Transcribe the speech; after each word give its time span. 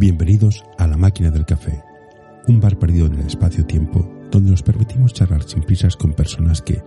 Bienvenidos 0.00 0.64
a 0.78 0.86
La 0.86 0.96
Máquina 0.96 1.30
del 1.30 1.44
Café, 1.44 1.84
un 2.48 2.58
bar 2.58 2.78
perdido 2.78 3.04
en 3.04 3.16
el 3.16 3.26
espacio-tiempo 3.26 4.10
donde 4.30 4.50
nos 4.50 4.62
permitimos 4.62 5.12
charlar 5.12 5.42
sin 5.42 5.62
prisas 5.62 5.94
con 5.94 6.14
personas 6.14 6.62
que 6.62 6.82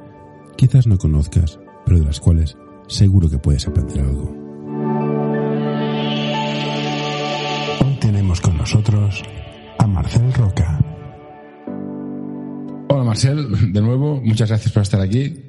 quizás 0.57 0.87
no 0.87 0.97
conozcas, 0.97 1.59
pero 1.85 1.99
de 1.99 2.05
las 2.05 2.19
cuales 2.19 2.57
seguro 2.87 3.29
que 3.29 3.37
puedes 3.37 3.67
aprender 3.67 3.99
algo. 3.99 4.35
Hoy 7.85 7.97
tenemos 8.01 8.41
con 8.41 8.57
nosotros 8.57 9.21
a 9.77 9.85
Marcel 9.85 10.33
Roca. 10.33 10.79
Hola 12.89 13.03
Marcel, 13.03 13.71
de 13.73 13.81
nuevo, 13.83 14.21
muchas 14.23 14.49
gracias 14.49 14.73
por 14.73 14.81
estar 14.81 15.01
aquí. 15.01 15.45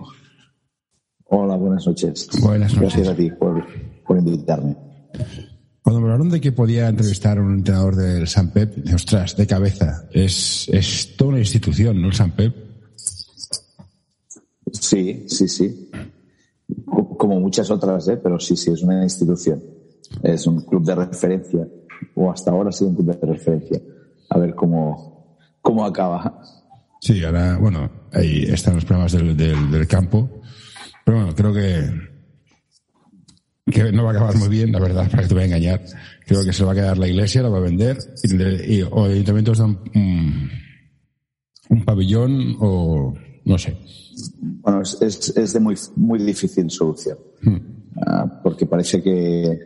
Hola, 1.25 1.57
buenas 1.57 1.87
noches. 1.87 2.29
Buenas 2.43 2.75
noches. 2.75 2.97
Gracias 2.97 3.09
a 3.09 3.17
ti 3.17 3.31
por, 3.31 3.65
por 4.07 4.19
invitarme. 4.19 4.77
Cuando 5.85 6.01
me 6.01 6.07
hablaron 6.07 6.31
de 6.31 6.41
que 6.41 6.51
podía 6.51 6.89
entrevistar 6.89 7.37
a 7.37 7.43
un 7.43 7.57
entrenador 7.59 7.95
del 7.95 8.27
San 8.27 8.51
Pep, 8.53 8.75
ostras, 8.95 9.37
de 9.37 9.47
cabeza, 9.47 10.09
es, 10.13 10.67
es 10.73 11.15
toda 11.15 11.31
una 11.33 11.41
institución, 11.41 12.01
¿no? 12.01 12.09
El 12.09 12.15
San 12.15 12.31
Pep. 12.31 12.57
Sí, 14.73 15.27
sí, 15.29 15.47
sí. 15.47 15.91
Co- 16.87 17.17
Como 17.19 17.39
muchas 17.39 17.71
otras, 17.71 18.09
¿eh? 18.09 18.17
pero 18.17 18.41
sí, 18.41 18.57
sí, 18.57 18.71
es 18.71 18.83
una 18.83 19.03
institución. 19.03 19.63
Es 20.23 20.47
un 20.47 20.63
club 20.63 20.85
de 20.85 20.95
referencia, 20.95 21.69
o 22.15 22.31
hasta 22.31 22.51
ahora 22.51 22.71
ha 22.71 22.73
sido 22.73 22.89
un 22.91 22.97
club 22.97 23.21
de 23.21 23.27
referencia. 23.27 23.81
A 24.31 24.39
ver 24.39 24.55
cómo, 24.55 25.37
cómo 25.61 25.85
acaba. 25.85 26.41
Sí, 27.01 27.23
ahora, 27.25 27.59
bueno, 27.59 27.91
ahí 28.13 28.45
están 28.49 28.77
los 28.77 28.87
problemas 28.87 29.13
del, 29.13 29.37
del, 29.37 29.71
del 29.71 29.87
campo. 29.87 30.41
Pero 31.05 31.19
bueno, 31.19 31.35
creo 31.35 31.53
que, 31.53 31.91
que 33.67 33.93
no 33.93 34.05
va 34.05 34.11
a 34.11 34.13
acabar 34.15 34.37
muy 34.37 34.49
bien, 34.49 34.73
la 34.73 34.79
verdad, 34.81 35.11
para 35.11 35.23
que 35.23 35.29
te 35.29 35.35
voy 35.35 35.43
a 35.45 35.47
engañar. 35.47 35.83
Creo 36.27 36.45
que 36.45 36.53
se 36.53 36.61
lo 36.61 36.67
va 36.67 36.73
a 36.73 36.77
quedar 36.77 36.99
la 36.99 37.09
iglesia, 37.09 37.43
la 37.43 37.49
va 37.49 37.59
a 37.59 37.63
vender, 37.63 37.99
y, 38.23 38.29
tendré- 38.29 38.67
y- 38.69 38.83
o 38.83 39.07
el 39.07 39.13
ayuntamiento 39.13 39.53
da 39.55 39.65
un, 39.65 40.51
un, 41.71 41.85
pabellón 41.85 42.57
o 42.61 43.15
no 43.45 43.59
sé. 43.59 43.77
Bueno, 44.63 44.83
es, 44.83 44.99
es, 45.01 45.37
es 45.37 45.53
de 45.55 45.61
muy, 45.61 45.77
muy 45.97 46.19
difícil 46.23 46.71
solución. 46.71 47.19
Ah, 48.07 48.41
porque 48.43 48.67
parece 48.67 49.03
que 49.03 49.59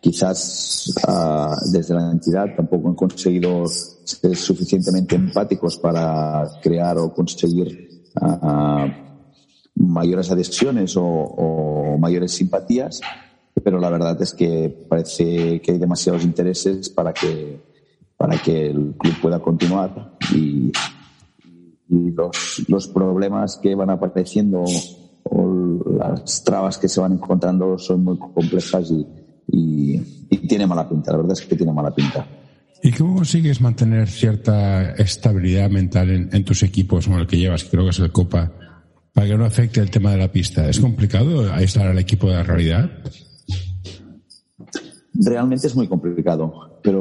quizás 0.00 0.92
ah, 1.06 1.56
desde 1.72 1.94
la 1.94 2.10
entidad 2.12 2.46
tampoco 2.56 2.88
han 2.88 2.94
conseguido 2.94 3.66
ser 3.66 4.36
suficientemente 4.36 5.16
empáticos 5.16 5.76
para 5.78 6.48
crear 6.62 6.96
o 6.98 7.12
conseguir 7.12 8.02
ah, 8.20 9.09
mayores 9.86 10.30
adhesiones 10.30 10.96
o, 10.96 11.04
o 11.04 11.98
mayores 11.98 12.32
simpatías, 12.32 13.00
pero 13.62 13.78
la 13.78 13.90
verdad 13.90 14.20
es 14.22 14.32
que 14.32 14.68
parece 14.88 15.60
que 15.60 15.72
hay 15.72 15.78
demasiados 15.78 16.24
intereses 16.24 16.88
para 16.88 17.12
que 17.12 17.60
para 18.16 18.36
que 18.36 18.66
el 18.66 18.94
club 18.98 19.14
pueda 19.22 19.38
continuar 19.38 20.18
y, 20.34 20.70
y 21.88 22.10
los, 22.10 22.62
los 22.68 22.86
problemas 22.88 23.58
que 23.62 23.74
van 23.74 23.88
apareciendo 23.88 24.62
o 25.24 25.82
las 25.98 26.44
trabas 26.44 26.76
que 26.76 26.86
se 26.86 27.00
van 27.00 27.14
encontrando 27.14 27.78
son 27.78 28.04
muy 28.04 28.18
complejas 28.18 28.90
y, 28.90 29.06
y, 29.50 30.26
y 30.28 30.36
tiene 30.46 30.66
mala 30.66 30.86
pinta. 30.86 31.12
La 31.12 31.16
verdad 31.16 31.32
es 31.32 31.40
que 31.40 31.56
tiene 31.56 31.72
mala 31.72 31.94
pinta. 31.94 32.26
¿Y 32.82 32.92
cómo 32.92 33.14
consigues 33.14 33.62
mantener 33.62 34.06
cierta 34.06 34.92
estabilidad 34.92 35.70
mental 35.70 36.10
en, 36.10 36.28
en 36.30 36.44
tus 36.44 36.62
equipos 36.62 37.06
como 37.06 37.20
el 37.20 37.26
que 37.26 37.38
llevas, 37.38 37.64
creo 37.64 37.84
que 37.84 37.90
es 37.90 38.00
el 38.00 38.12
Copa, 38.12 38.52
para 39.12 39.26
que 39.28 39.36
no 39.36 39.44
afecte 39.44 39.80
el 39.80 39.90
tema 39.90 40.12
de 40.12 40.18
la 40.18 40.30
pista? 40.32 40.68
¿Es 40.68 40.80
complicado 40.80 41.52
aislar 41.52 41.88
al 41.88 41.98
equipo 41.98 42.28
de 42.28 42.34
la 42.34 42.42
realidad? 42.42 42.90
Realmente 45.14 45.66
es 45.66 45.74
muy 45.74 45.88
complicado, 45.88 46.78
pero 46.82 47.00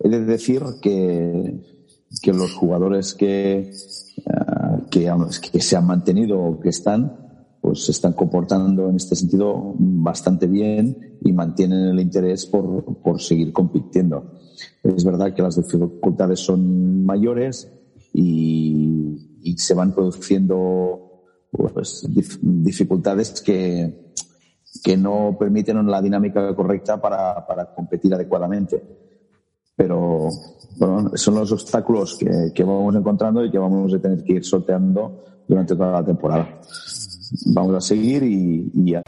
he 0.00 0.08
de 0.08 0.24
decir 0.24 0.62
que, 0.80 1.60
que 2.22 2.32
los 2.32 2.54
jugadores 2.54 3.14
que, 3.14 3.72
han- 5.08 5.28
que 5.52 5.60
se 5.60 5.76
han 5.76 5.86
mantenido 5.86 6.40
o 6.40 6.60
que 6.60 6.70
están, 6.70 7.16
pues 7.60 7.84
se 7.84 7.92
están 7.92 8.14
comportando 8.14 8.88
en 8.88 8.96
este 8.96 9.14
sentido 9.14 9.74
bastante 9.78 10.46
bien 10.48 11.18
y 11.22 11.32
mantienen 11.32 11.86
el 11.88 12.00
interés 12.00 12.46
por, 12.46 12.84
por 13.02 13.20
seguir 13.20 13.52
compitiendo. 13.52 14.32
Es 14.82 15.04
verdad 15.04 15.32
que 15.34 15.42
las 15.42 15.56
dificultades 15.56 16.40
son 16.40 17.04
mayores 17.04 17.70
y, 18.14 19.16
y 19.42 19.56
se 19.58 19.74
van 19.74 19.92
produciendo 19.92 21.22
pues, 21.50 22.04
dif- 22.08 22.38
dificultades 22.40 23.40
que, 23.42 24.12
que 24.82 24.96
no 24.96 25.36
permiten 25.38 25.86
la 25.86 26.00
dinámica 26.00 26.54
correcta 26.54 27.00
para, 27.00 27.46
para 27.46 27.74
competir 27.74 28.14
adecuadamente. 28.14 28.82
Pero 29.76 30.28
bueno, 30.78 31.10
son 31.14 31.34
los 31.36 31.50
obstáculos 31.52 32.16
que, 32.18 32.52
que 32.54 32.62
vamos 32.64 32.94
encontrando 32.94 33.44
y 33.44 33.50
que 33.50 33.58
vamos 33.58 33.92
a 33.94 33.98
tener 33.98 34.22
que 34.22 34.34
ir 34.34 34.44
sorteando 34.44 35.44
durante 35.48 35.74
toda 35.74 35.92
la 35.92 36.04
temporada. 36.04 36.60
Vamos 37.46 37.74
a 37.76 37.80
seguir 37.80 38.22
y, 38.22 38.70
y 38.74 38.94
a- 38.94 39.02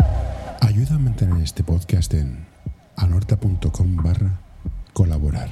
Ayuda 0.60 0.94
a 0.94 0.98
mantener 0.98 1.42
este 1.42 1.62
podcast 1.62 2.12
en 2.14 2.46
anorta.com 2.96 3.96
barra 4.02 4.40
colaborar. 4.92 5.48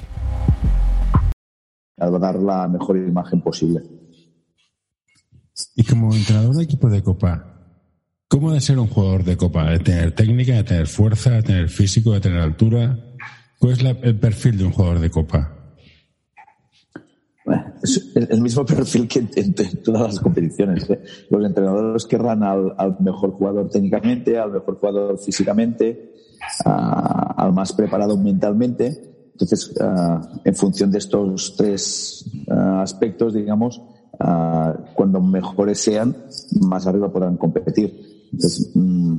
a 1.99 2.09
dar 2.09 2.35
la 2.41 2.67
mejor 2.67 2.97
imagen 2.97 3.41
posible. 3.41 3.83
Y 5.75 5.83
como 5.83 6.13
entrenador 6.13 6.55
de 6.55 6.63
equipo 6.63 6.89
de 6.89 7.01
Copa, 7.01 7.45
¿cómo 8.27 8.51
de 8.51 8.61
ser 8.61 8.77
un 8.79 8.87
jugador 8.87 9.23
de 9.23 9.37
Copa? 9.37 9.69
¿De 9.71 9.79
tener 9.79 10.11
técnica, 10.13 10.53
de 10.53 10.63
tener 10.63 10.87
fuerza, 10.87 11.31
de 11.31 11.43
tener 11.43 11.69
físico, 11.69 12.13
de 12.13 12.21
tener 12.21 12.39
altura? 12.39 12.99
¿Cuál 13.59 13.73
es 13.73 13.83
la- 13.83 13.91
el 13.91 14.19
perfil 14.19 14.57
de 14.57 14.65
un 14.65 14.71
jugador 14.71 14.99
de 14.99 15.09
Copa? 15.09 15.59
El 18.15 18.39
mismo 18.41 18.65
perfil 18.65 19.07
que 19.07 19.19
en, 19.35 19.53
todas 19.83 20.01
las 20.01 20.19
competiciones. 20.19 20.89
¿eh? 20.89 21.01
Los 21.29 21.45
entrenadores 21.45 22.05
querrán 22.05 22.41
al, 22.43 22.73
al 22.77 22.95
mejor 22.99 23.31
jugador 23.31 23.69
técnicamente, 23.69 24.37
al 24.37 24.51
mejor 24.51 24.77
jugador 24.79 25.19
físicamente, 25.19 26.13
al 26.63 27.51
más 27.51 27.73
preparado 27.73 28.17
mentalmente. 28.17 29.27
Entonces, 29.33 29.73
ah, 29.81 30.21
en 30.45 30.55
función 30.55 30.91
de 30.91 30.99
estos 30.99 31.55
tres 31.57 32.31
ah, 32.49 32.81
aspectos, 32.83 33.33
digamos, 33.33 33.81
ah, 34.19 34.75
cuando 34.93 35.21
mejores 35.21 35.79
sean, 35.79 36.15
más 36.61 36.87
arriba 36.87 37.11
podrán 37.11 37.37
competir. 37.37 38.29
Entonces, 38.31 38.71
mm, 38.73 39.17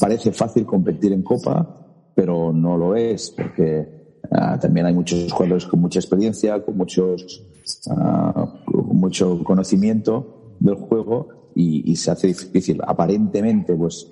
parece 0.00 0.32
fácil 0.32 0.66
competir 0.66 1.12
en 1.12 1.22
Copa, 1.22 2.12
pero 2.14 2.52
no 2.52 2.76
lo 2.76 2.94
es, 2.94 3.30
porque 3.30 4.18
ah, 4.30 4.58
también 4.58 4.86
hay 4.86 4.94
muchos 4.94 5.32
jugadores 5.32 5.66
con 5.66 5.80
mucha 5.80 5.98
experiencia, 5.98 6.62
con 6.64 6.76
muchos 6.76 7.42
ah, 7.90 8.60
con 8.64 8.96
mucho 8.96 9.42
conocimiento 9.44 10.56
del 10.60 10.74
juego 10.74 11.50
y, 11.54 11.90
y 11.90 11.96
se 11.96 12.10
hace 12.10 12.28
difícil. 12.28 12.80
Aparentemente, 12.86 13.74
pues 13.74 14.10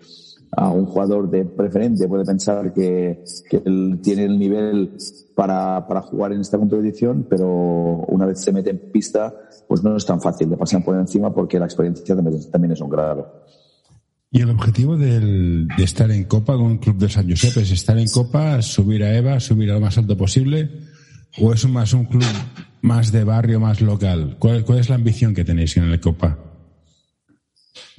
a 0.52 0.70
un 0.70 0.87
jugador 0.87 1.31
de 1.31 1.44
preferente 1.44 2.08
puede 2.08 2.25
pensar 2.25 2.72
que, 2.72 3.22
que 3.48 3.62
él 3.64 4.00
tiene 4.02 4.25
el 4.25 4.38
nivel 4.38 4.97
para, 5.40 5.86
para 5.88 6.02
jugar 6.02 6.32
en 6.34 6.42
esta 6.42 6.58
competición, 6.58 7.26
pero 7.30 7.46
una 8.08 8.26
vez 8.26 8.42
se 8.42 8.52
mete 8.52 8.68
en 8.68 8.78
pista, 8.92 9.32
pues 9.66 9.82
no 9.82 9.96
es 9.96 10.04
tan 10.04 10.20
fácil, 10.20 10.50
le 10.50 10.58
pasan 10.58 10.82
por 10.82 10.94
encima 10.98 11.32
porque 11.32 11.58
la 11.58 11.64
experiencia 11.64 12.14
también, 12.14 12.50
también 12.50 12.72
es 12.72 12.80
un 12.82 12.90
grado. 12.90 13.46
¿Y 14.30 14.42
el 14.42 14.50
objetivo 14.50 14.98
del- 14.98 15.66
de 15.78 15.82
estar 15.82 16.10
en 16.10 16.24
Copa 16.24 16.52
con 16.52 16.64
un 16.66 16.76
club 16.76 16.98
de 16.98 17.08
San 17.08 17.26
Josep 17.26 17.56
es 17.56 17.70
estar 17.70 17.96
en 17.96 18.08
Copa, 18.08 18.60
subir 18.60 19.02
a 19.02 19.14
EVA, 19.16 19.40
subir 19.40 19.70
a 19.70 19.74
lo 19.74 19.80
más 19.80 19.96
alto 19.96 20.14
posible? 20.14 20.68
¿O 21.40 21.54
es 21.54 21.66
más 21.66 21.94
un 21.94 22.04
club 22.04 22.22
más 22.82 23.10
de 23.10 23.24
barrio, 23.24 23.60
más 23.60 23.80
local? 23.80 24.36
¿Cuál, 24.38 24.62
cuál 24.66 24.80
es 24.80 24.90
la 24.90 24.96
ambición 24.96 25.32
que 25.34 25.44
tenéis 25.46 25.74
en 25.78 25.84
el 25.84 25.98
Copa? 26.00 26.36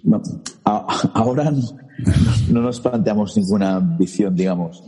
No, 0.03 0.21
a- 0.65 0.85
ahora 1.15 1.49
no, 1.49 1.61
no 2.51 2.61
nos 2.61 2.79
planteamos 2.79 3.35
ninguna 3.35 3.77
ambición, 3.77 4.35
digamos. 4.35 4.83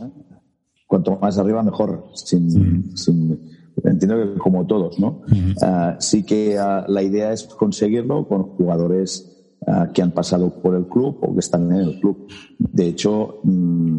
Cuanto 0.94 1.18
más 1.20 1.36
arriba, 1.38 1.60
mejor. 1.64 2.04
Sin, 2.14 2.96
sin- 2.96 3.40
entiendo 3.82 4.16
que 4.34 4.38
como 4.38 4.64
todos, 4.64 5.00
¿no? 5.00 5.22
Ah, 5.60 5.96
sí 5.98 6.22
que 6.22 6.56
ah, 6.56 6.84
la 6.86 7.02
idea 7.02 7.32
es 7.32 7.42
conseguirlo 7.42 8.28
con 8.28 8.44
jugadores 8.56 9.44
ah, 9.66 9.90
que 9.92 10.02
han 10.02 10.12
pasado 10.12 10.50
por 10.62 10.76
el 10.76 10.86
club 10.86 11.18
o 11.20 11.32
que 11.34 11.40
están 11.40 11.72
en 11.72 11.80
el 11.80 11.98
club. 11.98 12.28
De 12.60 12.86
hecho, 12.86 13.40
mm, 13.42 13.98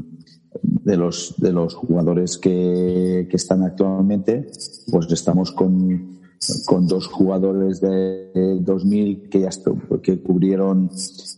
de 0.85 0.95
los 0.95 1.35
de 1.37 1.51
los 1.51 1.73
jugadores 1.73 2.37
que, 2.37 3.27
que 3.29 3.35
están 3.35 3.63
actualmente, 3.63 4.47
pues 4.89 5.11
estamos 5.11 5.51
con, 5.51 6.21
con 6.65 6.87
dos 6.87 7.07
jugadores 7.07 7.81
de 7.81 8.59
2000 8.61 9.29
que 9.29 9.41
ya 9.41 9.49
que 10.01 10.21
cubrieron 10.21 10.89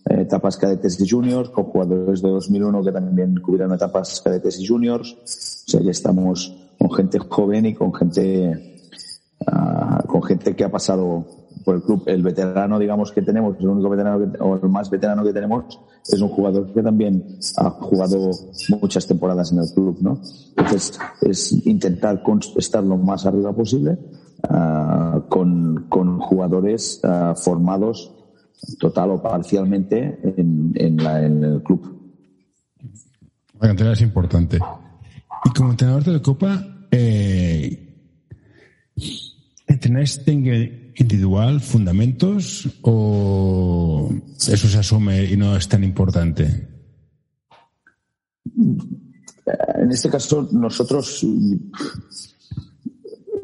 eh, 0.09 0.21
etapas 0.21 0.57
cadetes 0.57 0.99
y 0.99 1.07
juniors, 1.07 1.49
con 1.49 1.65
jugadores 1.65 2.21
de 2.21 2.29
2001 2.29 2.83
que 2.83 2.91
también 2.91 3.35
cubrieron 3.41 3.73
etapas 3.73 4.21
cadetes 4.21 4.59
y 4.59 4.67
juniors. 4.67 5.13
O 5.13 5.71
sea, 5.71 5.81
ya 5.81 5.91
estamos 5.91 6.55
con 6.77 6.91
gente 6.91 7.19
joven 7.19 7.65
y 7.65 7.73
con 7.73 7.93
gente 7.93 8.79
ah, 9.45 10.03
con 10.07 10.23
gente 10.23 10.55
que 10.55 10.63
ha 10.63 10.71
pasado 10.71 11.25
por 11.63 11.75
el 11.75 11.81
club. 11.81 12.03
El 12.05 12.23
veterano, 12.23 12.79
digamos, 12.79 13.11
que 13.11 13.21
tenemos, 13.21 13.57
el 13.59 13.67
único 13.67 13.89
veterano 13.89 14.31
o 14.39 14.55
el 14.55 14.69
más 14.69 14.89
veterano 14.89 15.23
que 15.23 15.33
tenemos, 15.33 15.79
es 16.07 16.21
un 16.21 16.29
jugador 16.29 16.71
que 16.71 16.81
también 16.81 17.37
ha 17.57 17.69
jugado 17.71 18.31
muchas 18.81 19.05
temporadas 19.05 19.51
en 19.51 19.59
el 19.59 19.69
club, 19.73 19.97
¿no? 19.99 20.21
Entonces, 20.55 20.97
es 21.21 21.65
intentar 21.65 22.23
estar 22.55 22.83
lo 22.83 22.97
más 22.97 23.25
arriba 23.25 23.51
posible 23.53 23.97
uh, 24.49 25.27
con, 25.29 25.87
con, 25.89 26.19
jugadores 26.19 27.01
uh, 27.03 27.35
formados 27.35 28.13
total 28.79 29.11
o 29.11 29.21
parcialmente 29.21 30.19
en, 30.37 30.73
en, 30.75 30.97
la, 30.97 31.23
en 31.23 31.43
el 31.43 31.63
club. 31.63 31.97
La 33.59 33.67
cantera 33.67 33.93
es 33.93 34.01
importante. 34.01 34.59
Y 35.45 35.49
como 35.51 35.71
entrenador 35.71 36.03
de 36.03 36.11
la 36.11 36.21
Copa, 36.21 36.87
eh, 36.91 37.95
¿entrenáis 39.67 40.21
individual, 40.27 41.61
fundamentos 41.61 42.67
o 42.81 44.09
eso 44.35 44.67
se 44.67 44.77
asume 44.77 45.25
y 45.25 45.37
no 45.37 45.55
es 45.55 45.67
tan 45.67 45.83
importante? 45.83 46.67
En 48.55 49.91
este 49.91 50.09
caso, 50.09 50.49
nosotros 50.51 51.25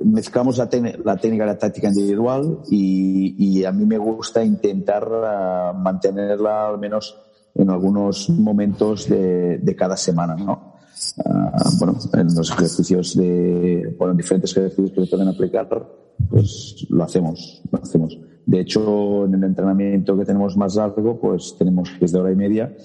mezclamos 0.04 0.58
la, 0.58 0.70
la 1.04 1.18
técnica 1.18 1.44
y 1.44 1.48
la 1.48 1.58
táctica 1.58 1.88
individual 1.88 2.60
y, 2.70 3.64
a 3.64 3.72
mí 3.72 3.86
me 3.86 3.98
gusta 3.98 4.44
intentar 4.44 5.08
uh, 5.08 5.78
mantenerla 5.78 6.68
al 6.68 6.80
menos 6.80 7.18
en 7.56 7.70
algunos 7.70 8.30
momentos 8.30 9.08
de, 9.08 9.76
cada 9.78 9.96
semana, 9.96 10.36
¿no? 10.36 10.74
Uh, 11.18 11.78
bueno, 11.80 11.98
en 12.14 12.36
los 12.36 12.52
ejercicios 12.52 13.16
de, 13.16 13.96
bueno, 13.98 14.12
en 14.12 14.18
diferentes 14.18 14.52
ejercicios 14.52 14.92
que 14.92 15.06
se 15.06 15.08
pueden 15.08 15.28
aplicar, 15.28 15.68
pues 16.30 16.86
lo 16.90 17.04
hacemos, 17.04 17.62
lo 17.72 17.80
hacemos. 17.82 18.18
De 18.46 18.60
hecho, 18.60 19.26
en 19.26 19.36
el 19.36 19.44
entrenamiento 19.44 20.18
que 20.18 20.26
tenemos 20.26 20.58
más 20.58 20.76
largo, 20.76 21.20
pues 21.20 21.56
tenemos 21.58 21.90
que 21.98 22.06
es 22.06 22.12
de 22.12 22.20
hora 22.20 22.32
y 22.32 22.36
media, 22.36 22.76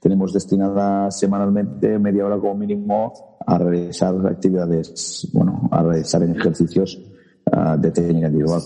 tenemos 0.00 0.32
destinada 0.32 1.10
semanalmente 1.10 1.98
media 1.98 2.26
hora 2.26 2.38
como 2.38 2.54
mínimo 2.54 3.37
a 3.48 3.56
realizar 3.56 4.14
actividades, 4.26 5.26
bueno, 5.32 5.68
a 5.72 5.82
realizar 5.82 6.22
ejercicios 6.22 7.00
uh, 7.46 7.80
de 7.80 7.90
técnica 7.90 8.26
individual. 8.26 8.60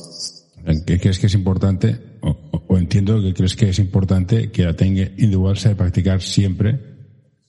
¿Qué 0.84 0.99
crees 0.99 1.20
que 1.20 1.29
es 1.29 1.34
importante? 1.34 2.19
O, 2.20 2.76
entiendo 2.76 3.20
que 3.20 3.32
crees 3.32 3.55
que 3.55 3.69
es 3.69 3.79
importante 3.79 4.50
que 4.50 4.64
la 4.64 4.75
técnica 4.75 5.12
individual 5.12 5.56
se 5.56 5.76
practicar 5.76 6.20
siempre, 6.20 6.81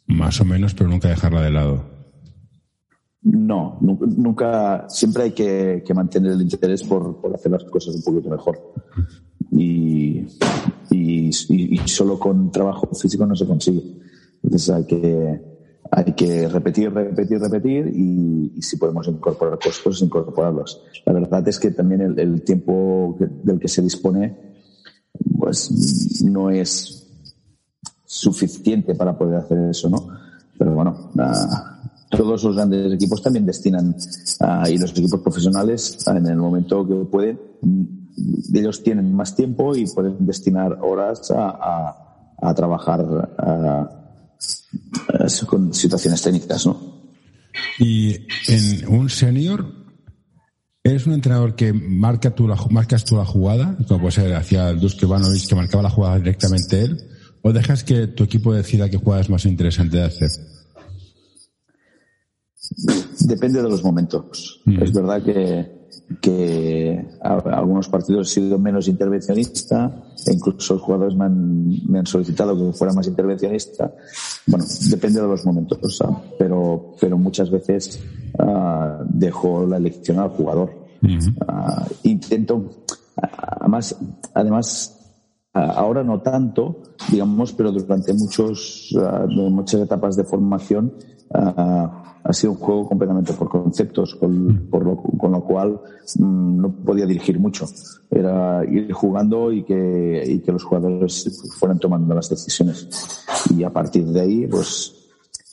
más 0.06 0.40
o 0.42 0.46
menos, 0.46 0.76
pero 0.76 0.90
nunca 0.90 1.10
dejarla 1.10 1.42
de 1.42 1.52
lado. 1.52 1.86
No, 3.24 3.80
nunca, 3.82 4.86
siempre 4.90 5.24
hay 5.24 5.32
que, 5.32 5.84
que 5.84 5.94
mantener 5.94 6.34
el 6.34 6.42
interés 6.42 6.84
por, 6.84 7.20
por, 7.20 7.34
hacer 7.34 7.52
las 7.52 7.64
cosas 7.64 7.96
un 7.96 8.04
poquito 8.04 8.30
mejor. 8.30 8.60
Y, 9.52 10.28
y, 10.92 11.30
y, 11.30 11.78
solo 11.86 12.20
con 12.20 12.52
trabajo 12.52 12.88
físico 12.94 13.26
no 13.26 13.36
se 13.36 13.48
consigue. 13.48 13.82
Entonces 14.44 14.70
hay 14.70 14.86
que, 14.86 15.53
hay 15.96 16.14
que 16.14 16.48
repetir, 16.48 16.92
repetir, 16.92 17.40
repetir 17.40 17.88
y, 17.88 18.62
si 18.62 18.78
podemos 18.78 19.08
incorporar 19.08 19.60
cosas, 19.60 19.82
pues 19.84 20.02
incorporarlas. 20.02 20.80
La 21.06 21.14
verdad 21.14 21.48
es 21.48 21.60
que 21.60 21.72
también 21.72 22.02
el, 22.02 22.20
el 22.20 22.42
tiempo 22.42 23.18
del 23.20 23.60
que 23.60 23.68
se 23.68 23.82
dispone 23.82 24.54
pues 25.38 26.24
no 26.24 26.50
es 26.50 27.04
suficiente 28.06 28.96
para 28.96 29.18
poder 29.18 29.40
hacer 29.40 29.58
eso, 29.70 29.90
¿no? 29.90 30.08
Pero 30.58 30.74
bueno, 30.74 31.12
todos 32.10 32.44
los 32.44 32.56
grandes 32.56 32.94
equipos 32.94 33.22
también 33.22 33.46
destinan, 33.46 33.96
y 34.70 34.78
los 34.78 34.92
equipos 34.92 35.20
profesionales, 35.22 35.98
en 36.08 36.28
el 36.28 36.38
momento 36.38 36.88
que 36.88 36.96
pueden, 37.06 37.40
ellos 38.54 38.84
tienen 38.84 39.14
más 39.14 39.36
tiempo 39.36 39.76
y 39.76 39.86
pueden 39.88 40.26
destinar 40.26 40.78
horas 40.82 41.32
a, 41.32 41.96
a, 42.40 42.54
trabajar 42.54 43.04
con 45.48 45.74
situaciones 45.74 46.22
técnicas, 46.22 46.66
¿no? 46.66 47.04
Y 47.80 48.28
en 48.48 48.88
un 48.88 49.10
senior, 49.10 49.66
¿eres 50.84 51.06
un 51.06 51.14
entrenador 51.14 51.56
que 51.56 51.74
marca 51.74 52.34
tú 52.34 52.48
la, 52.48 52.56
marcas 52.70 53.06
tú 53.06 53.16
la 53.16 53.26
jugada, 53.26 53.78
como 53.88 54.02
puede 54.02 54.12
ser 54.12 54.34
hacia 54.36 54.70
el 54.70 54.80
Duske 54.80 55.06
Ivanovic, 55.06 55.48
que 55.48 55.56
marcaba 55.56 55.84
la 55.84 55.90
jugada 55.90 56.18
directamente 56.18 56.82
él, 56.82 56.98
o 57.42 57.52
dejas 57.52 57.84
que 57.84 58.08
tu 58.08 58.24
equipo 58.24 58.54
decida 58.54 58.90
qué 58.90 58.98
jugada 58.98 59.22
es 59.22 59.30
más 59.30 59.46
interesante 59.46 59.98
de 59.98 60.04
hacer? 60.04 60.30
Depende 63.20 63.62
de 63.62 63.70
los 63.70 63.84
momentos. 63.84 64.62
Es 64.66 64.94
verdad 64.94 65.24
que, 65.24 65.83
que 66.22 67.06
algunos 67.22 67.88
partidos 67.90 68.32
he 68.32 68.42
sido 68.42 68.60
menos 68.60 68.88
intervencionista 68.88 69.92
e 70.26 70.34
incluso 70.34 70.76
los 70.76 70.84
jugadores 70.84 71.16
me 71.16 71.26
han, 71.26 71.68
me 71.88 72.00
han 72.00 72.06
solicitado 72.06 72.58
que 72.58 72.78
fuera 72.78 72.94
más 72.94 73.08
intervencionista. 73.08 73.94
Bueno, 74.46 74.66
depende 74.90 75.22
de 75.22 75.28
los 75.28 75.46
momentos, 75.46 76.00
pero, 76.38 76.96
pero 77.00 77.18
muchas 77.18 77.50
veces 77.50 78.00
uh, 78.40 79.04
dejo 79.06 79.66
la 79.66 79.78
elección 79.78 80.20
al 80.20 80.30
jugador. 80.30 80.84
Uh, 81.04 81.94
intento, 82.04 82.84
además, 83.60 83.96
además 84.34 85.03
ahora 85.54 86.04
no 86.04 86.22
tanto, 86.22 86.82
digamos, 87.12 87.54
pero 87.54 87.72
durante 87.72 88.14
muchos, 88.14 88.96
muchas 89.30 89.82
etapas 89.82 90.16
de 90.16 90.24
formación 90.24 90.94
ha 92.24 92.32
sido 92.34 92.54
un 92.54 92.58
juego 92.58 92.88
completamente 92.88 93.34
por 93.34 93.50
conceptos, 93.50 94.16
con, 94.16 94.68
por 94.70 94.86
lo, 94.86 94.98
con 94.98 95.32
lo 95.32 95.44
cual 95.44 95.82
mm, 96.18 96.62
no 96.62 96.72
podía 96.72 97.06
dirigir 97.06 97.38
mucho. 97.40 97.66
Era 98.10 98.64
ir 98.66 98.92
jugando 98.94 99.52
y 99.52 99.64
que, 99.64 100.24
y 100.26 100.40
que 100.40 100.52
los 100.52 100.64
jugadores 100.64 101.44
fueran 101.60 101.80
tomando 101.80 102.16
las 102.16 102.30
decisiones. 102.30 102.88
Y 103.56 103.64
a 103.64 103.72
partir 103.72 104.06
de 104.06 104.22
ahí, 104.22 104.48
pues, 104.48 104.94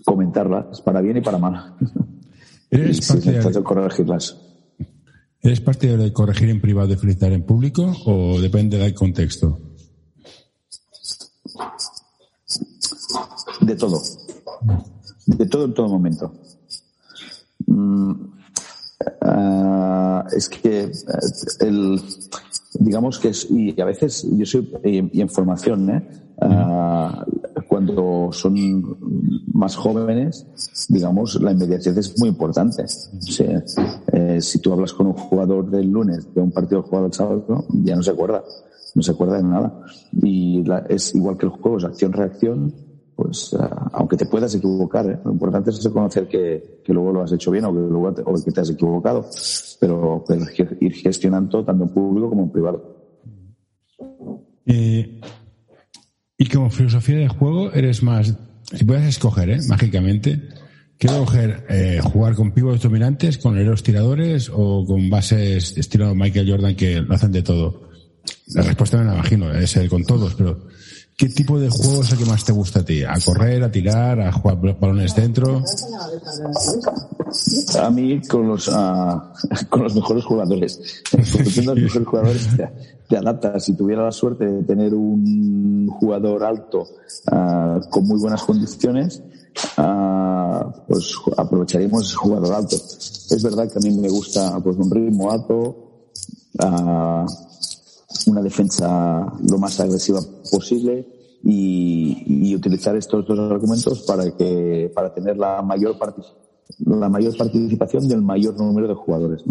comentarlas 0.04 0.80
para 0.82 1.00
bien 1.00 1.16
y 1.16 1.20
para 1.20 1.38
mal. 1.38 1.74
¿Eres 2.70 3.08
partidario 3.08 3.50
de 3.50 3.62
corregirlas? 3.64 4.36
¿Eres 5.42 5.60
partidario 5.60 6.04
de 6.04 6.12
corregir 6.12 6.50
en 6.50 6.60
privado 6.60 6.92
y 6.92 6.96
felicitar 6.96 7.32
en 7.32 7.44
público 7.44 7.92
o 8.06 8.40
depende 8.40 8.78
del 8.78 8.94
contexto? 8.94 9.58
De 13.60 13.76
todo. 13.76 14.00
De 15.26 15.46
todo 15.46 15.64
en 15.64 15.74
todo 15.74 15.88
momento. 15.88 16.32
Mm, 17.66 18.12
uh, 19.22 20.22
es 20.36 20.48
que 20.48 20.84
eh, 20.84 20.92
el, 21.60 22.00
digamos 22.74 23.18
que 23.18 23.28
es, 23.28 23.50
y 23.50 23.80
a 23.80 23.84
veces 23.84 24.26
yo 24.32 24.46
soy, 24.46 24.70
y, 24.84 25.20
en 25.20 25.28
formación, 25.28 25.90
¿eh? 25.90 26.08
Uh, 26.42 27.40
cuando 27.68 28.30
son 28.32 28.54
más 29.52 29.76
jóvenes, 29.76 30.46
digamos, 30.88 31.40
la 31.40 31.52
inmediatez 31.52 31.96
es 31.96 32.18
muy 32.18 32.30
importante. 32.30 32.84
eh, 34.12 34.40
si 34.40 34.58
tú 34.58 34.72
hablas 34.72 34.92
con 34.92 35.06
un 35.08 35.12
jugador 35.12 35.70
del 35.70 35.88
lunes 35.90 36.34
de 36.34 36.40
un 36.40 36.50
partido 36.50 36.82
jugado 36.82 37.06
el 37.06 37.12
sábado, 37.12 37.66
ya 37.84 37.94
no 37.94 38.02
se 38.02 38.10
acuerda, 38.10 38.42
no 38.94 39.02
se 39.02 39.12
acuerda 39.12 39.36
de 39.36 39.42
nada. 39.44 39.82
Y 40.20 40.64
la, 40.64 40.78
es 40.88 41.14
igual 41.14 41.36
que 41.36 41.46
el 41.46 41.52
juego, 41.52 41.78
es 41.78 41.84
acción-reacción, 41.84 42.74
pues 43.22 43.52
uh, 43.52 43.58
aunque 43.92 44.16
te 44.16 44.24
puedas 44.24 44.54
equivocar, 44.54 45.06
¿eh? 45.06 45.18
lo 45.22 45.32
importante 45.32 45.68
es 45.68 45.84
reconocer 45.84 46.26
que, 46.26 46.80
luego 46.86 47.12
lo 47.12 47.22
has 47.22 47.32
hecho 47.32 47.50
bien 47.50 47.66
o 47.66 47.72
que 47.72 47.78
luego 47.78 48.14
te, 48.14 48.22
o 48.22 48.34
que 48.42 48.50
te 48.50 48.60
has 48.62 48.70
equivocado, 48.70 49.28
pero, 49.78 50.24
pero, 50.26 50.46
ir 50.80 50.94
gestionando 50.94 51.62
tanto 51.62 51.84
en 51.84 51.90
público 51.90 52.30
como 52.30 52.44
en 52.44 52.50
privado. 52.50 52.96
Eh, 54.64 55.20
y 56.38 56.46
como 56.46 56.70
filosofía 56.70 57.18
de 57.18 57.28
juego 57.28 57.70
eres 57.72 58.02
más, 58.02 58.34
si 58.72 58.84
puedes 58.86 59.04
escoger, 59.04 59.50
¿eh? 59.50 59.58
mágicamente, 59.68 60.40
quiero 60.96 61.18
coger 61.18 61.66
eh, 61.68 62.00
jugar 62.02 62.34
con 62.34 62.52
pibos 62.52 62.80
dominantes, 62.80 63.36
con 63.36 63.58
héroes 63.58 63.82
tiradores 63.82 64.50
o 64.50 64.86
con 64.86 65.10
bases 65.10 65.76
estilo 65.76 66.14
Michael 66.14 66.50
Jordan 66.50 66.74
que 66.74 67.02
lo 67.02 67.14
hacen 67.14 67.32
de 67.32 67.42
todo. 67.42 67.90
La 68.54 68.62
respuesta 68.62 68.96
me 68.96 69.04
la 69.04 69.14
imagino, 69.14 69.52
es 69.52 69.76
el 69.76 69.90
con 69.90 70.04
todos, 70.04 70.34
pero 70.34 70.70
¿Qué 71.20 71.28
tipo 71.28 71.60
de 71.60 71.68
juego 71.68 72.00
es 72.00 72.12
el 72.12 72.18
que 72.18 72.24
más 72.24 72.42
te 72.46 72.52
gusta 72.52 72.80
a 72.80 72.82
ti? 72.82 73.04
¿A 73.04 73.12
correr, 73.22 73.62
a 73.62 73.70
tirar, 73.70 74.18
a 74.22 74.32
jugar 74.32 74.56
balones 74.80 75.14
dentro? 75.14 75.62
A 77.78 77.90
mí 77.90 78.22
con 78.22 78.48
los, 78.48 78.68
uh, 78.68 79.20
con 79.68 79.82
los 79.82 79.94
mejores 79.94 80.24
jugadores. 80.24 81.02
Porque 81.10 81.60
los 81.60 81.76
mejores 81.76 82.08
jugadores 82.08 82.48
te, 82.56 82.70
te, 83.06 83.16
adaptas. 83.18 83.62
Si 83.62 83.74
tuviera 83.74 84.02
la 84.04 84.12
suerte 84.12 84.46
de 84.46 84.62
tener 84.62 84.94
un 84.94 85.88
jugador 85.88 86.42
alto 86.42 86.88
uh, 87.30 87.86
con 87.90 88.06
muy 88.06 88.18
buenas 88.18 88.42
condiciones, 88.42 89.22
uh, 89.76 90.72
pues 90.88 91.16
aprovecharíamos 91.36 92.06
ese 92.06 92.16
jugador 92.16 92.54
alto. 92.54 92.76
Es 92.76 93.42
verdad 93.42 93.70
que 93.70 93.78
a 93.78 93.82
mí 93.82 93.90
me 93.90 94.08
gusta 94.08 94.58
pues 94.60 94.74
un 94.78 94.90
ritmo 94.90 95.30
alto, 95.30 96.06
una 98.26 98.40
defensa 98.40 99.30
lo 99.46 99.58
más 99.58 99.78
agresiva 99.80 100.20
posible 100.50 101.06
y, 101.44 102.54
utilizar 102.54 102.96
estos 102.96 103.26
dos 103.26 103.38
argumentos 103.38 104.02
para 104.02 104.30
que 104.36 104.90
para 104.94 105.14
tener 105.14 105.36
la 105.36 105.62
mayor 105.62 105.96
la 106.78 107.08
mayor 107.08 107.36
participación 107.36 108.06
del 108.06 108.20
mayor 108.20 108.58
número 108.58 108.86
de 108.88 108.94
jugadores 108.94 109.42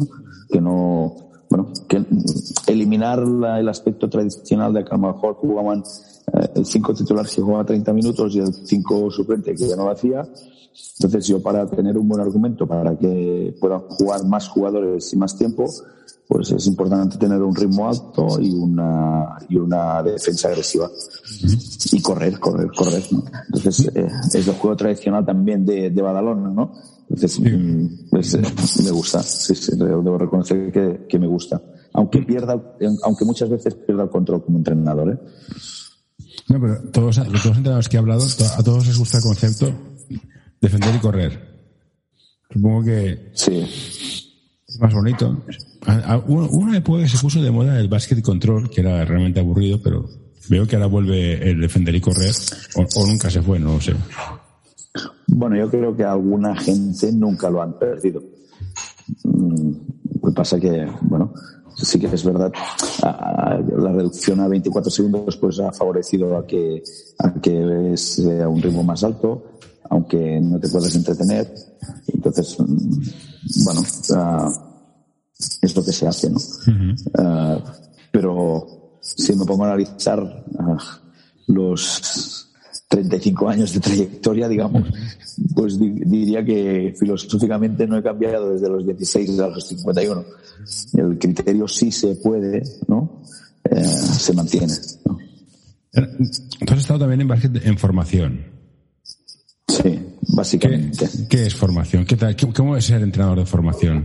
que 0.52 0.62
no 0.62 1.30
bueno, 1.50 1.74
que 1.88 2.06
eliminar 2.68 3.20
el 3.20 3.68
aspecto 3.68 4.08
tradicional 4.08 4.72
de 4.74 4.84
que 4.84 4.94
a 4.94 4.98
lo 4.98 5.14
mejor 5.14 5.34
jugaban 5.36 5.80
eh, 5.80 6.50
el 6.56 6.66
5 6.66 6.94
titular 6.94 7.28
que 7.28 7.42
jugaba 7.42 7.66
30 7.66 7.92
minutos 7.94 8.36
y 8.36 8.40
el 8.40 8.54
5 8.54 9.10
suplente 9.10 9.56
que 9.56 9.68
ya 9.68 9.76
no 9.76 9.86
lo 9.86 9.92
hacía. 9.92 10.28
Entonces 11.00 11.28
yo 11.28 11.42
para 11.42 11.68
tener 11.68 11.98
un 11.98 12.08
buen 12.08 12.22
argumento 12.22 12.68
para 12.68 12.96
que 12.96 13.56
puedan 13.60 13.80
jugar 13.80 14.26
más 14.26 14.48
jugadores 14.48 15.12
y 15.12 15.18
más 15.18 15.36
tiempo, 15.36 15.66
pues 16.30 16.52
es 16.52 16.68
importante 16.68 17.18
tener 17.18 17.42
un 17.42 17.56
ritmo 17.56 17.90
alto 17.90 18.40
y 18.40 18.52
una, 18.52 19.36
y 19.50 19.56
una 19.56 20.04
defensa 20.04 20.50
agresiva. 20.50 20.88
Y 21.92 22.00
correr, 22.04 22.40
correr, 22.40 22.70
correr. 22.72 23.04
¿no? 23.10 23.24
Entonces, 23.48 23.92
eh, 23.96 24.08
es 24.28 24.48
el 24.48 24.54
juego 24.54 24.78
tradicional 24.78 25.26
también 25.26 25.66
de, 25.66 25.90
de 25.90 26.02
Badalona, 26.04 26.52
¿no? 26.52 26.72
Entonces, 27.10 27.40
mm, 27.40 28.10
pues, 28.12 28.36
eh, 28.36 28.44
me 28.84 28.92
gusta. 28.92 29.24
Sí, 29.24 29.56
sí, 29.56 29.72
debo 29.76 30.20
reconocer 30.20 30.72
que, 30.72 31.08
que, 31.10 31.18
me 31.18 31.26
gusta. 31.26 31.60
Aunque 31.94 32.22
pierda, 32.22 32.62
aunque 33.06 33.26
muchas 33.26 33.50
veces 33.50 33.74
pierda 33.74 34.04
el 34.04 34.10
control 34.12 34.46
como 34.46 34.60
entrenador, 34.60 35.12
¿eh? 35.12 35.18
No, 36.48 36.62
pero 36.62 36.80
todos, 36.92 37.16
todos 37.16 37.28
los 37.32 37.46
entrenadores 37.48 37.90
que 37.90 37.98
he 37.98 38.00
hablado, 38.00 38.24
a 38.24 38.64
todos 38.64 38.86
les 38.86 39.00
gusta 39.00 39.18
el 39.18 39.24
concepto 39.24 39.74
defender 40.62 40.94
y 40.94 41.00
correr. 41.00 41.50
Supongo 42.52 42.84
que 42.84 43.32
sí. 43.34 43.66
Más 44.80 44.94
bonito. 44.94 45.44
Una 46.28 46.78
época 46.78 47.08
se 47.08 47.18
puso 47.18 47.42
de 47.42 47.52
moda 47.52 47.80
el 47.80 47.88
básquet 47.88 48.22
control, 48.22 48.70
que 48.70 48.82
era 48.82 49.04
realmente 49.06 49.40
aburrido, 49.40 49.80
pero 49.82 50.08
veo 50.50 50.66
que 50.68 50.76
ahora 50.76 50.88
vuelve 50.88 51.50
el 51.50 51.62
defender 51.62 51.96
y 51.96 52.02
correr, 52.02 52.34
o, 52.76 53.08
nunca 53.08 53.30
se 53.30 53.42
fue, 53.42 53.60
no 53.60 53.74
lo 53.74 53.82
sé. 53.82 53.94
Bueno, 55.28 55.56
yo 55.56 55.70
creo 55.70 55.96
que 55.96 56.04
alguna 56.04 56.56
gente 56.56 57.12
nunca 57.12 57.50
lo 57.50 57.62
han 57.62 57.78
perdido. 57.78 58.24
Mm, 59.24 59.72
lo 60.22 60.30
que 60.30 60.36
pasa 60.36 60.60
que, 60.60 60.88
bueno, 61.02 61.34
sí 61.76 62.00
que 62.00 62.08
es 62.08 62.24
verdad, 62.24 62.52
la 63.04 63.92
reducción 63.92 64.40
a 64.40 64.48
24 64.48 64.90
segundos 64.90 65.38
pues 65.38 65.60
ha 65.60 65.72
favorecido 65.72 66.38
a 66.38 66.46
que, 66.46 66.84
a 67.20 67.34
que 67.34 67.94
sea 67.96 68.50
un 68.50 68.62
ritmo 68.62 68.84
más 68.84 69.04
alto, 69.04 69.60
aunque 69.90 70.40
no 70.42 70.60
te 70.60 70.70
puedas 70.70 70.96
entretener. 70.96 71.54
Entonces, 72.08 72.58
mm, 72.60 73.64
bueno, 73.64 73.82
es 75.62 75.76
lo 75.76 75.84
que 75.84 75.94
se 75.94 76.08
hace, 76.08 76.30
¿no? 76.30 76.38
Uh, 76.38 77.62
pero 78.12 79.00
si 79.02 79.36
me 79.36 79.46
pongo 79.46 79.64
a 79.64 79.68
analizar 79.68 80.22
uh, 80.22 80.78
los 81.48 82.50
35 82.90 83.50
años 83.50 83.74
de 83.74 83.80
trayectoria, 83.80 84.48
digamos, 84.48 84.90
pues 85.56 85.80
di 85.80 85.92
diría 85.92 86.44
que 86.44 86.94
filosóficamente 87.00 87.88
no 87.88 87.98
he 87.98 88.04
cambiado 88.04 88.52
desde 88.52 88.68
los 88.68 88.86
16 88.86 89.40
a 89.40 89.48
los 89.48 89.68
51. 89.68 90.26
El 90.96 91.18
criterio 91.18 91.68
sí 91.68 91.92
se 91.92 92.16
puede, 92.16 92.64
¿no? 92.88 93.22
Eh, 93.64 93.84
se 93.84 94.34
mantiene. 94.34 94.74
¿no? 95.06 95.18
Tú 95.94 96.74
has 96.74 96.80
estado 96.80 97.00
también 97.00 97.22
en, 97.22 97.62
en 97.64 97.78
formación. 97.78 98.46
Sí, 99.68 100.00
básicamente. 100.36 101.08
¿Qué, 101.08 101.28
qué 101.30 101.46
es 101.46 101.56
formación? 101.56 102.06
¿Qué 102.06 102.18
tal? 102.18 102.36
¿Cómo 102.56 102.76
es 102.76 102.86
ser 102.86 103.02
entrenador 103.02 103.40
de 103.40 103.46
formación? 103.46 104.04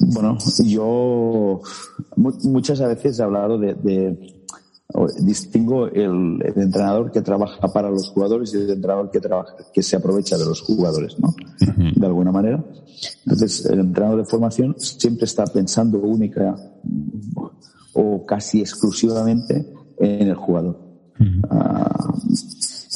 Bueno, 0.00 0.36
yo 0.64 1.60
muchas 2.16 2.80
veces 2.80 3.18
he 3.18 3.22
hablado 3.22 3.58
de, 3.58 3.74
de 3.74 4.42
distingo 5.20 5.86
el, 5.86 6.42
el, 6.44 6.62
entrenador 6.62 7.10
que 7.10 7.22
trabaja 7.22 7.68
para 7.68 7.90
los 7.90 8.10
jugadores 8.10 8.52
y 8.52 8.58
el 8.58 8.70
entrenador 8.70 9.10
que 9.10 9.20
trabaja, 9.20 9.54
que 9.72 9.82
se 9.82 9.96
aprovecha 9.96 10.36
de 10.36 10.44
los 10.44 10.60
jugadores, 10.60 11.18
¿no? 11.18 11.34
De 11.94 12.06
alguna 12.06 12.30
manera. 12.30 12.62
Entonces, 13.24 13.64
el 13.66 13.80
entrenador 13.80 14.18
de 14.18 14.24
formación 14.26 14.74
siempre 14.78 15.24
está 15.24 15.44
pensando 15.44 15.98
única 15.98 16.54
o 17.94 18.26
casi 18.26 18.60
exclusivamente 18.60 19.72
en 19.98 20.28
el 20.28 20.34
jugador. 20.34 20.78
Uh, 21.18 22.12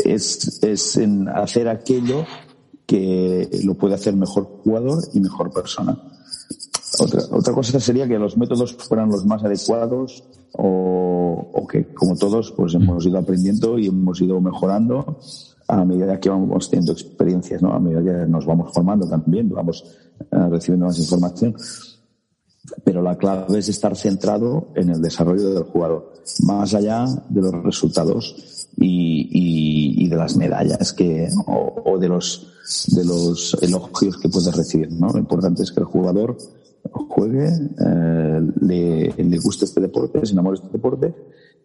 es, 0.05 0.63
es 0.63 0.97
en 0.97 1.29
hacer 1.29 1.69
aquello 1.69 2.25
que 2.87 3.49
lo 3.65 3.75
puede 3.75 3.95
hacer 3.95 4.15
mejor 4.15 4.45
jugador 4.63 5.03
y 5.13 5.21
mejor 5.21 5.53
persona. 5.53 5.99
Otra, 7.01 7.23
otra 7.31 7.53
cosa 7.53 7.81
sería 7.81 8.07
que 8.07 8.19
los 8.19 8.39
métodos 8.39 8.75
fueran 8.75 9.11
los 9.11 9.27
más 9.27 9.45
adecuados 9.45 10.25
o, 10.53 11.67
que, 11.71 11.93
como 11.93 12.17
todos, 12.17 12.53
pues 12.53 12.75
hemos 12.75 13.05
ido 13.05 13.19
aprendiendo 13.19 13.79
y 13.79 13.89
hemos 13.89 14.21
ido 14.21 14.41
mejorando 14.41 15.19
a 15.69 15.85
medida 15.85 16.21
que 16.21 16.31
vamos 16.31 16.71
teniendo 16.71 16.93
experiencias, 16.93 17.61
¿no? 17.61 17.73
A 17.73 17.81
medida 17.81 18.03
que 18.03 18.31
nos 18.31 18.47
vamos 18.47 18.73
formando 18.73 19.09
también, 19.09 19.49
vamos 19.51 19.85
uh, 20.31 20.49
recibiendo 20.49 20.87
más 20.87 20.99
información. 20.99 21.57
Pero 22.85 23.03
la 23.03 23.17
clave 23.17 23.59
es 23.59 23.69
estar 23.69 23.97
centrado 23.97 24.69
en 24.75 24.91
el 24.91 25.03
desarrollo 25.03 25.55
del 25.55 25.65
jugador, 25.65 26.15
más 26.45 26.73
allá 26.75 27.05
de 27.29 27.41
los 27.43 27.53
resultados 27.65 28.56
y, 28.77 29.29
y, 29.31 30.05
y 30.05 30.09
de 30.09 30.17
las 30.17 30.37
medallas 30.37 30.93
que, 30.93 31.29
o, 31.47 31.83
o 31.85 31.99
de 31.99 32.09
los 32.09 32.53
de 32.89 33.05
los 33.05 33.57
elogios 33.63 34.17
que 34.19 34.29
puedes 34.29 34.55
recibir. 34.55 34.91
¿no? 34.91 35.09
Lo 35.09 35.19
importante 35.19 35.63
es 35.63 35.71
que 35.71 35.81
el 35.81 35.87
jugador 35.87 36.37
juegue, 36.93 37.49
eh, 37.49 38.41
le, 38.61 39.13
le, 39.17 39.39
guste 39.39 39.65
este 39.65 39.81
deporte, 39.81 40.25
se 40.25 40.33
enamore 40.33 40.59
de 40.59 40.65
este 40.65 40.77
deporte 40.77 41.15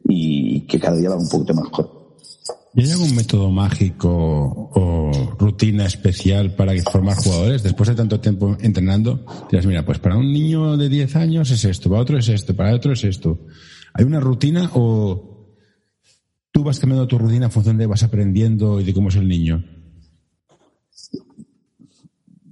y 0.08 0.62
que 0.62 0.80
cada 0.80 0.98
día 0.98 1.10
haga 1.10 1.18
un 1.18 1.30
poquito 1.30 1.54
mejor. 1.54 2.02
¿Y 2.74 2.84
hay 2.84 2.92
algún 2.92 3.16
método 3.16 3.50
mágico 3.50 4.10
o 4.74 5.12
rutina 5.38 5.86
especial 5.86 6.56
para 6.56 6.74
formar 6.84 7.18
jugadores? 7.18 7.64
Después 7.64 7.90
de 7.90 7.96
tanto 7.96 8.22
tiempo 8.22 8.56
entrenando, 8.62 9.26
dirás, 9.50 9.66
mira, 9.66 9.86
pues 9.86 10.00
para 10.00 10.16
un 10.16 10.32
niño 10.32 10.78
de 10.78 10.88
10 10.88 11.16
años 11.18 11.52
es 11.52 11.66
esto, 11.66 11.90
para 11.90 12.02
otro 12.02 12.18
es 12.18 12.30
esto, 12.30 12.56
para 12.56 12.74
otro 12.74 12.94
es 12.94 13.04
esto. 13.04 13.40
¿Hay 13.94 14.06
una 14.06 14.22
rutina 14.22 14.72
o 14.74 15.31
tú 16.52 16.64
vas 16.64 16.80
cambiando 16.80 17.08
tu 17.08 17.18
rutina 17.18 17.46
en 17.46 17.52
función 17.52 17.78
de 17.78 17.86
vas 17.86 18.04
aprendiendo 18.04 18.80
y 18.80 18.84
de 18.84 18.94
cómo 18.94 19.10
es 19.10 19.16
el 19.16 19.28
niño? 19.28 19.64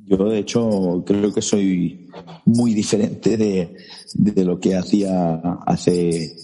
Yo, 0.05 0.17
de 0.17 0.39
hecho, 0.39 1.03
creo 1.05 1.31
que 1.31 1.41
soy 1.41 2.09
muy 2.45 2.73
diferente 2.73 3.37
de, 3.37 3.77
de 4.15 4.45
lo 4.45 4.59
que 4.59 4.75
hacía 4.75 5.35
hace 5.67 6.35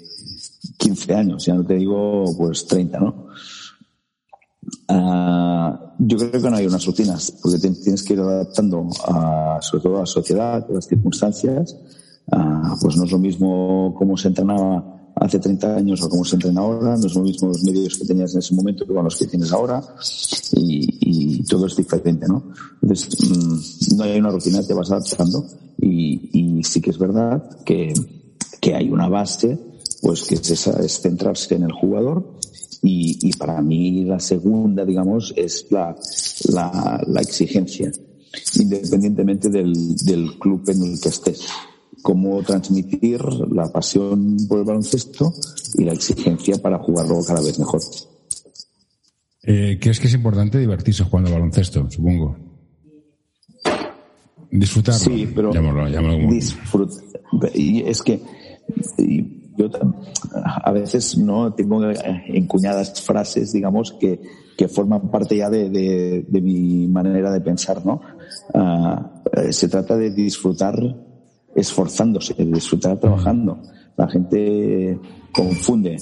15 0.77 1.13
años, 1.15 1.45
ya 1.45 1.55
no 1.55 1.65
te 1.65 1.75
digo 1.75 2.25
pues 2.37 2.67
30, 2.67 2.99
¿no? 2.99 3.25
Uh, 4.87 5.95
yo 5.99 6.17
creo 6.17 6.41
que 6.41 6.49
no 6.49 6.57
hay 6.57 6.67
unas 6.67 6.85
rutinas, 6.85 7.31
porque 7.41 7.57
tienes 7.57 8.03
que 8.03 8.13
ir 8.13 8.19
adaptando 8.19 8.87
a, 9.07 9.59
sobre 9.61 9.83
todo 9.83 9.97
a 9.97 9.99
la 10.01 10.05
sociedad, 10.05 10.65
a 10.69 10.73
las 10.73 10.87
circunstancias. 10.87 11.75
Uh, 12.27 12.75
pues 12.81 12.97
no 12.97 13.03
es 13.03 13.11
lo 13.11 13.19
mismo 13.19 13.93
cómo 13.97 14.17
se 14.17 14.27
entrenaba 14.29 14.94
hace 15.15 15.39
30 15.39 15.75
años 15.77 16.01
o 16.01 16.09
cómo 16.09 16.25
se 16.25 16.35
entrena 16.35 16.61
ahora, 16.61 16.97
no 16.97 17.21
mismo 17.21 17.47
los 17.47 17.63
medios 17.63 17.97
que 17.97 18.05
tenías 18.05 18.33
en 18.33 18.39
ese 18.39 18.53
momento 18.53 18.85
que 18.85 18.93
con 18.93 19.03
los 19.03 19.15
que 19.15 19.27
tienes 19.27 19.51
ahora 19.51 19.81
y, 20.53 21.37
y 21.39 21.43
todo 21.43 21.67
es 21.67 21.75
diferente, 21.75 22.27
¿no? 22.27 22.51
Entonces, 22.81 23.09
mmm, 23.29 23.97
no 23.97 24.03
hay 24.03 24.19
una 24.19 24.29
rutina, 24.29 24.61
te 24.61 24.73
vas 24.73 24.91
adaptando 24.91 25.45
y, 25.79 26.57
y 26.57 26.63
sí 26.63 26.81
que 26.81 26.89
es 26.89 26.97
verdad 26.97 27.61
que, 27.65 27.93
que 28.59 28.75
hay 28.75 28.89
una 28.89 29.07
base, 29.07 29.57
pues 30.01 30.23
que 30.23 30.35
es, 30.35 30.51
esa, 30.51 30.83
es 30.83 30.99
centrarse 30.99 31.55
en 31.55 31.63
el 31.63 31.71
jugador 31.71 32.35
y, 32.83 33.17
y, 33.21 33.33
para 33.33 33.61
mí 33.61 34.03
la 34.03 34.19
segunda, 34.19 34.85
digamos, 34.85 35.33
es 35.35 35.65
la, 35.71 35.95
la, 36.49 37.01
la 37.07 37.21
exigencia, 37.21 37.91
independientemente 38.59 39.49
del, 39.49 39.95
del 39.95 40.37
club 40.37 40.69
en 40.69 40.83
el 40.83 40.99
que 40.99 41.09
estés 41.09 41.47
cómo 42.05 42.43
transmitir 42.43 43.19
la 43.51 43.71
pasión 43.71 44.37
por 44.47 44.59
el 44.59 44.63
baloncesto 44.63 45.33
y 45.73 45.85
la 45.85 45.93
exigencia 45.93 46.61
para 46.61 46.77
jugarlo 46.77 47.17
cada 47.25 47.41
vez 47.41 47.57
mejor. 47.57 47.81
Eh, 49.41 49.79
¿Crees 49.81 49.99
que 49.99 50.05
es 50.05 50.13
importante 50.13 50.59
divertirse 50.59 51.03
jugando 51.03 51.29
al 51.29 51.33
baloncesto? 51.33 51.89
Supongo. 51.89 52.37
Disfrutarlo. 54.51 54.99
Sí, 54.99 55.31
pero 55.33 55.51
llámalo, 55.51 55.89
llámalo 55.89 56.17
como... 56.17 56.31
disfrut... 56.31 56.91
y 57.55 57.81
es 57.81 58.03
que 58.03 58.21
y 58.99 59.55
yo 59.57 59.71
a 60.43 60.71
veces 60.71 61.17
no 61.17 61.55
tengo 61.55 61.81
encuñadas 62.27 63.01
frases, 63.01 63.51
digamos, 63.51 63.93
que, 63.93 64.21
que 64.55 64.67
forman 64.67 65.09
parte 65.09 65.37
ya 65.37 65.49
de, 65.49 65.71
de, 65.71 66.23
de 66.27 66.41
mi 66.41 66.87
manera 66.87 67.31
de 67.31 67.41
pensar, 67.41 67.83
¿no? 67.83 67.99
Uh, 68.53 69.51
se 69.51 69.67
trata 69.69 69.97
de 69.97 70.11
disfrutar 70.11 70.75
esforzándose, 71.55 72.33
disfrutar 72.33 72.99
trabajando. 72.99 73.61
La 73.97 74.07
gente 74.09 74.99
confunde 75.31 75.97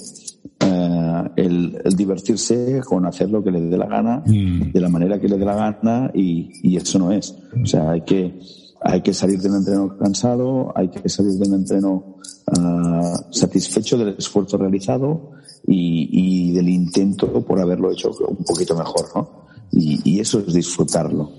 uh, 0.65 1.29
el, 1.35 1.79
el, 1.85 1.95
divertirse 1.95 2.81
con 2.83 3.05
hacer 3.05 3.29
lo 3.29 3.43
que 3.43 3.51
le 3.51 3.61
dé 3.61 3.77
la 3.77 3.85
gana, 3.85 4.23
mm. 4.25 4.71
de 4.71 4.81
la 4.81 4.89
manera 4.89 5.19
que 5.19 5.29
le 5.29 5.37
dé 5.37 5.45
la 5.45 5.55
gana, 5.55 6.11
y, 6.13 6.49
y, 6.63 6.75
eso 6.75 6.97
no 6.97 7.11
es. 7.11 7.35
O 7.61 7.65
sea, 7.65 7.91
hay 7.91 8.01
que, 8.01 8.39
hay 8.81 9.01
que 9.01 9.13
salir 9.13 9.39
de 9.39 9.49
un 9.49 9.57
entreno 9.57 9.95
cansado, 9.97 10.73
hay 10.75 10.89
que 10.89 11.07
salir 11.07 11.33
de 11.33 11.47
un 11.47 11.53
entreno 11.53 12.17
uh, 12.57 13.31
satisfecho 13.31 13.97
del 13.97 14.15
esfuerzo 14.17 14.57
realizado 14.57 15.33
y, 15.67 16.49
y, 16.49 16.51
del 16.51 16.69
intento 16.69 17.45
por 17.45 17.59
haberlo 17.59 17.91
hecho 17.91 18.09
un 18.27 18.43
poquito 18.43 18.75
mejor, 18.75 19.05
¿no? 19.15 19.43
Y, 19.71 19.99
y 20.03 20.19
eso 20.19 20.39
es 20.39 20.53
disfrutarlo. 20.53 21.31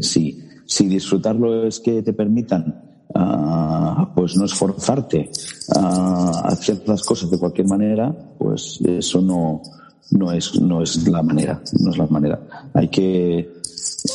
Sí, 0.00 0.37
Si 0.68 0.86
disfrutarlo 0.86 1.66
es 1.66 1.80
que 1.80 2.02
te 2.02 2.12
permitan 2.12 2.82
uh, 3.14 4.14
pues 4.14 4.36
no 4.36 4.44
esforzarte 4.44 5.30
a 5.74 6.42
hacer 6.44 6.82
las 6.86 7.02
cosas 7.04 7.30
de 7.30 7.38
cualquier 7.38 7.66
manera, 7.66 8.14
pues 8.38 8.78
eso 8.86 9.22
no, 9.22 9.62
no 10.10 10.30
es, 10.30 10.60
no 10.60 10.82
es 10.82 11.08
la 11.08 11.22
manera, 11.22 11.62
no 11.80 11.90
es 11.90 11.96
la 11.96 12.06
manera. 12.08 12.70
Hay 12.74 12.88
que, 12.88 13.50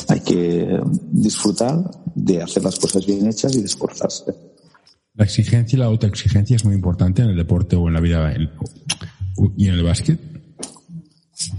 hay 0.06 0.20
que 0.20 0.80
disfrutar 1.10 1.90
de 2.14 2.40
hacer 2.40 2.62
las 2.62 2.78
cosas 2.78 3.04
bien 3.04 3.26
hechas 3.26 3.56
y 3.56 3.58
de 3.58 3.66
esforzarse. 3.66 4.32
La 5.14 5.24
exigencia 5.24 5.76
y 5.76 5.80
la 5.80 5.86
autoexigencia 5.86 6.54
es 6.54 6.64
muy 6.64 6.76
importante 6.76 7.22
en 7.22 7.30
el 7.30 7.36
deporte 7.36 7.74
o 7.74 7.88
en 7.88 7.94
la 7.94 8.00
vida 8.00 8.32
y 9.56 9.68
en 9.68 9.74
el 9.74 9.82
básquet. 9.82 10.20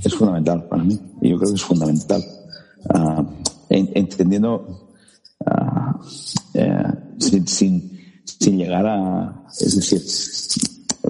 Es 0.01 0.15
fundamental 0.15 0.69
para 0.69 0.85
mí. 0.85 0.97
Yo 1.21 1.37
creo 1.37 1.49
que 1.49 1.55
es 1.55 1.63
fundamental. 1.63 2.23
Uh, 2.93 3.25
entendiendo 3.69 4.84
uh, 5.45 7.19
sin, 7.19 7.47
sin, 7.47 7.99
sin, 8.23 8.57
llegar 8.57 8.85
a, 8.85 9.45
es 9.59 9.75
decir, 9.75 10.01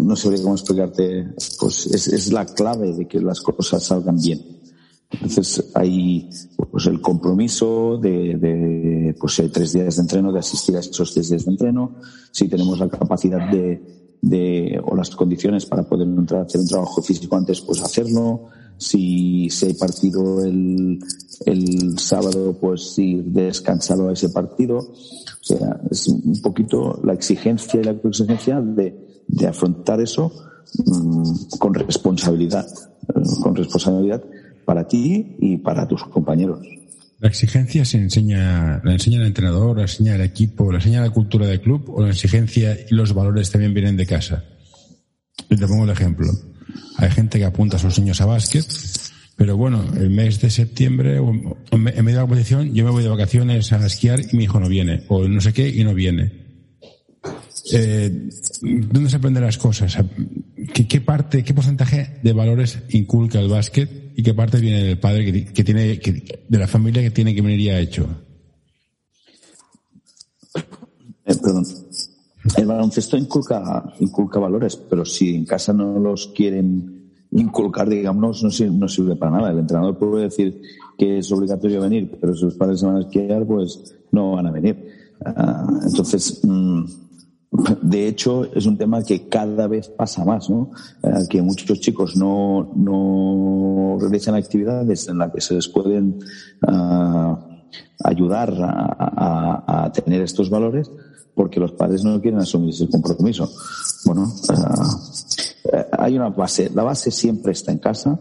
no 0.01 0.15
sé 0.15 0.41
cómo 0.41 0.55
explicarte, 0.55 1.33
pues 1.59 1.87
es, 1.87 2.07
es 2.07 2.31
la 2.31 2.45
clave 2.45 2.93
de 2.93 3.07
que 3.07 3.19
las 3.19 3.41
cosas 3.41 3.83
salgan 3.83 4.17
bien. 4.17 4.55
Entonces 5.11 5.71
hay 5.73 6.29
pues 6.71 6.87
el 6.87 6.99
compromiso 6.99 7.97
de, 7.97 8.35
de 8.35 9.15
pues 9.19 9.41
tres 9.51 9.73
días 9.73 9.95
de 9.95 10.01
entreno, 10.01 10.31
de 10.31 10.39
asistir 10.39 10.75
a 10.75 10.79
esos 10.79 11.13
tres 11.13 11.29
días 11.29 11.45
de 11.45 11.51
entreno, 11.51 11.95
si 12.31 12.47
tenemos 12.47 12.79
la 12.79 12.89
capacidad 12.89 13.49
de, 13.49 14.17
de 14.21 14.81
o 14.83 14.95
las 14.95 15.11
condiciones 15.11 15.65
para 15.65 15.83
poder 15.83 16.07
entrar 16.07 16.41
a 16.41 16.45
hacer 16.45 16.61
un 16.61 16.67
trabajo 16.67 17.01
físico 17.01 17.35
antes, 17.35 17.61
pues 17.61 17.81
hacerlo. 17.81 18.49
Si, 18.77 19.49
si 19.49 19.67
hay 19.67 19.73
partido 19.75 20.43
el, 20.43 20.99
el 21.45 21.97
sábado, 21.99 22.57
pues 22.59 22.97
ir 22.97 23.23
descansado 23.25 24.09
a 24.09 24.13
ese 24.13 24.29
partido. 24.29 24.77
O 24.77 25.43
sea, 25.43 25.79
es 25.91 26.07
un 26.07 26.41
poquito 26.41 26.99
la 27.03 27.13
exigencia 27.13 27.79
y 27.79 27.83
la 27.83 27.91
exigencia 27.91 28.61
de, 28.61 29.23
de 29.27 29.47
afrontar 29.47 30.01
eso 30.01 30.31
mmm, 30.85 31.57
con 31.59 31.73
responsabilidad, 31.73 32.67
eh, 33.09 33.21
con 33.41 33.55
responsabilidad 33.55 34.23
para 34.65 34.87
ti 34.87 35.35
y 35.39 35.57
para 35.57 35.87
tus 35.87 36.03
compañeros. 36.05 36.59
¿La 37.19 37.29
exigencia 37.29 37.85
se 37.85 37.97
enseña, 37.97 38.81
la 38.83 38.91
enseña 38.91 39.19
el 39.19 39.27
entrenador, 39.27 39.77
la 39.77 39.83
enseña 39.83 40.15
el 40.15 40.21
equipo, 40.21 40.71
la 40.71 40.79
enseña 40.79 41.01
la 41.01 41.09
cultura 41.11 41.47
del 41.47 41.61
club 41.61 41.89
o 41.89 42.01
la 42.01 42.09
exigencia 42.09 42.77
y 42.89 42.93
los 42.93 43.13
valores 43.13 43.51
también 43.51 43.73
vienen 43.73 43.95
de 43.95 44.05
casa? 44.05 44.43
Y 45.49 45.55
te 45.55 45.67
pongo 45.67 45.85
el 45.85 45.91
ejemplo. 45.91 46.27
Hay 46.97 47.09
gente 47.11 47.39
que 47.39 47.45
apunta 47.45 47.77
a 47.77 47.79
sus 47.79 47.99
niños 47.99 48.19
a 48.21 48.25
básquet, 48.25 48.65
pero 49.35 49.57
bueno, 49.57 49.83
el 49.97 50.09
mes 50.09 50.39
de 50.39 50.49
septiembre, 50.49 51.17
en 51.17 51.83
medio 51.83 52.03
de 52.05 52.13
la 52.13 52.21
competición, 52.21 52.73
yo 52.73 52.85
me 52.85 52.91
voy 52.91 53.03
de 53.03 53.09
vacaciones 53.09 53.71
a 53.73 53.85
esquiar 53.85 54.21
y 54.21 54.35
mi 54.37 54.45
hijo 54.45 54.59
no 54.59 54.69
viene, 54.69 55.03
o 55.09 55.27
no 55.27 55.41
sé 55.41 55.51
qué 55.51 55.67
y 55.67 55.83
no 55.83 55.93
viene. 55.93 56.45
Eh, 57.73 58.29
¿Dónde 58.61 59.09
se 59.09 59.17
aprenden 59.17 59.43
las 59.43 59.57
cosas? 59.57 59.97
¿Qué, 60.73 60.87
¿Qué, 60.87 61.01
parte, 61.01 61.43
qué 61.43 61.53
porcentaje 61.53 62.19
de 62.21 62.33
valores 62.33 62.79
inculca 62.89 63.39
el 63.39 63.49
básquet 63.49 64.13
y 64.15 64.23
qué 64.23 64.33
parte 64.33 64.59
viene 64.59 64.83
del 64.83 64.99
padre 64.99 65.25
que, 65.51 65.63
tiene, 65.63 65.99
de 66.47 66.57
la 66.57 66.67
familia 66.67 67.01
que 67.01 67.11
tiene 67.11 67.35
que 67.35 67.41
venir 67.41 67.59
ya 67.59 67.79
hecho? 67.79 68.07
Eh, 70.53 71.35
perdón. 71.41 71.65
El 72.55 72.67
baloncesto 72.67 73.17
inculca, 73.17 73.93
inculca 73.99 74.39
valores, 74.39 74.75
pero 74.75 75.03
si 75.03 75.35
en 75.35 75.45
casa 75.45 75.73
no 75.73 75.99
los 75.99 76.27
quieren 76.27 76.94
inculcar, 77.35 77.89
digamos, 77.89 78.43
no 78.43 78.49
sirve, 78.49 78.75
no 78.75 78.87
sirve 78.87 79.15
para 79.15 79.37
nada. 79.37 79.51
El 79.51 79.59
entrenador 79.59 79.97
puede 79.97 80.23
decir 80.23 80.61
que 80.97 81.19
es 81.19 81.31
obligatorio 81.31 81.81
venir, 81.81 82.17
pero 82.19 82.33
si 82.33 82.41
sus 82.41 82.55
padres 82.55 82.79
se 82.79 82.85
van 82.85 82.97
a 82.97 83.01
esquiar, 83.01 83.45
pues 83.45 83.95
no 84.11 84.31
van 84.31 84.47
a 84.47 84.51
venir. 84.51 84.87
Uh, 85.19 85.85
entonces, 85.85 86.41
mmm, 86.43 86.83
de 87.81 88.07
hecho, 88.07 88.45
es 88.53 88.65
un 88.65 88.77
tema 88.77 89.03
que 89.03 89.29
cada 89.29 89.67
vez 89.67 89.89
pasa 89.89 90.25
más, 90.25 90.49
¿no? 90.49 90.71
Eh, 91.03 91.09
que 91.29 91.41
muchos 91.41 91.79
chicos 91.79 92.15
no, 92.15 92.71
no 92.75 93.97
realizan 93.99 94.35
actividades 94.35 95.07
en 95.07 95.19
las 95.19 95.31
que 95.31 95.41
se 95.41 95.53
les 95.55 95.67
pueden 95.69 96.19
uh, 96.67 97.35
ayudar 98.03 98.53
a, 98.61 98.97
a, 98.99 99.85
a, 99.85 99.91
tener 99.91 100.21
estos 100.21 100.49
valores 100.49 100.91
porque 101.33 101.59
los 101.59 101.71
padres 101.73 102.03
no 102.03 102.19
quieren 102.21 102.39
asumir 102.39 102.69
ese 102.69 102.89
compromiso. 102.89 103.49
Bueno, 104.05 104.31
hay 105.91 106.15
una 106.15 106.29
base. 106.29 106.69
La 106.73 106.83
base 106.83 107.11
siempre 107.11 107.51
está 107.51 107.71
en 107.71 107.79
casa 107.79 108.19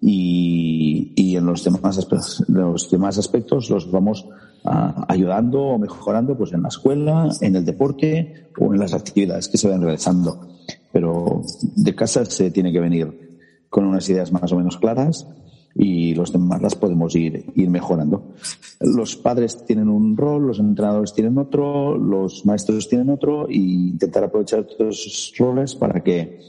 y, 0.00 1.12
y 1.16 1.36
en 1.36 1.46
los 1.46 1.64
demás, 1.64 1.98
aspectos, 1.98 3.70
los 3.70 3.90
vamos 3.90 4.26
uh, 4.64 5.04
ayudando 5.08 5.60
o 5.60 5.78
mejorando 5.78 6.36
pues 6.36 6.52
en 6.52 6.62
la 6.62 6.68
escuela, 6.68 7.28
en 7.40 7.56
el 7.56 7.64
deporte 7.64 8.48
o 8.58 8.72
en 8.72 8.80
las 8.80 8.94
actividades 8.94 9.48
que 9.48 9.58
se 9.58 9.68
van 9.68 9.82
realizando. 9.82 10.48
Pero 10.92 11.42
de 11.76 11.94
casa 11.94 12.24
se 12.24 12.50
tiene 12.50 12.72
que 12.72 12.80
venir 12.80 13.38
con 13.68 13.84
unas 13.84 14.08
ideas 14.08 14.30
más 14.30 14.52
o 14.52 14.56
menos 14.56 14.76
claras 14.76 15.26
y 15.74 16.14
los 16.14 16.32
demás 16.32 16.62
las 16.62 16.74
podemos 16.74 17.14
ir, 17.16 17.52
ir 17.56 17.68
mejorando. 17.68 18.34
Los 18.80 19.16
padres 19.16 19.64
tienen 19.66 19.88
un 19.88 20.16
rol, 20.16 20.46
los 20.46 20.60
entrenadores 20.60 21.12
tienen 21.12 21.36
otro, 21.38 21.98
los 21.98 22.46
maestros 22.46 22.88
tienen 22.88 23.10
otro 23.10 23.46
y 23.48 23.88
intentar 23.90 24.24
aprovechar 24.24 24.64
todos 24.64 25.06
esos 25.06 25.34
roles 25.38 25.74
para 25.74 26.02
que, 26.02 26.40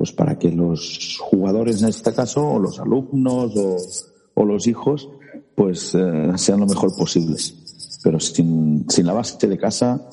pues 0.00 0.12
para 0.12 0.38
que 0.38 0.50
los 0.50 1.18
jugadores 1.20 1.82
en 1.82 1.90
este 1.90 2.14
caso, 2.14 2.52
o 2.52 2.58
los 2.58 2.80
alumnos 2.80 3.54
o, 3.54 3.76
o 4.32 4.44
los 4.46 4.66
hijos, 4.66 5.10
pues 5.54 5.94
eh, 5.94 6.32
sean 6.36 6.60
lo 6.60 6.66
mejor 6.66 6.96
posibles. 6.96 7.98
Pero 8.02 8.18
sin, 8.18 8.86
sin 8.88 9.04
la 9.04 9.12
base 9.12 9.46
de 9.46 9.58
casa 9.58 10.08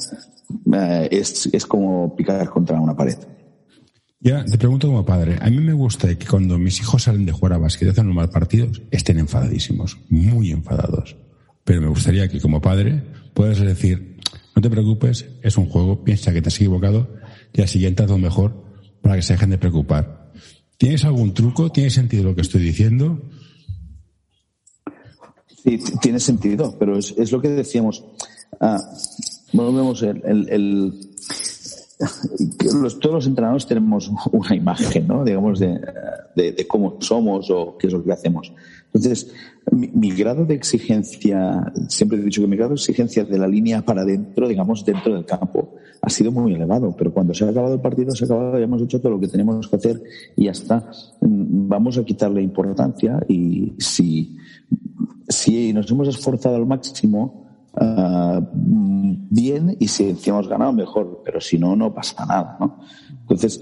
eh, 0.74 1.08
es, 1.10 1.48
es 1.54 1.66
como 1.66 2.14
picar 2.18 2.50
contra 2.50 2.82
una 2.82 2.98
pared. 2.98 3.16
Ya, 4.20 4.44
te 4.44 4.58
pregunto 4.58 4.88
como 4.88 5.06
padre, 5.06 5.38
a 5.40 5.50
mí 5.50 5.60
me 5.60 5.72
gusta 5.72 6.14
que 6.18 6.28
cuando 6.28 6.58
mis 6.58 6.82
hijos 6.82 7.04
salen 7.04 7.26
de 7.26 7.32
jugar 7.32 7.54
a 7.54 7.58
básquet 7.58 7.88
y 7.88 7.92
hacen 7.92 8.14
mal 8.14 8.30
partido, 8.30 8.68
estén 8.92 9.20
enfadadísimos, 9.20 9.98
muy 10.10 10.52
enfadados. 10.52 11.16
Pero 11.64 11.80
me 11.80 11.88
gustaría 11.88 12.28
que 12.28 12.42
como 12.42 12.60
padre 12.60 13.06
puedas 13.34 13.58
decir, 13.62 14.18
no 14.54 14.62
te 14.62 14.70
preocupes, 14.70 15.30
es 15.42 15.56
un 15.56 15.70
juego, 15.70 16.04
piensa 16.04 16.34
que 16.34 16.42
te 16.42 16.50
has 16.50 16.58
equivocado 16.58 17.08
y 17.54 17.62
al 17.62 17.70
siguiente 17.70 18.04
haz 18.04 18.10
lo 18.10 18.18
mejor 18.18 18.67
para 19.02 19.16
que 19.16 19.22
se 19.22 19.34
dejen 19.34 19.52
de 19.52 19.58
preocupar. 19.58 20.32
¿Tienes 20.78 21.06
algún 21.06 21.34
truco? 21.34 21.72
¿Tiene 21.72 21.90
sentido 21.90 22.24
lo 22.24 22.36
que 22.36 22.42
estoy 22.42 22.62
diciendo? 22.62 23.22
Sí, 25.64 25.80
tiene 26.02 26.20
sentido, 26.20 26.76
pero 26.78 26.98
es, 26.98 27.32
lo 27.32 27.42
que 27.42 27.50
decíamos. 27.50 28.06
Ah, 28.60 28.80
volvemos 29.54 30.04
el, 30.04 30.22
el, 30.50 30.94
todos 33.00 33.16
los 33.16 33.28
entrenadores 33.28 33.66
tenemos 33.66 34.12
una 34.32 34.56
imagen, 34.56 35.08
¿no? 35.08 35.24
Digamos, 35.24 35.60
de, 35.60 35.80
de, 36.36 36.68
cómo 36.68 36.98
somos 37.00 37.50
o 37.50 37.76
qué 37.78 37.88
es 37.88 37.94
lo 37.94 38.04
que 38.04 38.12
hacemos. 38.12 38.54
Entonces, 38.94 39.34
mi, 39.72 39.88
mi, 39.88 40.12
grado 40.12 40.46
de 40.46 40.54
exigencia, 40.54 41.74
siempre 41.88 42.20
he 42.20 42.22
dicho 42.22 42.42
que 42.42 42.48
mi 42.48 42.56
grado 42.56 42.70
de 42.70 42.76
exigencia 42.76 43.24
de 43.24 43.38
la 43.40 43.48
línea 43.48 43.82
para 43.84 44.02
adentro, 44.02 44.48
digamos, 44.48 44.86
dentro 44.86 45.14
del 45.14 45.26
campo, 45.26 45.76
ha 46.08 46.10
sido 46.10 46.32
muy 46.32 46.54
elevado. 46.54 46.96
Pero 46.98 47.14
cuando 47.14 47.34
se 47.34 47.44
ha 47.44 47.50
acabado 47.50 47.74
el 47.74 47.82
partido, 47.82 48.16
se 48.16 48.24
ha 48.24 48.28
acabado, 48.28 48.58
ya 48.58 48.64
hemos 48.64 48.82
hecho 48.82 49.00
todo 49.02 49.12
lo 49.12 49.20
que 49.20 49.28
tenemos 49.28 49.68
que 49.68 49.76
hacer 49.76 50.02
y 50.38 50.46
ya 50.46 50.52
está. 50.52 50.90
Vamos 51.22 51.98
a 51.98 52.06
quitarle 52.06 52.42
importancia 52.42 53.20
y 53.28 53.74
si, 53.78 54.38
si 55.28 55.74
nos 55.74 55.92
hemos 55.92 56.08
esforzado 56.08 56.56
al 56.56 56.66
máximo, 56.66 57.46
uh, 57.74 58.42
bien 59.30 59.76
y 59.80 59.90
si 59.90 60.16
hemos 60.26 60.48
ganado, 60.48 60.72
mejor. 60.72 61.22
Pero 61.26 61.42
si 61.42 61.60
no, 61.60 61.76
no 61.76 61.94
pasa 61.94 62.26
nada, 62.26 62.58
¿no? 62.58 62.80
Entonces, 63.22 63.62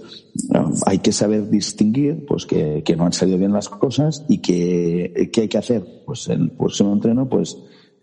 uh, 0.49 0.71
hay 0.85 0.99
que 0.99 1.11
saber 1.11 1.49
distinguir, 1.49 2.25
pues, 2.27 2.45
que, 2.45 2.83
que, 2.85 2.95
no 2.95 3.05
han 3.05 3.13
salido 3.13 3.39
bien 3.39 3.53
las 3.53 3.69
cosas 3.69 4.23
y 4.29 4.37
que, 4.37 5.31
¿qué 5.33 5.41
hay 5.41 5.47
que 5.47 5.57
hacer? 5.57 5.83
Pues 6.05 6.27
el 6.27 6.51
próximo 6.51 6.93
entreno, 6.93 7.27
pues, 7.27 7.57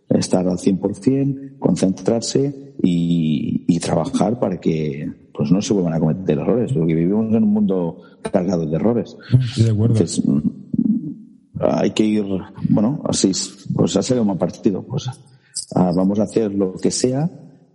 estar 0.08 0.46
al 0.46 0.58
100%, 0.58 1.58
concentrarse 1.58 2.74
y, 2.82 3.64
y 3.66 3.78
trabajar 3.78 4.38
para 4.38 4.60
que, 4.60 5.10
pues, 5.32 5.50
no 5.50 5.62
se 5.62 5.72
vuelvan 5.72 5.94
a 5.94 6.00
cometer 6.00 6.38
errores, 6.38 6.72
porque 6.72 6.94
vivimos 6.94 7.34
en 7.34 7.42
un 7.44 7.52
mundo 7.52 7.98
cargado 8.20 8.66
de 8.66 8.76
errores. 8.76 9.16
Sí, 9.54 9.64
de 9.64 9.70
acuerdo. 9.70 9.94
Entonces, 9.94 10.22
hay 11.60 11.90
que 11.92 12.04
ir, 12.04 12.24
bueno, 12.68 13.02
así, 13.04 13.32
pues 13.74 13.96
ha 13.96 14.02
salido 14.02 14.24
un 14.24 14.38
partido, 14.38 14.82
pues 14.82 15.06
uh, 15.06 15.12
vamos 15.94 16.18
a 16.18 16.24
hacer 16.24 16.52
lo 16.52 16.74
que 16.74 16.90
sea 16.90 17.30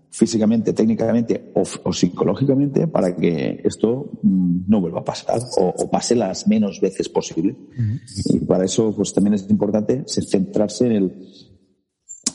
físicamente, 0.09 0.73
técnicamente 0.73 1.51
o, 1.53 1.63
o 1.83 1.93
psicológicamente 1.93 2.87
para 2.87 3.15
que 3.15 3.61
esto 3.63 4.11
mmm, 4.23 4.61
no 4.67 4.81
vuelva 4.81 5.01
a 5.01 5.03
pasar 5.03 5.39
o, 5.57 5.73
o, 5.77 5.89
pase 5.89 6.15
las 6.15 6.47
menos 6.47 6.81
veces 6.81 7.07
posible. 7.09 7.51
Uh 7.51 7.81
-huh. 7.81 8.35
Y 8.35 8.39
para 8.45 8.65
eso, 8.65 8.93
pues 8.95 9.13
también 9.13 9.35
es 9.35 9.49
importante 9.49 10.03
centrarse 10.07 10.87
en 10.87 10.91
el, 10.91 11.13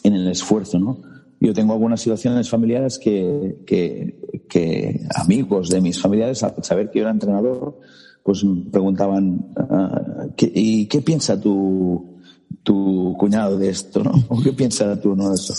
en 0.02 0.14
el 0.14 0.28
esfuerzo, 0.28 0.78
¿no? 0.78 1.00
Yo 1.40 1.52
tengo 1.52 1.72
algunas 1.72 2.00
situaciones 2.00 2.48
familiares 2.48 2.98
que, 2.98 3.62
que, 3.66 4.44
que 4.48 5.00
amigos 5.14 5.70
de 5.70 5.80
mis 5.80 6.00
familiares, 6.00 6.42
al 6.44 6.62
saber 6.62 6.90
que 6.90 7.00
yo 7.00 7.02
era 7.02 7.10
entrenador, 7.10 7.80
pues 8.22 8.44
me 8.44 8.70
preguntaban, 8.70 9.52
uh, 9.56 10.34
¿qué, 10.36 10.50
¿y 10.54 10.86
qué 10.86 11.00
piensa 11.00 11.40
tu, 11.40 12.20
tu 12.62 13.16
cuñado 13.18 13.58
de 13.58 13.70
esto, 13.70 14.04
¿no? 14.04 14.12
¿O 14.28 14.40
qué 14.40 14.52
piensa 14.52 15.00
tú, 15.00 15.16
no, 15.16 15.30
de 15.30 15.34
eso? 15.34 15.54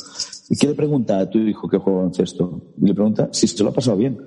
¿Y 0.49 0.55
qué 0.55 0.67
le 0.67 0.73
pregunta 0.73 1.19
a 1.19 1.29
tu 1.29 1.39
hijo 1.39 1.67
que 1.67 1.77
juega 1.77 1.99
baloncesto? 1.99 2.73
Y 2.81 2.85
le 2.85 2.93
pregunta 2.93 3.29
si 3.31 3.47
se 3.47 3.63
lo 3.63 3.69
ha 3.69 3.73
pasado 3.73 3.97
bien. 3.97 4.17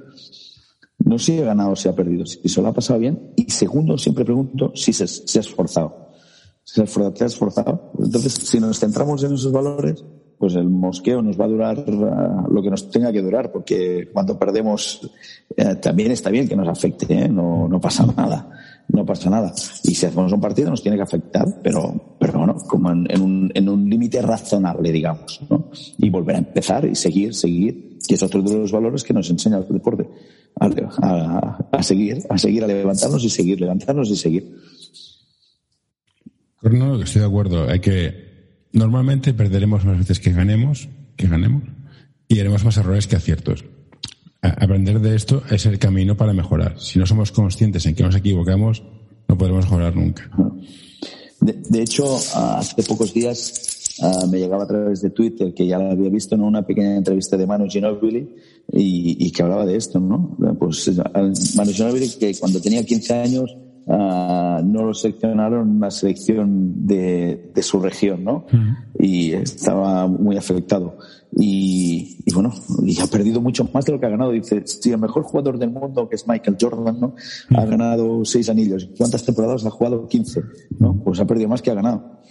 No 0.98 1.18
si 1.18 1.38
ha 1.38 1.44
ganado 1.44 1.70
o 1.70 1.76
si 1.76 1.88
ha 1.88 1.94
perdido, 1.94 2.26
si 2.26 2.46
se 2.48 2.60
lo 2.60 2.68
ha 2.68 2.74
pasado 2.74 2.98
bien. 2.98 3.32
Y 3.36 3.50
segundo, 3.50 3.96
siempre 3.96 4.24
pregunto 4.24 4.72
si 4.74 4.92
se, 4.92 5.06
se 5.06 5.38
ha 5.38 5.40
esforzado. 5.40 6.05
Si 6.76 7.00
te 7.14 7.24
ha 7.24 7.26
esforzado. 7.26 7.90
Entonces, 7.98 8.34
si 8.34 8.60
nos 8.60 8.78
centramos 8.78 9.24
en 9.24 9.32
esos 9.32 9.50
valores, 9.50 10.04
pues 10.38 10.54
el 10.56 10.68
mosqueo 10.68 11.22
nos 11.22 11.40
va 11.40 11.46
a 11.46 11.48
durar 11.48 11.78
uh, 11.78 12.52
lo 12.52 12.62
que 12.62 12.68
nos 12.68 12.90
tenga 12.90 13.10
que 13.10 13.22
durar, 13.22 13.50
porque 13.50 14.10
cuando 14.12 14.38
perdemos 14.38 15.00
eh, 15.56 15.76
también 15.76 16.10
está 16.12 16.28
bien 16.28 16.46
que 16.46 16.54
nos 16.54 16.68
afecte, 16.68 17.06
¿eh? 17.10 17.28
no, 17.30 17.66
no 17.66 17.80
pasa 17.80 18.04
nada, 18.14 18.50
no 18.88 19.06
pasa 19.06 19.30
nada. 19.30 19.54
Y 19.84 19.94
si 19.94 20.04
hacemos 20.04 20.30
un 20.30 20.40
partido 20.40 20.68
nos 20.68 20.82
tiene 20.82 20.98
que 20.98 21.04
afectar, 21.04 21.46
pero, 21.62 22.16
pero 22.18 22.40
bueno, 22.40 22.56
como 22.68 22.90
en, 22.90 23.22
un, 23.22 23.50
en 23.54 23.68
un 23.70 23.88
límite 23.88 24.20
razonable, 24.20 24.92
digamos, 24.92 25.40
¿no? 25.48 25.70
Y 25.96 26.10
volver 26.10 26.36
a 26.36 26.40
empezar 26.40 26.84
y 26.84 26.94
seguir, 26.94 27.34
seguir, 27.34 27.96
que 28.06 28.16
es 28.16 28.22
otro 28.22 28.42
de 28.42 28.58
los 28.58 28.70
valores 28.70 29.02
que 29.02 29.14
nos 29.14 29.30
enseña 29.30 29.56
el 29.56 29.66
deporte, 29.66 30.06
a, 30.60 31.58
a 31.72 31.82
seguir, 31.82 32.22
a 32.28 32.36
seguir, 32.36 32.64
a 32.64 32.66
levantarnos 32.66 33.24
y 33.24 33.30
seguir, 33.30 33.60
levantarnos 33.62 34.10
y 34.10 34.16
seguir. 34.16 34.75
No, 36.62 37.02
estoy 37.02 37.20
de 37.20 37.26
acuerdo. 37.26 37.68
Hay 37.68 37.80
que 37.80 38.26
Normalmente 38.76 39.32
perderemos 39.32 39.86
más 39.86 39.96
veces 39.96 40.20
que 40.20 40.32
ganemos, 40.32 40.90
que 41.16 41.26
ganemos, 41.26 41.62
y 42.28 42.40
haremos 42.40 42.62
más 42.62 42.76
errores 42.76 43.06
que 43.06 43.16
aciertos. 43.16 43.64
aprender 44.42 45.00
de 45.00 45.16
esto 45.16 45.42
es 45.50 45.64
el 45.64 45.78
camino 45.78 46.14
para 46.14 46.34
mejorar. 46.34 46.78
Si 46.78 46.98
no 46.98 47.06
somos 47.06 47.32
conscientes 47.32 47.86
en 47.86 47.94
que 47.94 48.02
nos 48.02 48.14
equivocamos, 48.14 48.82
no 49.28 49.38
podremos 49.38 49.64
mejorar 49.64 49.96
nunca. 49.96 50.30
De, 51.40 51.80
hecho, 51.82 52.16
hace 52.34 52.82
pocos 52.82 53.14
días 53.14 53.96
ah, 54.02 54.26
me 54.30 54.40
llegaba 54.40 54.64
a 54.64 54.66
través 54.66 55.00
de 55.00 55.08
Twitter, 55.08 55.54
que 55.54 55.66
ya 55.66 55.78
lo 55.78 55.92
había 55.92 56.10
visto 56.10 56.34
en 56.34 56.42
una 56.42 56.66
pequeña 56.66 56.96
entrevista 56.96 57.38
de 57.38 57.46
Manu 57.46 57.70
Ginobili, 57.70 58.28
y, 58.74 59.16
y 59.26 59.30
que 59.30 59.42
hablaba 59.42 59.64
de 59.64 59.76
esto, 59.76 59.98
¿no? 59.98 60.36
Pues 60.58 60.92
Manu 61.56 61.72
Ginobili, 61.72 62.10
que 62.10 62.34
cuando 62.38 62.60
tenía 62.60 62.84
15 62.84 63.14
años 63.14 63.56
Ah, 63.88 64.60
no 64.64 64.84
lo 64.84 64.94
seleccionaron 64.94 65.76
una 65.76 65.92
selección 65.92 66.86
de, 66.86 67.52
de 67.54 67.62
su 67.62 67.78
región, 67.78 68.24
¿no? 68.24 68.46
Y 68.98 69.32
estaba 69.32 70.08
muy 70.08 70.36
afectado. 70.36 70.98
Y, 71.36 72.18
y, 72.24 72.34
bueno, 72.34 72.52
y 72.84 73.00
ha 73.00 73.06
perdido 73.06 73.40
mucho 73.40 73.68
más 73.72 73.84
de 73.84 73.92
lo 73.92 74.00
que 74.00 74.06
ha 74.06 74.10
ganado. 74.10 74.32
Dice, 74.32 74.62
si 74.66 74.90
el 74.90 74.98
mejor 74.98 75.22
jugador 75.22 75.58
del 75.58 75.70
mundo, 75.70 76.08
que 76.08 76.16
es 76.16 76.26
Michael 76.26 76.56
Jordan, 76.60 76.98
¿no? 76.98 77.14
Ha 77.50 77.64
ganado 77.64 78.24
seis 78.24 78.48
anillos. 78.48 78.88
¿Cuántas 78.98 79.24
temporadas 79.24 79.64
ha 79.64 79.70
jugado? 79.70 80.08
15, 80.08 80.42
¿no? 80.80 81.00
Pues 81.04 81.20
ha 81.20 81.26
perdido 81.26 81.48
más 81.48 81.62
que 81.62 81.70
ha 81.70 81.74
ganado. 81.74 82.22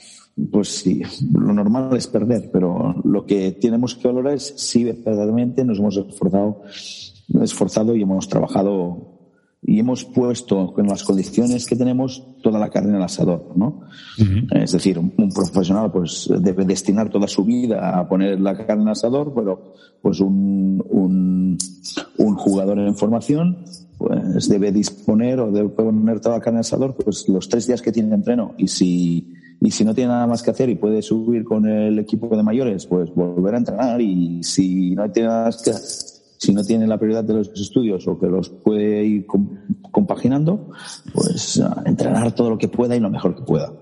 Pues 0.51 0.67
sí, 0.79 1.01
lo 1.31 1.53
normal 1.53 1.95
es 1.95 2.07
perder, 2.07 2.49
pero 2.51 2.95
lo 3.05 3.25
que 3.25 3.53
tenemos 3.53 3.95
que 3.95 4.09
valorar 4.09 4.33
es 4.33 4.53
si 4.57 4.83
verdaderamente 4.83 5.63
nos 5.63 5.79
hemos 5.79 5.95
esforzado, 5.95 6.63
esforzado 7.41 7.95
y 7.95 8.01
hemos 8.01 8.27
trabajado 8.27 9.14
y 9.67 9.79
hemos 9.79 10.05
puesto 10.05 10.73
con 10.73 10.87
las 10.87 11.03
condiciones 11.03 11.65
que 11.65 11.75
tenemos 11.75 12.23
toda 12.43 12.59
la 12.59 12.69
carne 12.69 12.89
en 12.89 12.95
el 12.97 13.01
asador, 13.01 13.51
¿no? 13.55 13.81
Es 14.51 14.73
decir, 14.73 14.99
un, 14.99 15.11
profesional 15.33 15.91
pues 15.91 16.29
debe 16.39 16.65
destinar 16.65 17.09
toda 17.09 17.27
su 17.27 17.43
vida 17.43 17.97
a 17.97 18.07
poner 18.07 18.39
la 18.39 18.55
carne 18.55 18.83
en 18.83 18.87
el 18.89 18.91
asador, 18.91 19.33
pero 19.33 19.73
pues 20.01 20.19
un, 20.19 20.83
un, 20.87 21.57
un 22.17 22.35
jugador 22.35 22.79
en 22.79 22.95
formación 22.95 23.65
pues 23.97 24.47
debe 24.49 24.71
disponer 24.71 25.39
o 25.39 25.51
debe 25.51 25.69
poner 25.69 26.19
toda 26.19 26.35
la 26.35 26.41
carne 26.41 26.57
en 26.57 26.59
el 26.59 26.67
asador 26.67 26.95
pues 26.95 27.27
los 27.27 27.49
tres 27.49 27.65
días 27.65 27.81
que 27.81 27.91
tiene 27.91 28.13
entreno. 28.13 28.53
Y 28.57 28.67
si 28.67 29.33
y 29.61 29.71
si 29.71 29.83
no 29.85 29.95
tiene 29.95 30.09
nada 30.09 30.27
más 30.27 30.43
que 30.43 30.51
hacer 30.51 30.69
y 30.69 30.75
puede 30.75 31.01
subir 31.01 31.43
con 31.43 31.65
el 31.67 31.97
equipo 31.97 32.35
de 32.35 32.43
mayores, 32.43 32.85
pues 32.85 33.09
volver 33.15 33.55
a 33.55 33.57
entrenar. 33.57 34.01
Y 34.01 34.43
si 34.43 34.93
no 34.93 35.09
tiene 35.09 35.29
nada 35.29 35.45
más 35.45 35.61
que 35.63 35.71
si 36.45 36.53
no 36.53 36.63
tiene 36.63 36.85
la 36.85 36.97
prioridad 36.97 37.23
de 37.23 37.33
los 37.33 37.49
estudios 37.59 38.07
o 38.07 38.19
que 38.19 38.27
los 38.27 38.49
puede 38.49 39.03
ir 39.03 39.25
compaginando, 39.91 40.69
pues 41.13 41.61
entrenar 41.85 42.33
todo 42.35 42.51
lo 42.51 42.57
que 42.57 42.67
pueda 42.67 42.95
y 42.95 42.99
lo 42.99 43.09
mejor 43.09 43.35
que 43.35 43.41
pueda. 43.41 43.73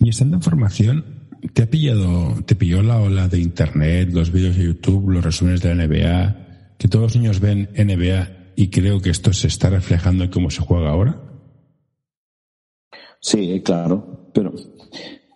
Y 0.00 0.08
estando 0.08 0.36
en 0.36 0.42
formación, 0.42 1.04
¿te 1.52 1.62
ha 1.62 1.70
pillado, 1.70 2.34
te 2.44 2.56
pilló 2.56 2.82
la 2.82 3.00
ola 3.00 3.28
de 3.28 3.38
internet, 3.38 4.10
los 4.12 4.32
vídeos 4.32 4.56
de 4.56 4.64
YouTube, 4.64 5.10
los 5.10 5.24
resúmenes 5.24 5.62
de 5.62 5.74
la 5.74 5.86
NBA, 5.86 6.76
que 6.76 6.88
todos 6.88 7.04
los 7.04 7.16
niños 7.16 7.40
ven 7.40 7.70
NBA 7.76 8.52
y 8.56 8.68
creo 8.68 9.00
que 9.00 9.10
esto 9.10 9.32
se 9.32 9.46
está 9.46 9.70
reflejando 9.70 10.24
en 10.24 10.30
cómo 10.30 10.50
se 10.50 10.60
juega 10.60 10.90
ahora? 10.90 11.20
Sí, 13.20 13.62
claro, 13.64 14.30
pero, 14.34 14.52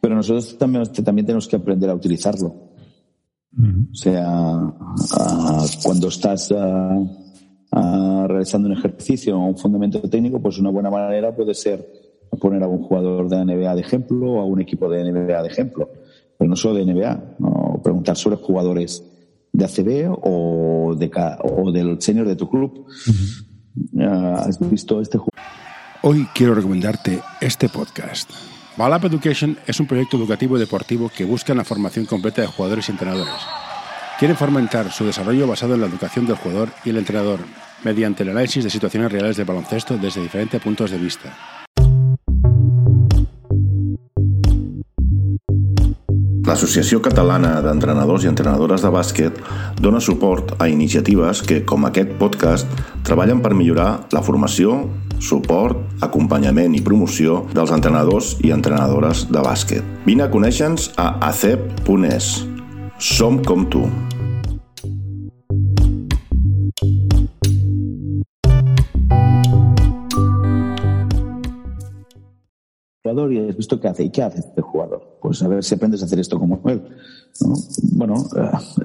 pero 0.03 0.17
nosotros 0.17 0.59
también, 0.59 0.85
también 0.93 1.27
tenemos 1.27 1.49
que 1.49 1.57
aprender 1.57 1.89
a 1.89 1.95
utilizarlo. 1.95 2.68
O 3.57 3.95
sea, 3.95 4.25
cuando 5.83 6.09
estás 6.09 6.53
realizando 7.71 8.69
un 8.69 8.77
ejercicio 8.77 9.39
o 9.39 9.47
un 9.47 9.57
fundamento 9.57 10.01
técnico, 10.03 10.41
pues 10.41 10.59
una 10.59 10.71
buena 10.71 10.91
manera 10.91 11.35
puede 11.35 11.55
ser 11.55 11.87
poner 12.41 12.63
a 12.63 12.69
un 12.69 12.83
jugador 12.83 13.29
de 13.29 13.45
NBA 13.45 13.75
de 13.75 13.81
ejemplo 13.81 14.33
o 14.33 14.41
a 14.41 14.45
un 14.45 14.61
equipo 14.61 14.89
de 14.89 15.11
NBA 15.11 15.43
de 15.43 15.49
ejemplo. 15.49 15.91
Pero 16.37 16.49
no 16.49 16.57
solo 16.57 16.75
de 16.75 16.85
NBA, 16.85 17.37
¿no? 17.39 17.81
preguntar 17.83 18.17
sobre 18.17 18.37
jugadores 18.37 19.05
de 19.53 19.65
ACB 19.65 20.19
o, 20.23 20.95
de, 20.97 21.11
o 21.43 21.73
del 21.73 22.01
senior 22.01 22.29
de 22.29 22.37
tu 22.37 22.49
club. 22.49 22.87
¿Has 24.01 24.59
visto 24.71 25.01
este 25.01 25.19
juego? 25.19 25.33
Hoy 26.03 26.27
quiero 26.35 26.55
recomendarte 26.55 27.21
este 27.41 27.69
podcast. 27.69 28.31
Balap 28.79 29.07
Education 29.07 29.59
es 29.67 29.81
un 29.81 29.89
proyecto 29.89 30.17
educativo 30.17 30.57
y 30.57 30.61
deportivo 30.61 31.09
que 31.09 31.25
busca 31.25 31.53
la 31.53 31.65
formación 31.65 32.07
completa 32.07 32.43
de 32.43 32.47
jugadores 32.47 32.89
y 32.89 32.93
entrenadores. 32.93 33.35
Quieren 34.21 34.37
fomentar 34.37 34.93
su 34.93 35.05
desarrollo 35.05 35.49
basado 35.49 35.75
en 35.75 35.81
la 35.81 35.89
educación 35.89 36.27
del 36.27 36.37
jugador 36.37 36.69
y 36.85 36.91
el 36.91 36.99
entrenador, 36.99 37.41
mediante 37.83 38.23
el 38.23 38.29
análisis 38.29 38.63
de 38.63 38.71
situaciones 38.71 39.11
reales 39.11 39.37
de 39.37 39.43
baloncesto 39.43 39.99
desde 39.99 40.23
diferentes 40.23 40.63
puntos 40.63 40.93
de 40.93 40.99
vista. 40.99 41.58
L'Associació 46.49 47.03
Catalana 47.05 47.59
d'Entrenadors 47.61 48.25
i 48.25 48.31
Entrenadores 48.31 48.81
de 48.81 48.89
Bàsquet 48.95 49.37
dona 49.85 50.01
suport 50.01 50.55
a 50.57 50.71
iniciatives 50.73 51.43
que, 51.45 51.61
com 51.69 51.85
aquest 51.85 52.15
podcast, 52.23 52.73
treballen 53.05 53.43
per 53.45 53.53
millorar 53.53 53.91
la 54.17 54.25
formació, 54.25 54.79
suport, 55.21 55.77
acompanyament 56.01 56.79
i 56.79 56.85
promoció 56.85 57.43
dels 57.53 57.75
entrenadors 57.77 58.39
i 58.41 58.55
entrenadores 58.57 59.27
de 59.29 59.45
bàsquet. 59.45 59.97
Vine 60.09 60.25
a 60.25 60.33
conèixer-nos 60.33 60.95
a 60.97 61.11
acep.es. 61.29 62.37
Som 62.99 63.43
com 63.45 63.69
tu. 63.69 63.85
jugador 73.09 73.33
y 73.33 73.49
has 73.49 73.57
visto 73.57 73.81
qué 73.81 73.89
hace. 73.89 74.05
¿Y 74.05 74.11
qué 74.11 74.23
hace 74.23 74.41
este 74.41 74.61
jugador? 74.61 75.18
Pues 75.29 75.43
a 75.43 75.49
ver 75.49 75.63
si 75.63 75.75
aprendes 75.75 76.01
a 76.01 76.07
hacer 76.07 76.21
esto 76.21 76.39
como 76.39 76.59
él. 76.71 76.81
¿no? 77.43 77.55
Bueno, 77.93 78.15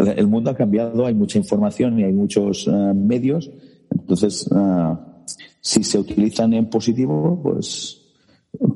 eh, 0.06 0.16
el 0.18 0.28
mundo 0.28 0.52
ha 0.52 0.56
cambiado, 0.56 1.06
hay 1.06 1.14
mucha 1.14 1.38
información 1.38 1.98
y 2.02 2.04
hay 2.04 2.12
muchos 2.12 2.68
uh, 2.68 2.94
medios. 2.94 3.50
Entonces, 3.90 4.46
uh, 4.52 4.94
si 5.62 5.86
se 5.86 5.98
utilizan 5.98 6.54
en 6.54 6.70
positivo, 6.70 7.40
pues 7.42 8.02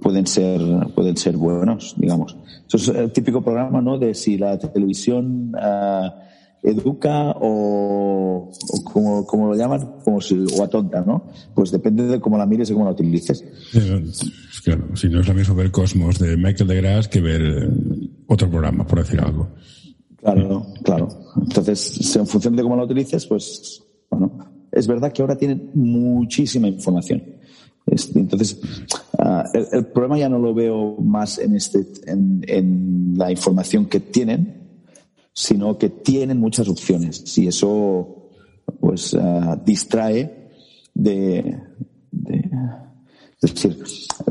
pueden 0.02 0.26
ser, 0.28 0.62
pueden 0.96 1.18
ser 1.18 1.36
buenos, 1.36 1.94
digamos. 1.98 2.38
Eso 2.66 2.78
es 2.78 2.88
el 2.88 3.12
típico 3.12 3.42
programa, 3.42 3.82
¿no? 3.82 3.98
De 4.00 4.14
si 4.14 4.38
la 4.38 4.58
televisión 4.58 5.52
educa 6.64 7.32
o, 7.40 8.50
o 8.50 8.84
como, 8.84 9.26
como, 9.26 9.48
lo 9.48 9.56
llaman, 9.56 10.00
como 10.04 10.22
si, 10.22 10.46
o 10.58 10.64
atonta, 10.64 11.02
¿no? 11.02 11.28
Pues 11.54 11.72
depende 11.72 12.08
de 12.08 12.20
cómo 12.20 12.38
la 12.38 12.46
mires 12.46 12.70
y 12.70 12.74
cómo 12.74 12.86
la 12.86 12.92
utilices. 12.92 13.44
Claro, 14.64 14.96
si 14.96 15.08
no 15.08 15.22
es 15.22 15.28
lo 15.28 15.34
mismo 15.34 15.56
ver 15.56 15.72
Cosmos 15.72 16.20
de 16.20 16.36
Michael 16.36 16.68
deGrasse 16.68 17.10
que 17.10 17.22
ver 17.22 17.42
eh, 17.42 17.70
otro 18.28 18.50
programa, 18.50 18.86
por 18.86 19.00
decir 19.00 19.20
algo. 19.20 19.50
Claro, 20.18 20.66
claro. 20.84 21.08
Entonces, 21.42 22.16
en 22.16 22.28
función 22.28 22.56
de 22.56 22.64
cómo 22.64 22.76
la 22.76 22.84
utilices, 22.84 23.26
pues, 23.28 23.82
bueno, 24.10 24.38
es 24.72 24.88
verdad 24.88 25.14
que 25.14 25.22
ahora 25.22 25.38
tienen 25.38 25.72
muchísima 25.74 26.68
información. 26.68 27.24
Entonces, 27.86 28.60
uh, 29.18 29.44
el, 29.54 29.68
el, 29.72 29.86
problema 29.86 30.18
ya 30.18 30.28
no 30.28 30.40
lo 30.40 30.54
veo 30.54 30.98
más 30.98 31.38
en, 31.38 31.56
este, 31.56 31.86
en, 32.06 32.44
en, 32.46 33.14
la 33.18 33.32
información 33.32 33.86
que 33.86 34.02
tienen, 34.02 34.67
sino 35.38 35.78
que 35.78 35.90
tienen 35.90 36.40
muchas 36.40 36.68
opciones. 36.68 37.38
Y 37.38 37.48
eso, 37.48 38.32
pues, 38.80 39.14
uh, 39.14 39.56
distrae 39.64 40.50
de, 40.96 41.62
de, 42.12 42.50
es 43.40 43.54
decir, 43.54 43.84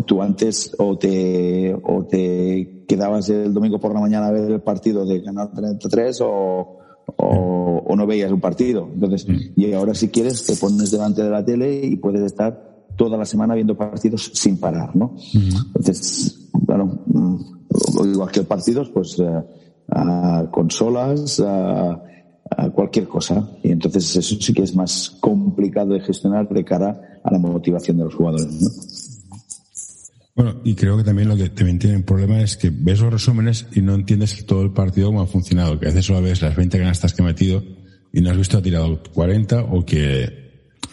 tú 0.04 0.20
antes 0.20 0.74
o 0.78 0.98
te, 0.98 1.72
o 1.80 2.04
te 2.06 2.84
quedabas 2.88 3.28
el 3.28 3.54
domingo 3.54 3.78
por 3.78 3.94
la 3.94 4.00
mañana 4.00 4.26
a 4.26 4.32
ver 4.32 4.50
el 4.50 4.60
partido 4.62 5.06
de 5.06 5.20
ganar 5.20 5.52
33 5.52 6.22
o, 6.22 6.26
o, 6.26 7.82
o, 7.86 7.96
no 7.96 8.04
veías 8.04 8.32
un 8.32 8.40
partido. 8.40 8.90
Entonces, 8.92 9.28
mm. 9.28 9.60
y 9.60 9.72
ahora 9.74 9.94
si 9.94 10.08
quieres 10.08 10.44
te 10.44 10.56
pones 10.56 10.90
delante 10.90 11.22
de 11.22 11.30
la 11.30 11.44
tele 11.44 11.86
y 11.86 11.94
puedes 11.94 12.22
estar 12.22 12.84
toda 12.96 13.16
la 13.16 13.26
semana 13.26 13.54
viendo 13.54 13.76
partidos 13.76 14.32
sin 14.34 14.58
parar, 14.58 14.96
¿no? 14.96 15.14
Mm. 15.34 15.76
Entonces, 15.76 16.48
claro, 16.66 16.98
mm, 17.06 17.36
igual 18.12 18.32
que 18.32 18.42
partidos, 18.42 18.90
pues 18.90 19.20
eh, 19.20 19.42
a 19.90 20.46
consolas, 20.50 21.40
a, 21.40 22.02
cualquier 22.74 23.08
cosa. 23.08 23.48
Y 23.62 23.72
entonces 23.72 24.16
eso 24.16 24.36
sí 24.40 24.54
que 24.54 24.62
es 24.62 24.74
más 24.74 25.16
complicado 25.20 25.94
de 25.94 26.00
gestionar 26.00 26.48
de 26.48 26.64
cara 26.64 27.20
a 27.22 27.32
la 27.32 27.38
motivación 27.38 27.98
de 27.98 28.04
los 28.04 28.14
jugadores. 28.14 29.22
Bueno, 30.34 30.60
y 30.64 30.74
creo 30.74 30.96
que 30.96 31.04
también 31.04 31.28
lo 31.28 31.36
que 31.36 31.48
también 31.48 31.78
tiene 31.78 31.96
un 31.96 32.02
problema 32.02 32.40
es 32.40 32.56
que 32.56 32.70
ves 32.70 33.00
los 33.00 33.12
resúmenes 33.12 33.66
y 33.72 33.80
no 33.80 33.94
entiendes 33.94 34.44
todo 34.46 34.62
el 34.62 34.72
partido 34.72 35.08
cómo 35.08 35.22
ha 35.22 35.26
funcionado. 35.26 35.78
Que 35.80 35.86
a 35.86 35.88
veces 35.88 36.04
solo 36.06 36.22
ves 36.22 36.42
las 36.42 36.54
20 36.54 36.78
canastas 36.78 37.14
que 37.14 37.22
ha 37.22 37.24
metido 37.24 37.62
y 38.12 38.20
no 38.20 38.30
has 38.30 38.36
visto 38.36 38.58
ha 38.58 38.62
tirado 38.62 39.02
40 39.14 39.64
o 39.64 39.84
que 39.84 40.46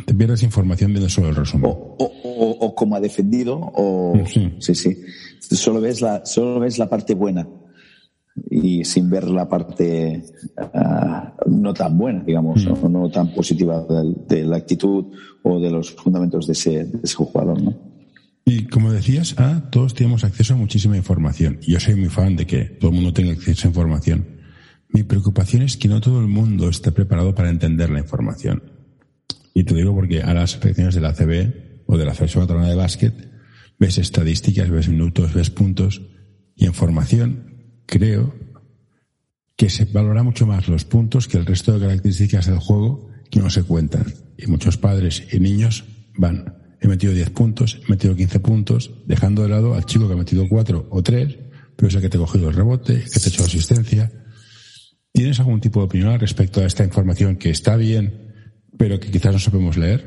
te 0.06 0.14
pierdes 0.14 0.44
información 0.44 0.92
viendo 0.92 1.10
solo 1.10 1.30
el 1.30 1.36
resumen. 1.36 1.70
O, 1.70 1.96
o, 2.00 2.50
o, 2.66 2.76
cómo 2.76 2.96
ha 2.96 3.00
defendido 3.00 3.60
o... 3.60 4.14
Sí. 4.26 4.54
sí, 4.60 4.76
sí. 4.76 5.02
Solo 5.40 5.82
ves 5.82 6.02
la, 6.02 6.26
solo 6.26 6.62
ves 6.62 6.80
la 6.80 6.90
parte 6.90 7.14
buena 7.14 7.48
y 8.50 8.84
sin 8.84 9.10
ver 9.10 9.30
la 9.30 9.48
parte 9.48 10.24
ah, 10.58 11.36
no 11.46 11.74
tan 11.74 11.98
buena, 11.98 12.24
digamos, 12.24 12.66
o 12.66 12.90
no 12.90 13.10
tan 13.10 13.34
positiva 13.34 13.86
de, 14.28 14.44
la 14.44 14.58
actitud 14.58 15.06
o 15.44 15.60
de 15.60 15.70
los 15.70 15.92
fundamentos 15.92 16.48
de 16.48 16.54
ese, 16.54 16.86
de 16.86 17.00
ese 17.04 17.16
jugador, 17.16 17.62
¿no? 17.62 17.94
Y 18.46 18.66
como 18.66 18.92
decías, 18.92 19.36
ah, 19.38 19.70
todos 19.72 19.94
tenemos 19.94 20.24
acceso 20.24 20.54
a 20.54 20.58
muchísima 20.58 20.98
información. 20.98 21.60
Yo 21.62 21.80
soy 21.80 21.96
muy 21.96 22.10
fan 22.10 22.36
de 22.36 22.46
que 22.46 22.66
todo 22.66 22.90
el 22.90 22.96
mundo 22.96 23.14
tenga 23.14 23.32
acceso 23.32 23.68
a 23.68 23.70
información. 23.70 24.26
Mi 24.90 25.04
preocupación 25.04 25.62
es 25.62 25.78
que 25.78 25.88
no 25.88 26.02
todo 26.02 26.20
el 26.20 26.28
mundo 26.28 26.70
esté 26.70 26.92
preparado 26.92 27.34
para 27.34 27.50
entender 27.50 27.90
la 27.90 28.00
información. 28.00 28.64
Y 29.54 29.64
te 29.64 29.76
digo 29.76 29.96
porque 29.96 30.22
a 30.22 30.34
las 30.34 30.52
selecciones 30.52 30.96
de 30.96 31.02
la 31.02 31.14
CB 31.14 31.86
o 31.86 31.98
de 31.98 32.06
la 32.06 32.14
Federación 32.14 32.46
Catalana 32.46 32.70
de 32.70 32.76
Básquet 32.76 33.14
ves 33.80 33.98
estadísticas, 33.98 34.70
ves 34.70 34.90
minutos, 34.90 35.34
ves 35.34 35.50
puntos 35.50 36.02
y 36.56 36.66
en 36.66 36.74
formación 36.74 37.53
creo 37.86 38.34
que 39.56 39.70
se 39.70 39.86
valora 39.86 40.24
mucho 40.24 40.46
más 40.46 40.68
los 40.68 40.86
puntos 40.86 41.28
que 41.28 41.38
el 41.38 41.46
resto 41.46 41.74
de 41.74 41.82
características 41.82 42.48
del 42.48 42.60
juego 42.60 43.10
que 43.30 43.40
no 43.40 43.50
se 43.50 43.64
cuentan. 43.64 44.06
Y 44.38 44.48
muchos 44.48 44.78
padres 44.78 45.24
y 45.32 45.40
niños 45.40 45.86
van 46.18 46.64
he 46.84 46.88
metido 46.88 47.14
10 47.14 47.30
puntos, 47.30 47.80
he 47.88 47.90
metido 47.90 48.16
15 48.16 48.40
puntos, 48.40 48.92
dejando 49.06 49.44
de 49.44 49.50
lado 49.50 49.74
al 49.74 49.86
chico 49.86 50.08
que 50.08 50.14
ha 50.14 50.18
metido 50.18 50.46
4 50.50 50.88
o 50.90 51.02
3, 51.02 51.38
pero 51.76 51.88
es 51.88 51.96
el 51.96 52.02
que 52.02 52.10
te 52.10 52.18
ha 52.18 52.22
cogido 52.22 52.50
el 52.50 52.56
rebote, 52.56 53.06
que 53.06 53.20
te 53.20 53.26
ha 53.26 53.30
hecho 53.30 53.44
asistencia. 53.44 54.12
¿Tienes 55.14 55.40
algún 55.40 55.62
tipo 55.62 55.80
de 55.80 55.86
opinión 55.86 56.20
respecto 56.20 56.60
a 56.60 56.66
esta 56.66 56.84
información 56.84 57.38
que 57.38 57.52
está 57.52 57.78
bien, 57.78 58.34
pero 58.78 59.00
que 59.00 59.12
quizás 59.12 59.32
no 59.32 59.40
sabemos 59.40 59.78
leer? 59.78 60.06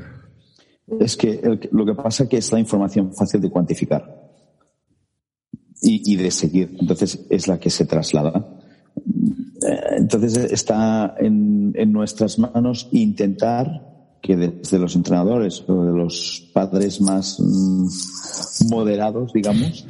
Es 1.01 1.17
que 1.17 1.41
lo 1.73 1.87
que 1.87 1.95
pasa 1.95 2.25
es 2.25 2.29
que 2.29 2.37
es 2.37 2.53
la 2.53 2.61
información 2.61 3.15
fácil 3.15 3.41
de 3.41 3.51
cuantificar 3.51 4.16
y, 5.83 6.17
de 6.17 6.31
seguir. 6.31 6.77
Entonces 6.81 7.21
es 7.31 7.49
la 7.49 7.59
que 7.59 7.71
se 7.71 7.85
traslada. 7.85 8.47
Eh, 8.97 9.81
entonces 9.99 10.37
está 10.37 11.15
en, 11.19 11.73
en 11.77 11.93
nuestras 11.93 12.39
manos 12.39 12.89
intentar 12.93 13.97
que 14.21 14.37
desde 14.37 14.79
los 14.79 14.97
entrenadores 14.97 15.63
o 15.69 15.85
de 15.85 15.93
los 15.93 16.51
padres 16.53 17.01
más 17.01 17.39
mm, 17.39 17.87
moderados, 18.69 19.33
digamos, 19.33 19.87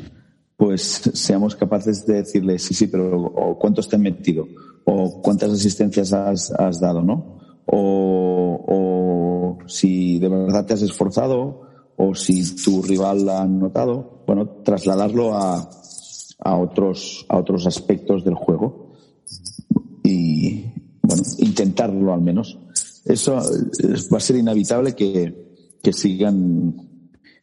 pues 0.56 1.10
seamos 1.14 1.56
capaces 1.56 2.06
de 2.06 2.16
decirles, 2.16 2.62
sí, 2.62 2.74
sí, 2.74 2.86
pero 2.86 3.56
cuántos 3.58 3.88
te 3.88 3.96
han 3.96 4.02
metido, 4.02 4.46
o 4.84 5.22
cuántas 5.22 5.50
asistencias 5.52 6.12
has, 6.12 6.50
has 6.50 6.80
dado, 6.80 7.02
¿no? 7.02 7.36
O, 7.66 8.64
o, 8.68 9.58
si 9.66 10.18
de 10.18 10.28
verdad 10.28 10.66
te 10.66 10.74
has 10.74 10.82
esforzado, 10.82 11.65
o 11.96 12.14
si 12.14 12.56
tu 12.56 12.82
rival 12.82 13.24
la 13.24 13.42
ha 13.42 13.46
notado, 13.46 14.22
bueno, 14.26 14.48
trasladarlo 14.64 15.34
a, 15.34 15.70
a 16.40 16.56
otros, 16.56 17.24
a 17.28 17.38
otros 17.38 17.66
aspectos 17.66 18.24
del 18.24 18.34
juego. 18.34 18.92
Y, 20.04 20.64
bueno, 21.02 21.22
intentarlo 21.38 22.12
al 22.12 22.20
menos 22.20 22.58
eso 23.06 23.36
va 24.12 24.16
a 24.16 24.20
ser 24.20 24.36
inevitable 24.36 24.94
que, 24.94 25.46
sigan 25.92 26.74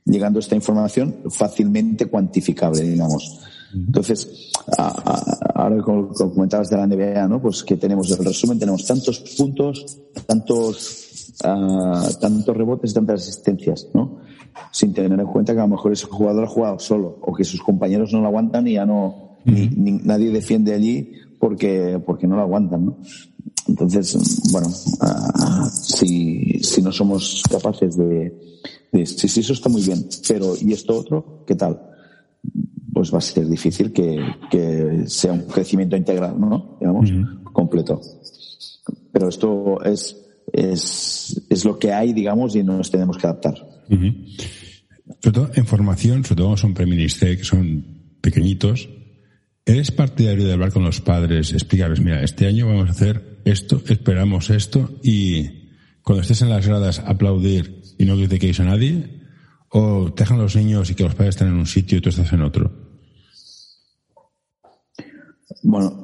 llegando 0.03 0.39
esta 0.39 0.53
información 0.53 1.15
fácilmente 1.29 2.07
cuantificable, 2.07 2.81
digamos. 2.81 3.39
Entonces, 3.73 4.51
ahora 4.77 5.81
como 5.81 6.09
comentabas 6.09 6.69
de 6.69 6.75
la 6.75 6.85
NBA, 6.85 7.25
¿no? 7.29 7.41
Pues 7.41 7.63
que 7.63 7.77
tenemos 7.77 8.11
el 8.11 8.25
resumen, 8.25 8.59
tenemos 8.59 8.85
tantos 8.85 9.21
puntos, 9.37 9.97
tantos, 10.25 11.33
tantos 11.39 12.57
rebotes, 12.57 12.93
tantas 12.93 13.21
asistencias, 13.21 13.87
¿no? 13.93 14.19
Sin 14.71 14.93
tener 14.93 15.19
en 15.19 15.25
cuenta 15.27 15.53
que 15.53 15.59
a 15.59 15.63
lo 15.63 15.69
mejor 15.69 15.93
ese 15.93 16.05
jugador 16.05 16.43
ha 16.43 16.47
jugado 16.47 16.79
solo 16.79 17.17
o 17.21 17.33
que 17.33 17.43
sus 17.43 17.61
compañeros 17.61 18.11
no 18.13 18.21
lo 18.21 18.27
aguantan 18.27 18.67
y 18.67 18.73
ya 18.73 18.85
no, 18.85 19.37
ni, 19.45 19.91
nadie 20.03 20.31
defiende 20.31 20.73
allí 20.73 21.13
porque, 21.39 22.01
porque 22.05 22.27
no 22.27 22.35
lo 22.35 22.41
aguantan, 22.43 22.85
¿no? 22.85 22.97
Entonces, 23.67 24.41
bueno, 24.51 24.67
uh, 24.67 25.69
si, 25.69 26.59
si 26.61 26.81
no 26.81 26.91
somos 26.91 27.43
capaces 27.49 27.95
de, 27.95 28.33
de, 28.91 29.05
sí, 29.05 29.27
sí, 29.27 29.39
eso 29.39 29.53
está 29.53 29.69
muy 29.69 29.81
bien, 29.81 30.05
pero 30.27 30.53
¿y 30.59 30.73
esto 30.73 30.97
otro? 30.97 31.43
¿Qué 31.47 31.55
tal? 31.55 31.81
Pues 32.93 33.13
va 33.13 33.19
a 33.19 33.21
ser 33.21 33.47
difícil 33.47 33.91
que, 33.91 34.19
que 34.51 35.03
sea 35.07 35.33
un 35.33 35.43
crecimiento 35.43 35.95
integral, 35.95 36.39
¿no? 36.39 36.77
Digamos, 36.79 37.09
completo. 37.51 38.01
Pero 39.11 39.29
esto 39.29 39.81
es, 39.83 40.17
es, 40.51 41.41
es 41.49 41.65
lo 41.65 41.79
que 41.79 41.93
hay, 41.93 42.13
digamos, 42.13 42.55
y 42.55 42.63
nos 42.63 42.91
tenemos 42.91 43.17
que 43.17 43.27
adaptar. 43.27 43.72
Sobre 43.89 45.33
todo 45.33 45.51
en 45.55 45.65
formación, 45.65 46.23
sobre 46.23 46.43
todo 46.43 46.57
son 46.57 46.73
preministerios 46.73 47.37
que 47.37 47.43
son 47.43 47.85
pequeñitos, 48.21 48.89
¿eres 49.65 49.91
partidario 49.91 50.45
de 50.45 50.53
hablar 50.53 50.71
con 50.71 50.83
los 50.83 51.01
padres, 51.01 51.53
explicarles, 51.53 51.99
mira, 51.99 52.23
este 52.23 52.47
año 52.47 52.67
vamos 52.67 52.89
a 52.89 52.91
hacer 52.91 53.41
esto, 53.45 53.81
esperamos 53.87 54.49
esto 54.49 54.99
y 55.03 55.69
cuando 56.01 56.21
estés 56.21 56.41
en 56.41 56.49
las 56.49 56.65
gradas 56.67 56.99
aplaudir 56.99 57.81
y 57.97 58.05
no 58.05 58.15
critiquéis 58.15 58.59
a 58.59 58.65
nadie 58.65 59.21
o 59.69 60.11
te 60.13 60.23
dejan 60.23 60.37
los 60.37 60.55
niños 60.55 60.89
y 60.89 60.95
que 60.95 61.03
los 61.03 61.15
padres 61.15 61.35
están 61.35 61.49
en 61.49 61.55
un 61.55 61.67
sitio 61.67 61.97
y 61.97 62.01
tú 62.01 62.09
estás 62.09 62.31
en 62.33 62.41
otro? 62.41 62.82
Bueno, 65.61 66.01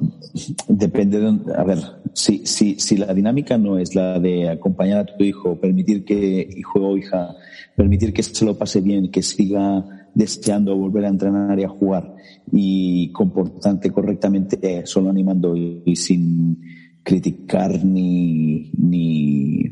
depende 0.68 1.20
de 1.20 1.54
a 1.54 1.64
ver, 1.64 1.78
si, 2.12 2.46
si, 2.46 2.78
si 2.78 2.96
la 2.96 3.12
dinámica 3.12 3.58
no 3.58 3.78
es 3.78 3.94
la 3.94 4.18
de 4.18 4.48
acompañar 4.48 5.00
a 5.00 5.06
tu 5.06 5.24
hijo, 5.24 5.60
permitir 5.60 6.04
que 6.04 6.48
hijo 6.56 6.80
o 6.80 6.96
hija, 6.96 7.34
permitir 7.76 8.12
que 8.12 8.22
se 8.22 8.44
lo 8.44 8.56
pase 8.56 8.80
bien, 8.80 9.10
que 9.10 9.22
siga 9.22 9.84
deseando 10.14 10.76
volver 10.76 11.04
a 11.04 11.08
entrenar 11.08 11.58
y 11.58 11.64
a 11.64 11.68
jugar 11.68 12.14
y 12.52 13.10
comportante 13.12 13.90
correctamente, 13.90 14.86
solo 14.86 15.10
animando 15.10 15.56
y 15.56 15.94
sin, 15.96 16.58
criticar 17.02 17.84
ni, 17.84 18.70
ni, 18.76 19.68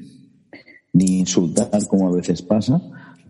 ni 0.93 1.19
insultar 1.19 1.87
como 1.87 2.09
a 2.09 2.13
veces 2.13 2.43
pasa, 2.43 2.81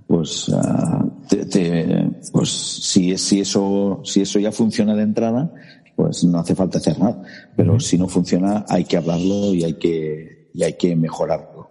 pues, 0.06 0.48
uh, 0.48 1.10
te, 1.28 2.10
pues 2.32 2.48
si, 2.48 3.16
si, 3.18 3.40
eso, 3.40 4.00
si 4.04 4.22
eso 4.22 4.38
ya 4.38 4.52
funciona 4.52 4.94
de 4.94 5.02
entrada, 5.02 5.52
pues 5.98 6.22
no 6.22 6.38
hace 6.38 6.54
falta 6.54 6.78
hacer 6.78 6.96
nada. 6.96 7.20
Pero 7.56 7.80
si 7.80 7.98
no 7.98 8.06
funciona, 8.06 8.64
hay 8.68 8.84
que 8.84 8.96
hablarlo 8.96 9.52
y 9.52 9.64
hay 9.64 9.74
que, 9.74 10.48
y 10.54 10.62
hay 10.62 10.74
que 10.74 10.94
mejorarlo. 10.94 11.70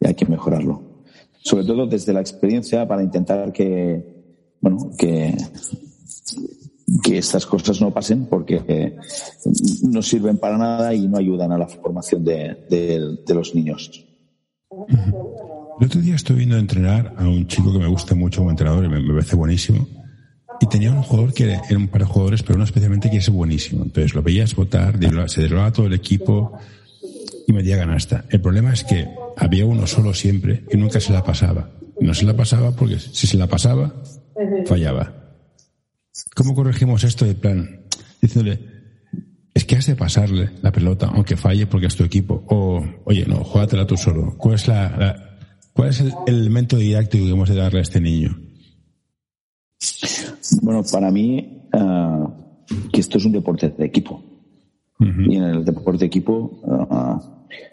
Y 0.00 0.08
hay 0.08 0.14
que 0.14 0.26
mejorarlo. 0.26 0.82
Sobre 1.38 1.64
todo 1.64 1.86
desde 1.86 2.12
la 2.12 2.20
experiencia 2.20 2.88
para 2.88 3.04
intentar 3.04 3.52
que, 3.52 4.58
bueno, 4.60 4.90
que, 4.98 5.36
que 7.00 7.18
estas 7.18 7.46
cosas 7.46 7.80
no 7.80 7.92
pasen 7.92 8.26
porque 8.26 8.96
no 9.84 10.02
sirven 10.02 10.38
para 10.38 10.58
nada 10.58 10.92
y 10.92 11.06
no 11.06 11.18
ayudan 11.18 11.52
a 11.52 11.58
la 11.58 11.68
formación 11.68 12.24
de, 12.24 13.20
los 13.28 13.54
niños. 13.54 14.04
El 15.78 15.86
otro 15.86 16.00
día 16.00 16.16
estoy 16.16 16.38
viendo 16.38 16.58
entrenar 16.58 17.14
a 17.16 17.22
un 17.22 17.46
chico 17.46 17.72
que 17.72 17.78
me 17.78 17.86
gusta 17.86 18.16
mucho 18.16 18.40
como 18.40 18.50
entrenador 18.50 18.84
y 18.84 18.88
me, 18.88 19.00
parece 19.00 19.36
buenísimo. 19.36 19.86
Y 20.60 20.66
tenía 20.66 20.92
un 20.92 21.02
jugador 21.02 21.32
que 21.32 21.44
era, 21.44 21.62
un 21.76 21.88
par 21.88 22.02
de 22.02 22.06
jugadores, 22.06 22.42
pero 22.42 22.56
uno 22.56 22.64
especialmente 22.64 23.10
que 23.10 23.16
es 23.16 23.28
buenísimo. 23.30 23.82
Entonces 23.84 24.14
lo 24.14 24.22
veías 24.22 24.54
votar, 24.54 24.98
se 25.28 25.42
derrotaba 25.42 25.72
todo 25.72 25.86
el 25.86 25.94
equipo 25.94 26.52
y 27.46 27.52
metía 27.52 27.76
ganasta. 27.76 28.24
El 28.28 28.40
problema 28.40 28.72
es 28.72 28.84
que 28.84 29.08
había 29.36 29.64
uno 29.64 29.86
solo 29.86 30.12
siempre 30.12 30.64
y 30.70 30.76
nunca 30.76 31.00
se 31.00 31.12
la 31.12 31.24
pasaba. 31.24 31.70
No 32.00 32.14
se 32.14 32.24
la 32.24 32.36
pasaba 32.36 32.72
porque 32.72 32.98
si 32.98 33.26
se 33.26 33.36
la 33.36 33.46
pasaba, 33.46 33.94
fallaba. 34.66 35.14
¿Cómo 36.34 36.54
corregimos 36.54 37.04
esto 37.04 37.24
de 37.24 37.34
plan? 37.34 37.86
Diciéndole, 38.20 38.60
es 39.54 39.64
que 39.64 39.76
has 39.76 39.86
de 39.86 39.96
pasarle 39.96 40.50
la 40.62 40.72
pelota, 40.72 41.10
aunque 41.12 41.36
falle 41.36 41.66
porque 41.66 41.86
es 41.86 41.96
tu 41.96 42.04
equipo. 42.04 42.44
O, 42.48 42.84
oye, 43.04 43.26
no, 43.26 43.44
juégatela 43.44 43.86
tú 43.86 43.96
solo. 43.96 44.36
¿Cuál 44.36 44.54
es, 44.54 44.68
la, 44.68 45.38
¿cuál 45.72 45.90
es 45.90 46.00
el, 46.00 46.12
elemento 46.26 46.76
didáctico 46.76 47.24
que 47.24 47.30
hemos 47.32 47.48
de 47.48 47.56
darle 47.56 47.80
a 47.80 47.82
este 47.82 48.00
niño? 48.00 48.38
Bueno, 50.62 50.82
para 50.90 51.10
mí, 51.10 51.64
uh, 51.72 52.28
que 52.92 53.00
esto 53.00 53.18
es 53.18 53.24
un 53.24 53.32
deporte 53.32 53.68
de 53.70 53.84
equipo. 53.84 54.22
Y 55.00 55.36
en 55.36 55.44
el 55.44 55.64
deporte 55.64 56.00
de 56.00 56.06
equipo, 56.06 56.60
uh, 56.62 57.18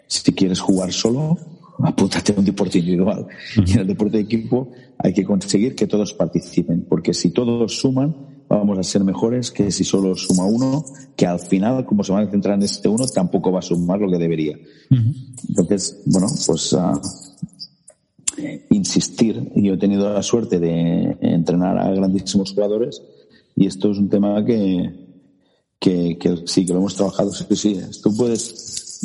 si 0.06 0.32
quieres 0.32 0.60
jugar 0.60 0.90
solo, 0.92 1.36
apúntate 1.82 2.32
a 2.32 2.38
un 2.38 2.44
deporte 2.44 2.78
individual. 2.78 3.26
Y 3.66 3.72
en 3.72 3.80
el 3.80 3.86
deporte 3.86 4.16
de 4.16 4.22
equipo 4.22 4.70
hay 4.98 5.12
que 5.12 5.24
conseguir 5.24 5.74
que 5.74 5.86
todos 5.86 6.14
participen, 6.14 6.86
porque 6.88 7.12
si 7.12 7.30
todos 7.30 7.78
suman, 7.78 8.16
vamos 8.48 8.78
a 8.78 8.82
ser 8.82 9.04
mejores 9.04 9.50
que 9.50 9.70
si 9.70 9.84
solo 9.84 10.14
suma 10.14 10.46
uno, 10.46 10.84
que 11.14 11.26
al 11.26 11.38
final, 11.38 11.84
como 11.84 12.02
se 12.02 12.12
van 12.12 12.26
a 12.26 12.30
centrar 12.30 12.54
en 12.54 12.62
este 12.62 12.88
uno, 12.88 13.06
tampoco 13.06 13.52
va 13.52 13.58
a 13.58 13.62
sumar 13.62 14.00
lo 14.00 14.10
que 14.10 14.18
debería. 14.18 14.56
Entonces, 15.48 16.02
bueno, 16.06 16.28
pues 16.46 16.72
uh, 16.72 16.98
insistir. 18.70 19.52
Yo 19.54 19.74
he 19.74 19.78
tenido 19.78 20.12
la 20.12 20.22
suerte 20.22 20.58
de 20.58 21.16
entrenar 21.20 21.78
a 21.78 21.90
grandísimos 21.90 22.52
jugadores 22.52 23.02
y 23.56 23.66
esto 23.66 23.90
es 23.90 23.98
un 23.98 24.08
tema 24.08 24.44
que, 24.44 24.92
que, 25.78 26.18
que 26.18 26.42
sí, 26.46 26.64
que 26.64 26.72
lo 26.72 26.80
hemos 26.80 26.94
trabajado. 26.94 27.32
Sí, 27.32 27.44
sí, 27.56 27.80
tú 28.02 28.16
puedes, 28.16 29.00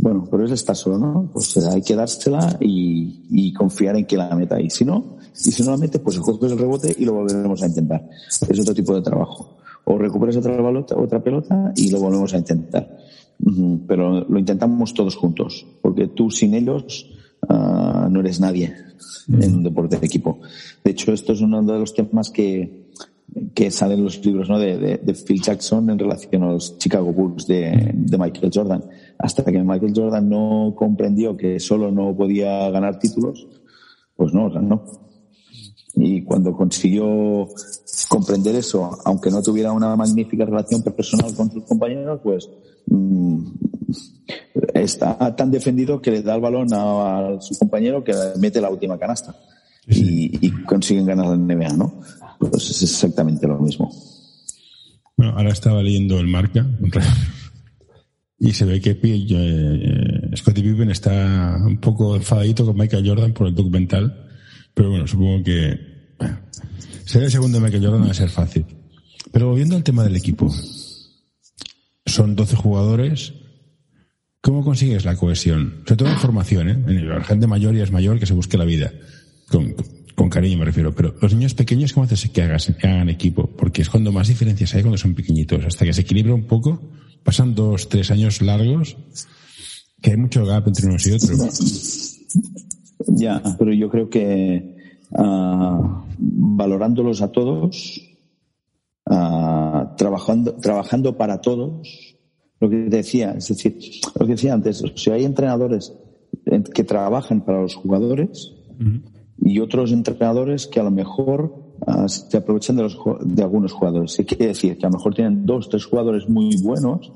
bueno, 0.00 0.26
pero 0.30 0.44
es 0.44 0.52
estar 0.52 0.76
solo, 0.76 0.98
¿no? 0.98 1.30
Pues 1.32 1.56
hay 1.58 1.82
que 1.82 1.94
dársela 1.94 2.56
y, 2.60 3.26
y 3.30 3.52
confiar 3.52 3.96
en 3.96 4.06
que 4.06 4.16
la 4.16 4.34
meta. 4.34 4.60
Y 4.60 4.70
si 4.70 4.84
no, 4.84 5.18
y 5.34 5.52
si 5.52 5.62
no 5.62 5.72
la 5.72 5.76
mete, 5.76 5.98
pues 5.98 6.18
coges 6.18 6.52
el 6.52 6.58
rebote 6.58 6.94
y 6.98 7.04
lo 7.04 7.14
volveremos 7.14 7.62
a 7.62 7.66
intentar. 7.66 8.08
Es 8.26 8.60
otro 8.60 8.74
tipo 8.74 8.94
de 8.94 9.02
trabajo. 9.02 9.58
O 9.84 9.96
recuperas 9.96 10.36
otra 10.36 10.56
pelota, 10.56 10.96
otra 10.96 11.22
pelota 11.22 11.72
y 11.76 11.90
lo 11.90 12.00
volvemos 12.00 12.34
a 12.34 12.38
intentar. 12.38 12.98
Pero 13.86 14.20
lo 14.28 14.38
intentamos 14.38 14.92
todos 14.94 15.16
juntos, 15.16 15.64
porque 15.80 16.08
tú 16.08 16.30
sin 16.30 16.54
ellos 16.54 17.06
uh, 17.42 18.08
no 18.10 18.20
eres 18.20 18.40
nadie 18.40 18.74
en 19.28 19.56
un 19.56 19.62
deporte 19.62 19.98
de 19.98 20.06
equipo. 20.06 20.40
De 20.82 20.92
hecho, 20.92 21.12
esto 21.12 21.32
es 21.32 21.40
uno 21.40 21.62
de 21.62 21.78
los 21.78 21.94
temas 21.94 22.30
que, 22.30 22.88
que 23.54 23.70
salen 23.70 24.04
los 24.04 24.24
libros 24.24 24.48
¿no? 24.48 24.58
de, 24.58 24.78
de, 24.78 24.96
de, 24.98 25.14
Phil 25.14 25.42
Jackson 25.42 25.90
en 25.90 25.98
relación 25.98 26.42
a 26.44 26.52
los 26.52 26.78
Chicago 26.78 27.12
Bulls 27.12 27.46
de, 27.46 27.92
de, 27.94 28.18
Michael 28.18 28.50
Jordan. 28.52 28.84
Hasta 29.18 29.44
que 29.44 29.62
Michael 29.62 29.92
Jordan 29.94 30.28
no 30.28 30.74
comprendió 30.76 31.36
que 31.36 31.60
solo 31.60 31.90
no 31.90 32.16
podía 32.16 32.70
ganar 32.70 32.98
títulos, 32.98 33.46
pues 34.16 34.32
no, 34.32 34.48
no. 34.48 34.82
Y 35.94 36.22
cuando 36.22 36.56
consiguió 36.56 37.48
comprender 38.08 38.54
eso, 38.54 38.98
aunque 39.04 39.30
no 39.30 39.42
tuviera 39.42 39.72
una 39.72 39.94
magnífica 39.96 40.44
relación 40.44 40.82
personal 40.82 41.34
con 41.34 41.50
sus 41.50 41.64
compañeros, 41.64 42.20
pues 42.22 42.48
está 44.74 45.34
tan 45.36 45.50
defendido 45.50 46.00
que 46.00 46.10
le 46.10 46.22
da 46.22 46.34
el 46.34 46.40
balón 46.40 46.72
a, 46.72 47.18
a 47.18 47.40
su 47.40 47.58
compañero 47.58 48.02
que 48.04 48.14
mete 48.38 48.60
la 48.60 48.70
última 48.70 48.98
canasta. 48.98 49.34
Y, 49.86 50.46
y, 50.46 50.50
consiguen 50.64 51.06
ganar 51.06 51.28
la 51.28 51.36
NBA, 51.36 51.72
¿no? 51.74 52.00
Pues 52.38 52.70
es 52.70 52.82
exactamente 52.82 53.46
lo 53.46 53.58
mismo. 53.58 53.90
Bueno, 55.16 55.32
ahora 55.36 55.50
estaba 55.50 55.82
leyendo 55.82 56.20
el 56.20 56.26
marca 56.26 56.66
y 58.38 58.52
se 58.52 58.64
ve 58.64 58.80
que 58.80 58.98
eh, 59.02 60.36
Scottie 60.36 60.62
Pippen 60.62 60.90
está 60.90 61.58
un 61.66 61.78
poco 61.78 62.14
enfadadito 62.14 62.64
con 62.64 62.76
Michael 62.76 63.08
Jordan 63.08 63.32
por 63.32 63.48
el 63.48 63.54
documental, 63.54 64.28
pero 64.74 64.90
bueno, 64.90 65.06
supongo 65.06 65.42
que 65.42 66.14
bueno, 66.18 66.38
ser 67.04 67.24
el 67.24 67.30
segundo 67.30 67.58
de 67.58 67.64
Michael 67.64 67.84
Jordan 67.84 68.06
va 68.06 68.10
a 68.10 68.14
ser 68.14 68.28
fácil. 68.28 68.64
Pero 69.32 69.48
volviendo 69.48 69.74
al 69.74 69.82
tema 69.82 70.04
del 70.04 70.16
equipo, 70.16 70.52
son 72.18 72.34
12 72.34 72.56
jugadores. 72.56 73.32
¿Cómo 74.40 74.64
consigues 74.64 75.04
la 75.04 75.14
cohesión? 75.14 75.82
Sobre 75.84 75.98
todo 75.98 76.08
en 76.08 76.16
formación, 76.16 76.68
¿eh? 76.68 77.02
La 77.04 77.22
gente 77.22 77.46
mayor 77.46 77.76
y 77.76 77.80
es 77.80 77.92
mayor 77.92 78.18
que 78.18 78.26
se 78.26 78.34
busque 78.34 78.58
la 78.58 78.64
vida. 78.64 78.90
Con, 79.48 80.28
cariño 80.28 80.58
me 80.58 80.64
refiero, 80.64 80.92
pero 80.92 81.14
los 81.22 81.32
niños 81.32 81.54
pequeños, 81.54 81.92
¿cómo 81.92 82.04
haces 82.04 82.28
que, 82.28 82.42
hagas, 82.42 82.74
que 82.76 82.88
hagan 82.88 83.08
equipo? 83.08 83.46
Porque 83.46 83.82
es 83.82 83.88
cuando 83.88 84.10
más 84.10 84.26
diferencias 84.26 84.74
hay 84.74 84.82
cuando 84.82 84.98
son 84.98 85.14
pequeñitos. 85.14 85.64
Hasta 85.64 85.84
que 85.84 85.92
se 85.92 86.00
equilibra 86.00 86.34
un 86.34 86.48
poco, 86.48 86.90
pasan 87.22 87.54
dos, 87.54 87.88
tres 87.88 88.10
años 88.10 88.42
largos, 88.42 88.96
que 90.02 90.10
hay 90.10 90.16
mucho 90.16 90.44
gap 90.44 90.66
entre 90.66 90.88
unos 90.88 91.06
y 91.06 91.12
otros. 91.12 92.18
Ya, 93.06 93.40
pero 93.56 93.72
yo 93.72 93.88
creo 93.88 94.10
que 94.10 94.76
uh, 95.10 96.02
valorándolos 96.18 97.22
a 97.22 97.30
todos, 97.30 98.00
uh, 99.06 99.77
trabajando, 99.98 100.54
trabajando 100.54 101.18
para 101.18 101.42
todos, 101.42 102.16
lo 102.60 102.70
que 102.70 102.76
decía, 102.76 103.32
es 103.32 103.48
decir, 103.48 103.78
lo 104.18 104.26
que 104.26 104.32
decía 104.32 104.54
antes, 104.54 104.82
si 104.94 105.10
hay 105.10 105.24
entrenadores 105.24 105.92
que 106.72 106.84
trabajan 106.84 107.44
para 107.44 107.60
los 107.60 107.74
jugadores, 107.74 108.54
uh 108.80 108.82
-huh 108.82 109.02
y 109.40 109.60
otros 109.60 109.92
entrenadores 109.92 110.66
que 110.66 110.80
a 110.80 110.82
lo 110.82 110.90
mejor 110.90 111.54
uh, 111.86 112.08
se 112.08 112.36
aprovechan 112.36 112.76
de, 112.76 112.82
los, 112.82 112.98
de 113.24 113.42
algunos 113.42 113.72
jugadores. 113.72 114.16
¿Qué 114.16 114.24
quiere 114.24 114.48
decir? 114.48 114.76
Que 114.76 114.86
a 114.86 114.90
lo 114.90 114.96
mejor 114.96 115.14
tienen 115.14 115.46
dos, 115.46 115.68
tres 115.68 115.84
jugadores 115.84 116.28
muy 116.28 116.56
buenos 116.60 117.12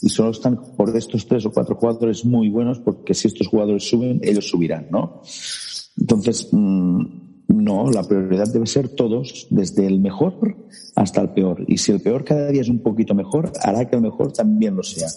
y 0.00 0.08
solo 0.08 0.30
están 0.30 0.60
por 0.76 0.96
estos 0.96 1.26
tres 1.26 1.44
o 1.46 1.52
cuatro 1.52 1.76
jugadores 1.76 2.24
muy 2.24 2.48
buenos 2.48 2.78
porque 2.78 3.14
si 3.14 3.28
estos 3.28 3.48
jugadores 3.48 3.88
suben, 3.88 4.20
ellos 4.22 4.48
subirán, 4.48 4.88
¿no? 4.90 5.22
Entonces, 5.98 6.48
mmm, 6.52 7.04
no, 7.48 7.90
la 7.90 8.02
prioridad 8.04 8.52
debe 8.52 8.66
ser 8.66 8.88
todos, 8.88 9.46
desde 9.50 9.86
el 9.86 10.00
mejor 10.00 10.56
hasta 10.94 11.20
el 11.20 11.30
peor. 11.30 11.64
Y 11.68 11.78
si 11.78 11.92
el 11.92 12.00
peor 12.00 12.24
cada 12.24 12.48
día 12.48 12.62
es 12.62 12.68
un 12.68 12.80
poquito 12.80 13.14
mejor, 13.14 13.52
hará 13.62 13.88
que 13.88 13.96
el 13.96 14.02
mejor 14.02 14.32
también 14.32 14.76
lo 14.76 14.82
sea. 14.82 15.08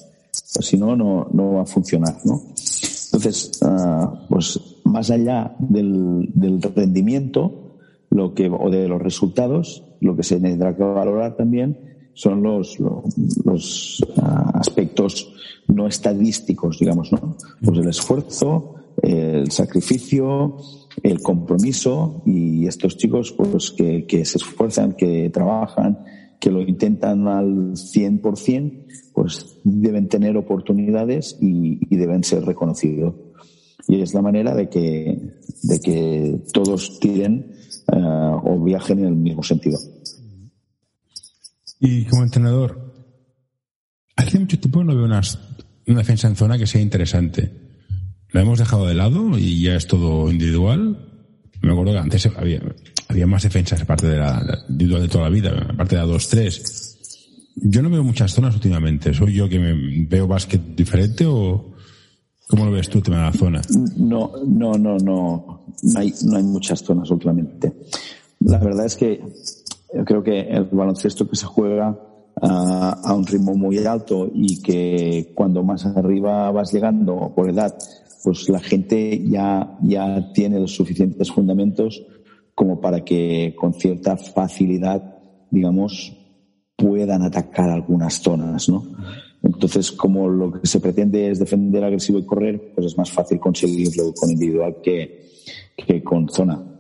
Pues 0.54 0.66
si 0.66 0.78
no, 0.78 0.96
no, 0.96 1.54
va 1.54 1.62
a 1.62 1.66
funcionar, 1.66 2.18
¿no? 2.26 2.42
Entonces, 3.06 3.52
uh, 3.62 4.28
pues 4.30 4.60
más 4.84 5.10
allá 5.10 5.56
del, 5.60 6.30
del, 6.34 6.62
rendimiento 6.62 7.78
lo 8.10 8.34
que, 8.34 8.50
o 8.50 8.70
de 8.70 8.88
los 8.88 9.02
resultados, 9.02 9.84
lo 10.02 10.16
que 10.16 10.24
se 10.24 10.40
tendrá 10.40 10.76
que 10.76 10.84
valorar 10.84 11.36
también 11.36 11.80
son 12.14 12.44
los 12.44 12.80
uh, 12.80 13.04
aspectos 14.54 15.34
no 15.68 15.88
estadísticos, 15.88 16.80
digamos, 16.80 17.12
¿no? 17.12 17.36
Pues 17.64 17.78
el 17.80 17.90
esfuerzo, 17.90 18.76
el 19.02 19.52
sacrificio, 19.52 20.58
el 21.04 21.22
compromiso 21.22 22.24
y 22.26 22.68
estos 22.68 22.98
chicos 22.98 23.32
pues 23.34 23.72
que, 23.72 24.26
se 24.26 24.38
esfuerzan, 24.38 24.94
que 24.94 25.30
trabajan, 25.30 26.00
que 26.40 26.52
lo 26.52 26.62
intentan 26.62 27.28
al 27.28 27.74
100%, 27.74 28.86
pues 29.14 29.60
deben 29.64 30.08
tener 30.08 30.38
oportunidades 30.38 31.38
y, 31.42 31.80
y 31.90 31.98
deben 31.98 32.24
ser 32.24 32.44
reconocidos 32.44 33.16
y 33.88 34.02
es 34.02 34.14
la 34.14 34.22
manera 34.22 34.54
de 34.54 34.70
que, 34.70 35.40
de 35.64 35.80
que 35.80 36.42
todos 36.52 37.00
tiren 37.00 37.54
uh, 37.92 38.40
o 38.44 38.64
viajen 38.64 39.00
en 39.00 39.06
el 39.06 39.16
mismo 39.16 39.44
sentido. 39.44 39.80
Y 41.80 42.06
como 42.06 42.24
entrenador, 42.24 42.94
hace 44.16 44.40
mucho 44.40 44.60
tiempo 44.60 44.84
no 44.84 44.96
veo 44.96 45.06
una, 45.06 45.22
una 45.88 46.00
defensa 46.00 46.28
en 46.28 46.36
zona 46.36 46.58
que 46.58 46.68
sea 46.68 46.82
interesante. 46.82 47.67
La 48.32 48.42
hemos 48.42 48.60
dejado 48.60 48.86
de 48.86 48.94
lado 48.94 49.38
y 49.38 49.62
ya 49.62 49.76
es 49.76 49.88
todo 49.88 50.32
individual. 50.32 50.98
Me 51.62 51.72
acuerdo 51.72 51.94
que 51.94 52.00
antes 52.00 52.30
había, 52.36 52.62
había 53.08 53.28
más 53.28 53.44
defensas 53.44 53.82
aparte 53.82 54.08
de 54.08 54.18
la 54.18 54.64
individual 54.70 55.02
de 55.02 55.10
toda 55.10 55.24
la 55.26 55.30
vida, 55.30 55.68
aparte 55.70 55.96
de 55.96 56.02
la 56.02 56.08
2-3. 56.08 56.96
Yo 57.56 57.82
no 57.82 57.90
veo 57.90 58.04
muchas 58.04 58.34
zonas 58.34 58.54
últimamente. 58.54 59.14
¿Soy 59.14 59.34
yo 59.34 59.50
que 59.50 59.60
me 59.60 60.06
veo 60.06 60.28
básquet 60.28 60.62
diferente 60.76 61.26
o, 61.26 61.74
¿Cómo 62.48 62.66
lo 62.66 62.72
ves 62.72 62.90
tú, 62.90 63.02
tema 63.02 63.18
de 63.18 63.24
la 63.24 63.34
zona? 63.34 63.62
No, 63.98 64.32
no, 64.46 64.72
no, 64.74 64.98
no. 64.98 65.66
No 65.84 66.00
hay, 66.00 66.14
no 66.24 66.38
hay 66.38 66.44
muchas 66.44 66.82
zonas 66.82 67.10
últimamente. 67.12 67.74
La 68.40 68.58
verdad 68.58 68.86
es 68.86 68.96
que 68.96 69.22
yo 69.94 70.06
creo 70.06 70.24
que 70.24 70.42
el 70.42 70.64
baloncesto 70.66 71.30
que 71.30 71.36
se 71.36 71.46
juega 71.46 71.90
uh, 71.90 72.46
a 72.46 73.14
un 73.14 73.26
ritmo 73.28 73.54
muy 73.54 73.78
alto 73.86 74.30
y 74.34 74.62
que 74.62 75.34
cuando 75.36 75.62
más 75.62 75.86
arriba 75.86 76.50
vas 76.52 76.72
llegando 76.72 77.34
por 77.36 77.50
edad, 77.50 77.78
pues 78.24 78.50
la 78.50 78.60
gente 78.60 79.24
ya, 79.28 79.78
ya 79.82 80.32
tiene 80.34 80.60
los 80.60 80.76
suficientes 80.76 81.32
fundamentos 81.32 82.06
como 82.56 82.82
para 82.82 83.04
que 83.04 83.56
con 83.56 83.74
cierta 83.74 84.18
facilidad, 84.18 85.20
digamos, 85.52 86.18
puedan 86.76 87.22
atacar 87.22 87.70
algunas 87.70 88.16
zonas, 88.16 88.70
¿no? 88.70 88.84
Entonces, 89.44 89.92
como 89.92 90.28
lo 90.28 90.52
que 90.54 90.68
se 90.68 90.80
pretende 90.80 91.30
es 91.30 91.40
defender 91.40 91.84
agresivo 91.84 92.20
y 92.20 92.26
correr, 92.26 92.74
pues 92.74 92.88
es 92.88 92.98
más 92.98 93.12
fácil 93.12 93.40
conseguirlo 93.40 94.14
con 94.14 94.32
individual 94.32 94.78
que, 94.84 95.30
que 95.76 96.04
con 96.04 96.30
zona. 96.30 96.80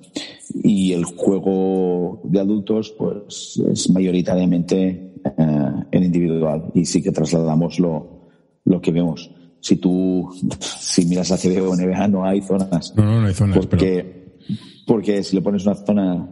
Y 0.63 0.93
el 0.93 1.06
juego 1.06 2.21
de 2.23 2.39
adultos, 2.39 2.93
pues 2.97 3.62
es 3.71 3.89
mayoritariamente 3.91 5.13
eh, 5.23 5.71
en 5.91 6.04
individual. 6.04 6.71
Y 6.73 6.86
sí 6.86 7.02
que 7.02 7.12
trasladamos 7.12 7.80
lo, 7.80 8.30
lo 8.65 8.82
que 8.82 8.91
vemos. 8.91 9.30
Si 9.60 9.78
tú, 9.78 10.29
si 10.60 11.06
miras 11.06 11.32
a 11.32 11.38
CB 11.38 11.62
o 11.62 11.75
NBA, 11.75 12.08
no 12.08 12.25
hay 12.25 12.42
zonas. 12.42 12.94
No, 12.96 13.06
no, 13.06 13.21
no 13.21 13.27
hay 13.27 13.34
zonas. 13.34 13.58
Porque, 13.58 14.36
pero... 14.48 14.60
porque 14.86 15.23
si 15.23 15.36
le 15.36 15.42
pones 15.42 15.65
una 15.65 15.75
zona 15.75 16.29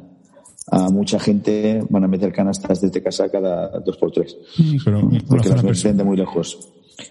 a 0.71 0.89
mucha 0.89 1.19
gente 1.19 1.83
van 1.89 2.03
a 2.03 2.07
meter 2.07 2.31
canastas 2.33 2.81
desde 2.81 3.01
casa 3.01 3.29
cada 3.29 3.79
dos 3.79 3.97
por 3.97 4.11
tres. 4.11 4.35
Pero 4.83 5.09
porque 5.27 5.49
las 5.49 5.63
meten 5.63 5.97
de 5.97 6.03
muy 6.03 6.17
lejos. 6.17 6.57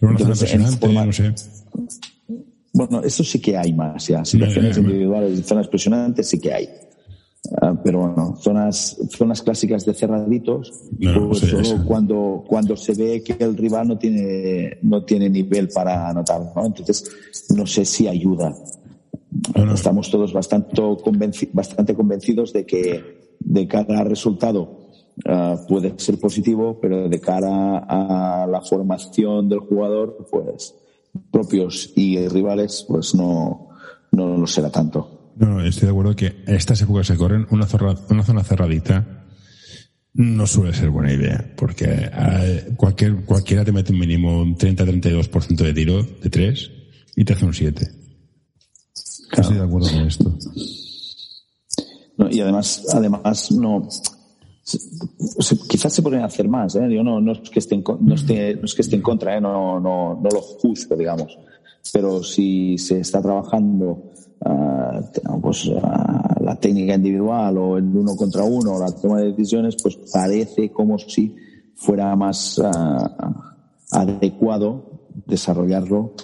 Pero 0.00 0.10
una 0.10 0.20
Entonces, 0.20 0.50
zona 0.50 0.68
forma, 0.72 1.06
no 1.06 1.12
sé. 1.12 1.34
Bueno, 2.72 3.02
eso 3.02 3.22
sí 3.22 3.40
que 3.40 3.56
hay 3.56 3.72
más, 3.72 4.08
ya. 4.08 4.24
Situaciones 4.24 4.76
individuales 4.78 5.38
y 5.38 5.42
zonas 5.42 5.68
presionantes 5.68 6.28
sí 6.28 6.40
que 6.40 6.52
hay. 6.52 6.68
Uh, 7.50 7.76
pero 7.84 8.00
bueno, 8.00 8.36
zonas, 8.40 8.96
zonas 9.10 9.42
clásicas 9.42 9.84
de 9.84 9.92
cerraditos, 9.92 10.72
no, 10.98 11.28
pues 11.28 11.52
no 11.52 11.62
sé, 11.62 11.76
cuando, 11.84 12.42
cuando 12.46 12.74
se 12.74 12.94
ve 12.94 13.22
que 13.22 13.36
el 13.38 13.54
rival 13.54 13.88
no 13.88 13.98
tiene, 13.98 14.78
no 14.80 15.04
tiene 15.04 15.28
nivel 15.28 15.68
para 15.68 16.08
anotar, 16.08 16.40
¿no? 16.56 16.64
Entonces, 16.64 17.04
no 17.54 17.66
sé 17.66 17.84
si 17.84 18.08
ayuda. 18.08 18.54
No, 19.56 19.74
Estamos 19.74 20.10
todos 20.10 20.32
bastante, 20.32 20.80
convenci 21.02 21.50
bastante 21.52 21.94
convencidos 21.94 22.52
de 22.52 22.64
que 22.64 23.36
de 23.40 23.68
cada 23.68 24.04
resultado 24.04 24.88
ah, 25.26 25.56
puede 25.68 25.98
ser 25.98 26.18
positivo, 26.18 26.78
pero 26.80 27.10
de 27.10 27.20
cara 27.20 27.78
a 27.78 28.46
la 28.46 28.62
formación 28.62 29.50
del 29.50 29.58
jugador, 29.58 30.26
pues 30.30 30.74
propios 31.30 31.92
y 31.94 32.26
rivales, 32.28 32.86
pues 32.88 33.14
no, 33.14 33.68
no 34.12 34.38
lo 34.38 34.46
será 34.46 34.70
tanto. 34.70 35.13
No, 35.36 35.64
estoy 35.64 35.86
de 35.86 35.90
acuerdo 35.90 36.16
que 36.16 36.44
estas 36.46 36.80
épocas 36.82 37.06
se 37.06 37.16
corren 37.16 37.46
una, 37.50 37.66
una 38.08 38.22
zona 38.22 38.44
cerradita 38.44 39.24
no 40.14 40.46
suele 40.46 40.72
ser 40.72 40.90
buena 40.90 41.12
idea, 41.12 41.52
porque 41.56 41.86
eh, 41.88 42.72
cualquier, 42.76 43.24
cualquiera 43.24 43.64
te 43.64 43.72
mete 43.72 43.92
un 43.92 43.98
mínimo 43.98 44.40
un 44.40 44.56
30-32% 44.56 45.56
de 45.56 45.74
tiro 45.74 46.02
de 46.02 46.30
3 46.30 46.70
y 47.16 47.24
te 47.24 47.32
hace 47.32 47.44
un 47.44 47.52
7. 47.52 47.90
Estoy 49.36 49.56
de 49.56 49.62
acuerdo 49.62 49.90
con 49.90 50.06
esto. 50.06 50.38
y 52.30 52.40
además, 52.40 52.84
además 52.92 53.50
no, 53.50 53.88
quizás 55.68 55.92
se 55.92 56.02
pueden 56.02 56.22
hacer 56.22 56.48
más, 56.48 56.76
¿eh? 56.76 56.88
Yo 56.88 57.02
no, 57.02 57.20
no 57.20 57.32
es 57.32 57.50
que 57.50 57.58
esté 57.58 57.74
en, 57.74 57.84
no 58.00 58.14
esté, 58.14 58.54
no 58.54 58.66
es 58.66 58.74
que 58.74 58.82
esté 58.82 58.94
en 58.94 59.02
contra, 59.02 59.36
¿eh? 59.36 59.40
no, 59.40 59.80
no, 59.80 60.20
no 60.22 60.30
lo 60.30 60.40
juzgo, 60.40 60.94
digamos. 60.94 61.36
Pero 61.92 62.22
si 62.22 62.78
se 62.78 63.00
está 63.00 63.20
trabajando 63.20 64.12
uh, 64.40 65.40
pues, 65.40 65.66
uh, 65.66 65.80
la 66.40 66.56
técnica 66.60 66.94
individual 66.94 67.58
o 67.58 67.78
el 67.78 67.84
uno 67.84 68.16
contra 68.16 68.44
uno 68.44 68.74
o 68.74 68.78
la 68.78 68.92
toma 68.92 69.20
de 69.20 69.30
decisiones, 69.30 69.76
pues 69.82 69.96
parece 70.12 70.70
como 70.70 70.98
si 70.98 71.34
fuera 71.74 72.14
más 72.16 72.58
uh, 72.58 72.68
adecuado 73.90 75.08
desarrollarlo 75.26 76.14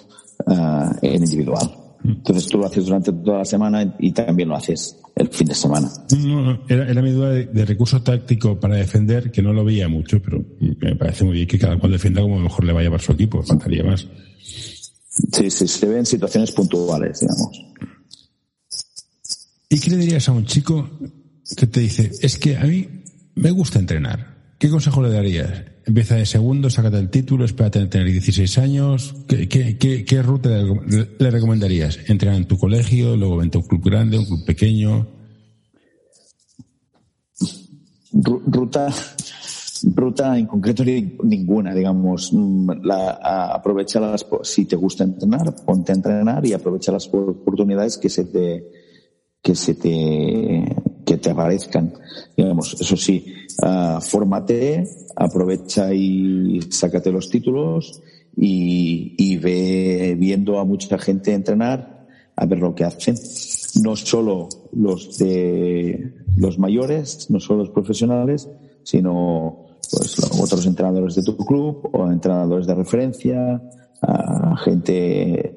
en 1.01 1.23
individual. 1.23 1.69
Entonces 2.03 2.47
tú 2.47 2.57
lo 2.57 2.65
haces 2.65 2.85
durante 2.85 3.13
toda 3.13 3.39
la 3.39 3.45
semana 3.45 3.95
y 3.99 4.11
también 4.11 4.49
lo 4.49 4.55
haces 4.55 4.97
el 5.15 5.27
fin 5.29 5.47
de 5.47 5.53
semana. 5.53 5.89
No, 6.17 6.59
era, 6.67 6.89
era, 6.89 7.01
mi 7.01 7.11
duda 7.11 7.29
de, 7.29 7.65
recurso 7.65 8.01
táctico 8.01 8.59
para 8.59 8.75
defender, 8.75 9.31
que 9.31 9.41
no 9.41 9.53
lo 9.53 9.63
veía 9.63 9.87
mucho, 9.87 10.21
pero 10.21 10.43
me 10.59 10.95
parece 10.95 11.23
muy 11.23 11.35
bien 11.35 11.47
que 11.47 11.59
cada 11.59 11.77
cual 11.77 11.91
defienda 11.91 12.21
como 12.21 12.39
mejor 12.39 12.65
le 12.65 12.73
vaya 12.73 12.89
para 12.89 13.03
su 13.03 13.11
equipo, 13.11 13.43
faltaría 13.43 13.83
más. 13.83 14.07
Sí, 14.39 15.51
sí, 15.51 15.67
se 15.67 15.87
ve 15.87 15.99
en 15.99 16.05
situaciones 16.05 16.51
puntuales, 16.51 17.19
digamos. 17.19 17.65
¿Y 19.71 19.79
qué 19.79 19.89
le 19.89 19.95
dirías 19.95 20.27
a 20.27 20.33
un 20.33 20.45
chico 20.45 20.89
que 21.55 21.65
te 21.65 21.79
dice, 21.79 22.11
es 22.21 22.37
que 22.37 22.57
a 22.57 22.65
mí 22.65 22.89
me 23.35 23.51
gusta 23.51 23.79
entrenar? 23.79 24.55
¿Qué 24.59 24.69
consejo 24.69 25.01
le 25.01 25.09
darías? 25.09 25.63
Empieza 25.85 26.15
de 26.15 26.25
segundo, 26.25 26.69
sácate 26.69 26.99
el 26.99 27.09
título, 27.09 27.45
espérate 27.45 27.79
a 27.79 27.89
tener 27.89 28.11
16 28.11 28.57
años. 28.57 29.15
¿Qué, 29.29 30.21
ruta 30.23 30.49
le, 30.49 31.31
recomendarías? 31.31 31.99
¿Entrenar 32.07 32.35
en 32.35 32.47
tu 32.49 32.57
colegio, 32.57 33.15
luego 33.15 33.37
vente 33.37 33.57
a 33.57 33.61
un 33.61 33.67
club 33.67 33.81
grande, 33.81 34.19
un 34.19 34.25
club 34.25 34.43
pequeño? 34.43 35.07
Ruta, 38.11 38.93
ruta 39.95 40.37
en 40.37 40.47
concreto 40.47 40.83
ninguna, 40.83 41.73
digamos. 41.73 42.33
La, 42.83 43.53
aprovecha 43.53 44.01
las, 44.01 44.25
si 44.43 44.65
te 44.65 44.75
gusta 44.75 45.05
entrenar, 45.05 45.55
ponte 45.65 45.93
a 45.93 45.95
entrenar 45.95 46.45
y 46.45 46.51
aprovecha 46.51 46.91
las 46.91 47.07
oportunidades 47.07 47.97
que 47.97 48.09
se 48.09 48.25
te, 48.25 48.80
que 49.41 49.55
se 49.55 49.75
te, 49.75 50.75
que 51.05 51.17
te 51.17 51.29
aparezcan. 51.29 51.93
Digamos, 52.37 52.79
eso 52.79 52.95
sí, 52.95 53.33
uh, 53.63 53.99
fórmate, 54.01 54.87
aprovecha 55.15 55.93
y 55.93 56.59
sácate 56.69 57.11
los 57.11 57.29
títulos 57.29 58.01
y, 58.37 59.15
y 59.17 59.37
ve 59.37 60.15
viendo 60.17 60.59
a 60.59 60.65
mucha 60.65 60.97
gente 60.97 61.33
entrenar 61.33 62.07
a 62.35 62.45
ver 62.45 62.59
lo 62.59 62.75
que 62.75 62.83
hacen. 62.83 63.15
No 63.83 63.95
solo 63.95 64.49
los 64.73 65.17
de 65.17 66.13
los 66.35 66.59
mayores, 66.59 67.29
no 67.29 67.39
solo 67.39 67.59
los 67.59 67.69
profesionales, 67.69 68.49
sino 68.83 69.65
pues 69.91 70.17
otros 70.39 70.65
entrenadores 70.65 71.15
de 71.15 71.23
tu 71.23 71.35
club 71.37 71.89
o 71.91 72.09
entrenadores 72.11 72.67
de 72.67 72.75
referencia, 72.75 73.61
a 74.01 74.55
gente 74.57 75.55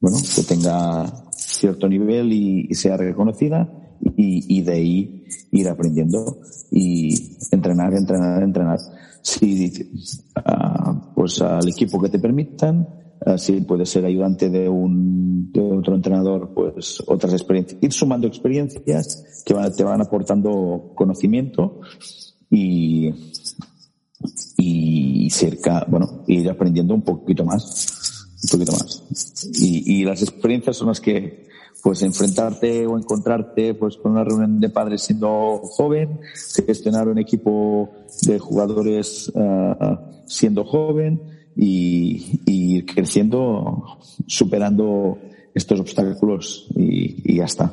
bueno 0.00 0.18
que 0.34 0.42
tenga 0.42 1.25
cierto 1.66 1.88
nivel 1.88 2.32
y, 2.32 2.74
sea 2.74 2.96
reconocida 2.96 3.68
y, 4.16 4.62
de 4.62 4.72
ahí 4.72 5.24
ir 5.50 5.68
aprendiendo 5.68 6.38
y 6.70 7.38
entrenar, 7.50 7.94
entrenar, 7.94 8.42
entrenar. 8.42 8.78
Si, 9.20 9.72
uh, 10.36 11.14
pues 11.14 11.42
al 11.42 11.68
equipo 11.68 12.00
que 12.00 12.08
te 12.08 12.20
permitan, 12.20 12.88
uh, 13.26 13.36
si 13.36 13.60
puedes 13.62 13.88
ser 13.88 14.04
ayudante 14.04 14.48
de 14.48 14.68
un 14.68 15.50
de 15.50 15.60
otro 15.60 15.96
entrenador, 15.96 16.52
pues 16.54 17.02
otras 17.06 17.32
experiencias, 17.32 17.82
ir 17.82 17.92
sumando 17.92 18.28
experiencias 18.28 19.42
que 19.44 19.54
te 19.76 19.84
van 19.84 20.00
aportando 20.00 20.92
conocimiento 20.94 21.80
y 22.50 23.10
y 24.56 25.28
cerca, 25.30 25.84
bueno, 25.88 26.24
ir 26.26 26.48
aprendiendo 26.48 26.94
un 26.94 27.02
poquito 27.02 27.44
más, 27.44 27.95
un 28.46 28.58
poquito 28.58 28.72
más. 28.72 29.02
Y, 29.60 30.00
y 30.00 30.04
las 30.04 30.22
experiencias 30.22 30.76
son 30.76 30.88
las 30.88 31.00
que 31.00 31.46
pues 31.82 32.02
enfrentarte 32.02 32.86
o 32.86 32.98
encontrarte 32.98 33.74
pues 33.74 33.96
con 33.96 34.12
una 34.12 34.24
reunión 34.24 34.60
de 34.60 34.70
padres 34.70 35.02
siendo 35.02 35.58
joven, 35.62 36.20
gestionar 36.66 37.08
un 37.08 37.18
equipo 37.18 37.92
de 38.22 38.38
jugadores 38.38 39.30
uh, 39.34 39.96
siendo 40.26 40.64
joven 40.64 41.22
y, 41.54 42.40
y, 42.44 42.76
ir 42.78 42.86
creciendo, 42.86 43.98
superando 44.26 45.18
estos 45.54 45.80
obstáculos 45.80 46.66
y, 46.74 47.32
y, 47.32 47.36
ya 47.36 47.44
está. 47.44 47.72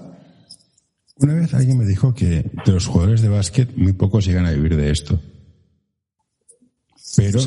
Una 1.18 1.34
vez 1.34 1.54
alguien 1.54 1.78
me 1.78 1.86
dijo 1.86 2.14
que 2.14 2.52
de 2.66 2.72
los 2.72 2.88
jugadores 2.88 3.22
de 3.22 3.30
básquet 3.30 3.76
muy 3.76 3.94
pocos 3.94 4.26
llegan 4.26 4.46
a 4.46 4.52
vivir 4.52 4.76
de 4.78 4.92
esto. 4.92 5.20
Pero 7.16 7.40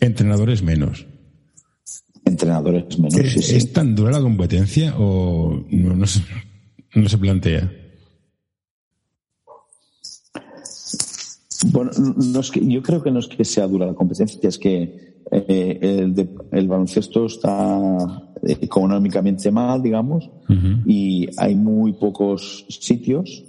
entrenadores 0.00 0.62
menos 0.62 1.06
entrenadores 2.26 2.98
menos. 2.98 3.14
¿Es 3.16 3.72
tan 3.72 3.94
dura 3.94 4.12
la 4.12 4.20
competencia 4.20 4.94
o 4.98 5.64
no, 5.70 6.06
se, 6.06 6.20
no 6.94 7.08
se 7.08 7.18
plantea? 7.18 7.72
Bueno, 11.66 11.90
no 11.96 12.40
es 12.40 12.50
que, 12.50 12.60
yo 12.66 12.82
creo 12.82 13.02
que 13.02 13.10
no 13.10 13.20
es 13.20 13.28
que 13.28 13.44
sea 13.44 13.66
dura 13.66 13.86
la 13.86 13.94
competencia, 13.94 14.38
es 14.42 14.58
que 14.58 15.22
eh, 15.30 15.78
el, 15.80 16.28
el, 16.52 16.68
baloncesto 16.68 17.26
está 17.26 18.32
económicamente 18.42 19.50
mal, 19.50 19.82
digamos, 19.82 20.30
y 20.84 21.26
hay 21.38 21.54
muy 21.54 21.94
pocos 21.94 22.66
sitios 22.68 23.44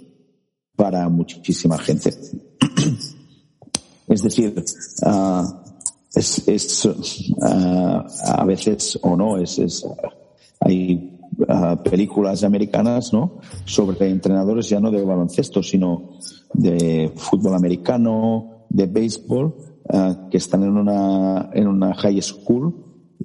para 0.74 1.08
muchísima 1.08 1.76
gente. 1.78 2.10
es 4.08 4.22
decir, 4.22 4.54
uh, 5.02 5.67
es, 6.14 6.48
es 6.48 6.84
uh, 6.84 8.04
a 8.24 8.44
veces 8.44 8.98
o 9.02 9.16
no, 9.16 9.38
es, 9.38 9.58
es 9.58 9.86
hay 10.60 11.18
uh, 11.38 11.82
películas 11.82 12.44
americanas, 12.44 13.12
¿no? 13.12 13.40
Sobre 13.64 14.08
entrenadores 14.08 14.68
ya 14.68 14.80
no 14.80 14.90
de 14.90 15.04
baloncesto, 15.04 15.62
sino 15.62 16.18
de 16.54 17.12
fútbol 17.14 17.54
americano, 17.54 18.64
de 18.68 18.86
béisbol, 18.86 19.54
uh, 19.84 20.28
que 20.30 20.38
están 20.38 20.64
en 20.64 20.76
una, 20.76 21.50
en 21.52 21.68
una 21.68 21.94
high 21.94 22.20
school 22.22 22.74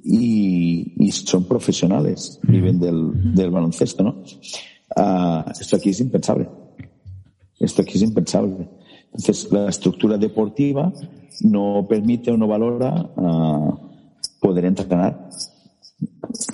y, 0.02 0.94
y 1.04 1.12
son 1.12 1.44
profesionales, 1.44 2.38
viven 2.42 2.78
del, 2.78 3.34
del 3.34 3.50
baloncesto, 3.50 4.02
¿no? 4.02 4.22
esto 5.58 5.76
aquí 5.76 5.90
es 5.90 6.00
impensable. 6.00 6.48
Esto 7.58 7.82
aquí 7.82 7.96
es 7.96 8.02
impensable. 8.02 8.68
Entonces, 9.14 9.48
la 9.52 9.68
estructura 9.68 10.18
deportiva 10.18 10.92
no 11.42 11.86
permite 11.88 12.30
o 12.30 12.36
no 12.36 12.48
valora 12.48 13.10
uh, 13.16 13.78
poder 14.40 14.64
entrenar. 14.64 15.30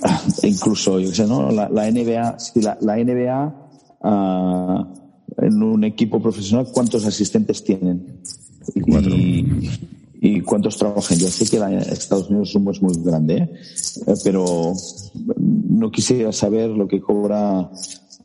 Uh, 0.03 0.45
incluso, 0.47 0.99
yo 0.99 1.11
sé, 1.11 1.25
¿no? 1.25 1.51
La, 1.51 1.69
la 1.69 1.89
NBA, 1.89 2.39
si 2.39 2.61
la, 2.61 2.77
la 2.81 2.97
NBA 2.97 3.69
uh, 4.03 5.01
en 5.43 5.63
un 5.63 5.83
equipo 5.83 6.21
profesional, 6.21 6.67
¿cuántos 6.71 7.05
asistentes 7.05 7.63
tienen? 7.63 8.21
Y, 8.75 9.45
y, 10.21 10.41
cuántos 10.41 10.77
trabajan. 10.77 11.17
Yo 11.17 11.27
sé 11.29 11.49
que 11.49 11.57
la, 11.57 11.79
Estados 11.79 12.29
Unidos 12.29 12.55
es 12.55 12.81
muy 12.81 12.93
grande, 13.03 13.49
¿eh? 14.05 14.13
pero 14.23 14.73
no 15.47 15.89
quisiera 15.89 16.31
saber 16.31 16.69
lo 16.69 16.87
que 16.87 17.01
cobra 17.01 17.71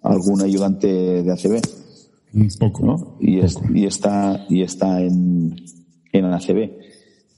algún 0.03 0.43
ayudante 0.43 1.22
de 1.22 1.32
ACB. 1.32 1.86
Un 2.37 2.49
poco. 2.59 2.87
¿no? 2.87 3.16
Y, 3.20 3.39
es, 3.41 3.55
poco. 3.55 3.74
y, 3.74 3.87
está, 3.87 4.47
y 4.49 4.62
está 4.62 5.01
en, 5.01 5.57
en 6.12 6.30
la 6.30 6.37
ACB. 6.37 6.70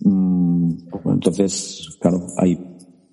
Mm, 0.00 0.72
entonces, 1.06 1.96
claro, 2.00 2.26
hay 2.36 2.58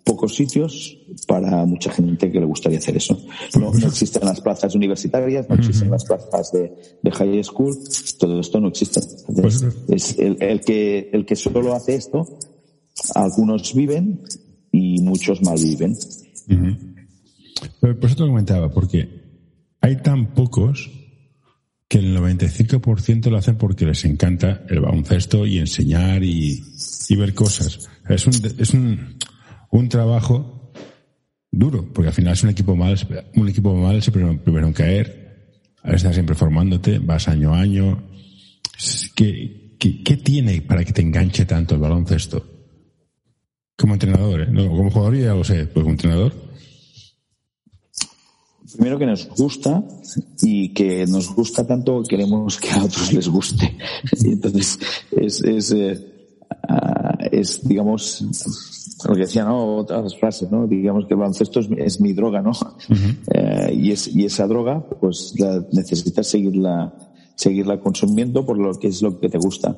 pocos 0.03 0.35
sitios 0.35 0.97
para 1.27 1.65
mucha 1.65 1.91
gente 1.91 2.31
que 2.31 2.39
le 2.39 2.45
gustaría 2.45 2.77
hacer 2.77 2.95
eso. 2.95 3.17
No, 3.59 3.73
no 3.73 3.87
existen 3.87 4.23
las 4.23 4.39
plazas 4.39 4.75
universitarias, 4.75 5.49
no 5.49 5.55
existen 5.55 5.89
las 5.89 6.05
plazas 6.05 6.51
de, 6.51 6.71
de, 7.01 7.11
high 7.11 7.43
school, 7.43 7.75
todo 8.19 8.39
esto 8.39 8.59
no 8.59 8.67
existe. 8.67 9.01
Entonces, 9.27 9.75
es 9.89 10.19
el, 10.19 10.37
el, 10.41 10.61
que, 10.61 11.09
el 11.11 11.25
que 11.25 11.35
solo 11.35 11.73
hace 11.73 11.95
esto, 11.95 12.37
algunos 13.15 13.73
viven 13.73 14.21
y 14.71 15.01
muchos 15.01 15.41
mal 15.41 15.57
viven. 15.57 15.97
Uh 16.49 16.53
-huh. 16.53 16.95
Por 17.79 18.05
eso 18.05 18.15
te 18.15 18.27
comentaba, 18.27 18.71
porque 18.71 19.09
hay 19.81 19.97
tan 20.03 20.33
pocos 20.33 20.91
que 21.87 21.99
el 21.99 22.17
95% 22.17 23.29
lo 23.29 23.37
hacen 23.37 23.57
porque 23.57 23.85
les 23.85 24.03
encanta 24.05 24.63
el 24.69 24.81
baloncesto 24.81 25.45
y 25.45 25.59
enseñar 25.59 26.23
y, 26.23 26.63
y 27.09 27.15
ver 27.15 27.33
cosas. 27.33 27.87
Es 28.09 28.25
un, 28.25 28.33
es 28.57 28.73
un, 28.73 29.17
un 29.71 29.89
trabajo 29.89 30.71
duro, 31.51 31.91
porque 31.93 32.09
al 32.09 32.13
final 32.13 32.33
es 32.33 32.43
un 32.43 32.49
equipo 32.49 32.75
mal, 32.75 32.97
un 33.35 33.49
equipo 33.49 33.75
mal 33.75 33.97
es 33.97 34.07
el 34.07 34.39
primero, 34.39 34.67
en 34.67 34.73
caer. 34.73 35.25
Estás 35.83 36.15
siempre 36.15 36.35
formándote, 36.35 36.99
vas 36.99 37.27
año 37.27 37.53
a 37.53 37.59
año. 37.59 38.03
¿Qué, 39.15 39.75
qué, 39.79 40.03
qué 40.03 40.17
tiene 40.17 40.61
para 40.61 40.83
que 40.83 40.93
te 40.93 41.01
enganche 41.01 41.45
tanto 41.45 41.75
el 41.75 41.81
baloncesto? 41.81 42.43
Como 43.77 43.93
entrenador, 43.93 44.41
¿eh? 44.41 44.47
No, 44.49 44.67
como 44.69 44.89
jugador 44.89 45.17
ya 45.17 45.33
lo 45.35 45.43
sé, 45.43 45.67
pues 45.67 45.83
como 45.83 45.91
entrenador. 45.91 46.33
Primero 48.75 48.99
que 48.99 49.05
nos 49.05 49.27
gusta 49.29 49.83
y 50.41 50.73
que 50.73 51.05
nos 51.07 51.33
gusta 51.33 51.65
tanto 51.65 52.03
queremos 52.03 52.59
que 52.59 52.71
a 52.71 52.83
otros 52.83 53.13
les 53.13 53.27
guste. 53.27 53.77
Entonces, 54.23 54.79
es, 55.11 55.41
es, 55.43 55.71
eh, 55.71 56.37
ah, 56.67 57.17
es 57.31 57.67
digamos, 57.67 58.23
lo 59.07 59.13
que 59.13 59.21
decía, 59.21 59.43
¿no? 59.43 59.77
Otras 59.77 60.17
frases, 60.17 60.51
¿no? 60.51 60.67
Digamos 60.67 61.05
que 61.05 61.13
el 61.13 61.19
baloncesto 61.19 61.59
es, 61.59 61.69
es 61.77 62.01
mi 62.01 62.13
droga, 62.13 62.41
¿no? 62.41 62.51
eh, 63.31 63.73
y, 63.73 63.91
es, 63.91 64.07
y 64.07 64.25
esa 64.25 64.47
droga, 64.47 64.83
pues 64.99 65.33
la, 65.37 65.63
necesitas 65.71 66.27
seguirla, 66.27 66.93
seguirla 67.35 67.79
consumiendo 67.79 68.45
por 68.45 68.57
lo 68.57 68.73
que 68.73 68.87
es 68.87 69.01
lo 69.01 69.19
que 69.19 69.29
te 69.29 69.37
gusta. 69.37 69.77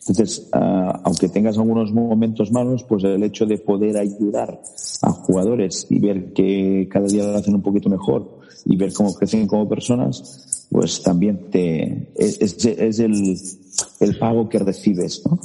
Entonces, 0.00 0.48
uh, 0.54 1.00
aunque 1.04 1.28
tengas 1.28 1.58
algunos 1.58 1.92
momentos 1.92 2.52
malos, 2.52 2.84
pues 2.84 3.04
el 3.04 3.22
hecho 3.22 3.46
de 3.46 3.58
poder 3.58 3.96
ayudar 3.96 4.60
a 5.02 5.10
jugadores 5.10 5.86
y 5.90 5.98
ver 5.98 6.32
que 6.32 6.88
cada 6.90 7.06
día 7.06 7.24
lo 7.24 7.36
hacen 7.36 7.54
un 7.54 7.62
poquito 7.62 7.88
mejor 7.88 8.37
y 8.64 8.76
ver 8.76 8.92
cómo 8.92 9.14
crecen 9.14 9.46
como 9.46 9.68
personas, 9.68 10.66
pues 10.70 11.02
también 11.02 11.50
te, 11.50 12.12
es, 12.16 12.40
es, 12.40 12.64
es 12.64 12.98
el, 12.98 13.38
el 14.00 14.18
pago 14.18 14.48
que 14.48 14.58
recibes, 14.58 15.22
¿no? 15.24 15.38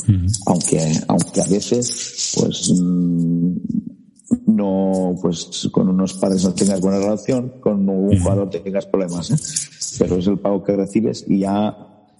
Aunque, 0.47 0.79
aunque 1.07 1.41
a 1.41 1.47
veces, 1.47 2.33
pues, 2.37 2.71
mm, 2.71 3.55
no, 4.47 5.15
pues 5.21 5.69
con 5.71 5.89
unos 5.89 6.13
padres 6.15 6.43
no 6.43 6.53
tengas 6.53 6.81
buena 6.81 6.99
relación, 6.99 7.53
con 7.61 7.87
un 7.87 8.19
jugador 8.19 8.49
tengas 8.49 8.85
problemas, 8.85 9.31
¿eh? 9.31 9.35
Pero 9.99 10.17
es 10.17 10.27
el 10.27 10.39
pago 10.39 10.63
que 10.63 10.75
recibes 10.75 11.25
y 11.27 11.39
ya, 11.39 11.77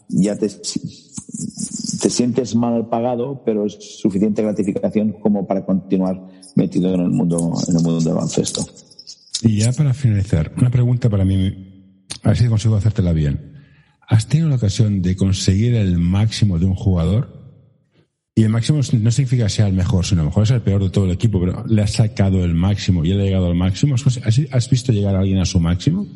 ya 0.09 0.37
te, 0.37 0.47
te 0.47 2.09
sientes 2.09 2.55
mal 2.55 2.87
pagado, 2.87 3.41
pero 3.43 3.65
es 3.65 3.73
suficiente 3.99 4.43
gratificación 4.43 5.13
como 5.13 5.45
para 5.47 5.65
continuar 5.65 6.21
metido 6.55 6.93
en 6.93 7.01
el 7.01 7.09
mundo, 7.09 7.53
en 7.67 7.77
el 7.77 7.83
mundo 7.83 7.99
del 7.99 8.13
baloncesto. 8.13 8.63
Y 9.43 9.57
ya 9.57 9.73
para 9.73 9.93
finalizar, 9.93 10.53
una 10.57 10.69
pregunta 10.69 11.09
para 11.09 11.25
mí, 11.25 12.05
a 12.23 12.29
ver 12.29 12.37
si 12.37 12.47
consigo 12.47 12.77
hacértela 12.77 13.11
bien. 13.11 13.53
¿Has 14.07 14.27
tenido 14.27 14.49
la 14.49 14.55
ocasión 14.55 15.01
de 15.01 15.15
conseguir 15.15 15.75
el 15.75 15.97
máximo 15.97 16.59
de 16.59 16.65
un 16.65 16.75
jugador? 16.75 17.43
Y 18.35 18.43
el 18.43 18.49
máximo 18.49 18.79
no 18.79 19.11
significa 19.11 19.49
sea 19.49 19.67
el 19.67 19.73
mejor, 19.73 20.05
sino 20.05 20.21
a 20.21 20.23
lo 20.23 20.29
mejor 20.29 20.43
es 20.43 20.51
el 20.51 20.61
peor 20.61 20.83
de 20.83 20.89
todo 20.89 21.05
el 21.05 21.11
equipo, 21.11 21.39
pero 21.39 21.65
le 21.67 21.81
has 21.81 21.91
sacado 21.91 22.43
el 22.43 22.53
máximo 22.53 23.03
y 23.05 23.11
él 23.11 23.19
ha 23.19 23.23
llegado 23.25 23.47
al 23.47 23.55
máximo. 23.55 23.95
¿Has 23.95 24.69
visto 24.69 24.91
llegar 24.91 25.15
a 25.15 25.19
alguien 25.19 25.39
a 25.39 25.45
su 25.45 25.59
máximo? 25.59 26.07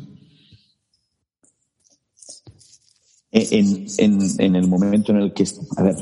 En, 3.30 3.86
en 3.98 4.56
el 4.56 4.66
momento 4.66 5.12
en 5.12 5.18
el 5.18 5.32
que, 5.34 5.44
a 5.76 5.82
ver, 5.82 5.96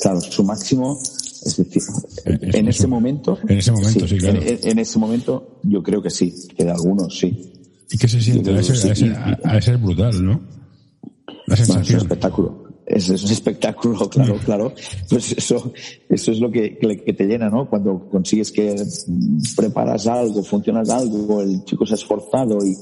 claro, 0.00 0.20
su 0.20 0.42
máximo, 0.42 0.98
es 1.46 1.56
decir, 1.56 1.82
en, 2.24 2.54
en 2.54 2.68
ese 2.68 2.86
momento. 2.86 3.38
En 3.48 3.58
ese 3.58 3.72
momento, 3.72 4.06
sí, 4.06 4.14
sí 4.14 4.18
claro. 4.18 4.40
En, 4.42 4.58
en, 4.62 4.78
ese 4.78 4.98
momento, 4.98 5.60
yo 5.62 5.82
creo 5.82 6.02
que 6.02 6.10
sí, 6.10 6.34
que 6.56 6.64
de 6.64 6.70
algunos 6.70 7.18
sí. 7.18 7.52
¿Y 7.90 7.98
qué 7.98 8.08
se 8.08 8.20
siente? 8.20 8.52
A 8.52 8.62
ser, 8.62 9.62
ser 9.62 9.78
brutal, 9.78 10.24
¿no? 10.24 10.40
La 11.46 11.56
sensación. 11.56 11.66
Bueno, 11.66 11.82
es 11.82 11.90
un 11.90 11.96
espectáculo. 11.96 12.66
Es, 12.86 13.08
es, 13.10 13.24
un 13.24 13.30
espectáculo, 13.30 14.08
claro, 14.10 14.38
claro. 14.44 14.74
Pues 15.08 15.32
eso, 15.32 15.72
eso 16.08 16.32
es 16.32 16.40
lo 16.40 16.50
que, 16.50 16.78
que, 16.78 17.12
te 17.12 17.24
llena, 17.24 17.48
¿no? 17.48 17.68
Cuando 17.68 18.08
consigues 18.08 18.52
que 18.52 18.74
preparas 19.56 20.06
algo, 20.06 20.42
funcionas 20.42 20.90
algo, 20.90 21.42
el 21.42 21.64
chico 21.64 21.86
se 21.86 21.94
ha 21.94 21.96
esforzado 21.96 22.58
y, 22.64 22.76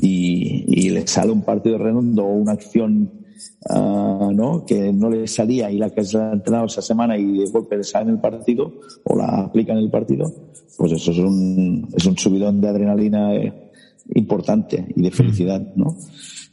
y, 0.00 0.86
y 0.86 0.90
le 0.90 1.06
sale 1.06 1.32
un 1.32 1.42
partido 1.42 1.78
redondo 1.78 2.24
o 2.24 2.34
una 2.34 2.52
acción 2.52 3.21
uh, 3.70 4.30
¿no? 4.32 4.64
que 4.66 4.92
no 4.92 5.10
le 5.10 5.26
salía 5.26 5.70
y 5.70 5.78
la 5.78 5.90
que 5.90 6.04
se 6.04 6.18
ha 6.18 6.32
entrenado 6.32 6.66
esa 6.66 6.82
semana 6.82 7.16
y 7.16 7.38
de 7.38 7.50
golpe 7.50 7.76
le 7.76 7.84
sale 7.84 8.04
en 8.04 8.16
el 8.16 8.20
partido 8.20 8.80
o 9.04 9.16
la 9.16 9.42
aplica 9.42 9.72
en 9.72 9.78
el 9.78 9.90
partido, 9.90 10.32
pues 10.76 10.92
eso 10.92 11.10
es 11.10 11.18
un, 11.18 11.88
es 11.96 12.06
un 12.06 12.16
subidón 12.16 12.60
de 12.60 12.68
adrenalina 12.68 13.34
eh, 13.34 13.70
importante 14.14 14.86
y 14.94 15.02
de 15.02 15.10
felicidad, 15.10 15.60
¿no? 15.76 15.96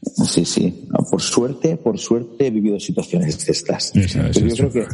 Sí, 0.01 0.45
sí. 0.45 0.87
Por 1.09 1.21
suerte, 1.21 1.77
por 1.77 1.97
suerte 1.97 2.47
he 2.47 2.51
vivido 2.51 2.79
situaciones 2.79 3.45
de 3.45 3.51
estas. 3.51 3.95
Esa, 3.95 4.29
esa, 4.29 4.39
Pero 4.39 4.47
yo 4.47 4.69
creo 4.69 4.71
que, 4.71 4.87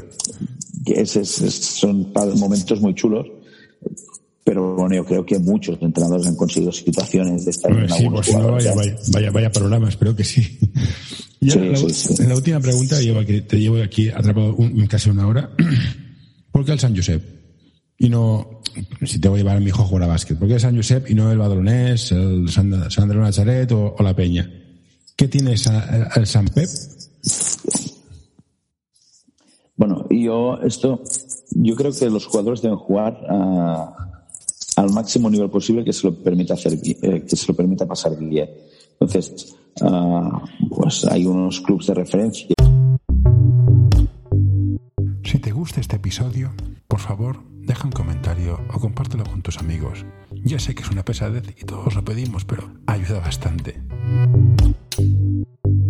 que 0.85 1.01
es, 1.01 1.15
es, 1.15 1.29
son 1.29 2.11
momentos 2.37 2.81
muy 2.81 2.95
chulos. 2.95 3.27
Pero 4.43 4.75
bueno, 4.75 4.95
yo 4.95 5.05
creo 5.05 5.25
que 5.25 5.39
muchos 5.39 5.81
entrenadores 5.81 6.27
han 6.27 6.35
conseguido 6.35 6.71
situaciones 6.71 7.45
de 7.45 7.53
sí, 7.53 7.61
pues 8.11 8.31
no, 8.35 8.51
vaya, 8.51 8.75
vaya, 8.75 8.95
vaya, 9.11 9.31
vaya 9.31 9.51
programa, 9.51 9.89
espero 9.89 10.15
que 10.15 10.23
sí. 10.23 10.59
Y 11.39 11.51
sí, 11.51 11.59
la, 11.59 11.75
sí, 11.75 11.89
sí. 11.89 12.23
En 12.23 12.29
la 12.29 12.35
última 12.35 12.59
pregunta, 12.59 12.99
llevo 13.01 13.19
aquí, 13.19 13.41
te 13.41 13.59
llevo 13.59 13.81
aquí 13.81 14.09
atrapado 14.09 14.55
un, 14.55 14.87
casi 14.87 15.09
una 15.09 15.27
hora. 15.27 15.51
¿Por 16.51 16.65
qué 16.65 16.71
el 16.71 16.79
San 16.79 16.95
Josep? 16.95 17.21
Y 17.97 18.09
no, 18.09 18.61
si 19.03 19.19
te 19.19 19.29
voy 19.29 19.39
a 19.39 19.43
llevar 19.43 19.57
a 19.57 19.59
mi 19.59 19.67
hijo 19.67 19.81
a 19.81 19.85
jugar 19.85 20.03
a 20.03 20.07
básquet, 20.07 20.37
¿por 20.37 20.47
qué 20.47 20.55
el 20.55 20.59
San 20.59 20.75
Josep 20.75 21.09
y 21.09 21.13
no 21.13 21.31
el 21.31 21.37
Badalonés, 21.37 22.11
el 22.11 22.49
San, 22.49 22.89
San 22.91 23.03
Andrés 23.03 23.21
Nazaret 23.21 23.71
o, 23.71 23.95
o 23.97 24.03
la 24.03 24.15
Peña? 24.15 24.49
¿Qué 25.15 25.27
tiene 25.27 25.51
el 25.51 26.27
San 26.27 26.47
Pep? 26.47 26.69
Bueno, 29.77 30.05
yo 30.09 30.59
esto, 30.61 31.01
yo 31.51 31.75
creo 31.75 31.91
que 31.91 32.09
los 32.09 32.25
jugadores 32.25 32.61
deben 32.61 32.77
jugar 32.77 33.17
uh, 33.29 34.05
al 34.75 34.89
máximo 34.91 35.29
nivel 35.29 35.49
posible 35.49 35.83
que 35.83 35.93
se 35.93 36.07
lo 36.07 36.15
permita 36.15 36.53
hacer, 36.53 36.73
eh, 36.83 37.23
que 37.27 37.35
se 37.35 37.47
lo 37.47 37.53
permita 37.53 37.85
pasar 37.85 38.17
bien. 38.17 38.49
Entonces, 38.99 39.55
uh, 39.81 40.39
pues 40.69 41.05
hay 41.05 41.25
unos 41.25 41.61
clubes 41.61 41.87
de 41.87 41.93
referencia. 41.93 42.47
Si 45.23 45.39
te 45.39 45.51
gusta 45.51 45.81
este 45.81 45.97
episodio, 45.97 46.51
por 46.87 46.99
favor, 46.99 47.43
deja 47.51 47.85
un 47.85 47.91
comentario 47.91 48.59
o 48.73 48.79
compártelo 48.79 49.23
con 49.23 49.41
tus 49.41 49.57
amigos. 49.57 50.05
Ya 50.43 50.59
sé 50.59 50.75
que 50.75 50.83
es 50.83 50.91
una 50.91 51.03
pesadez 51.03 51.55
y 51.59 51.65
todos 51.65 51.95
lo 51.95 52.03
pedimos, 52.03 52.45
pero 52.45 52.69
ayuda 52.87 53.19
bastante 53.19 53.81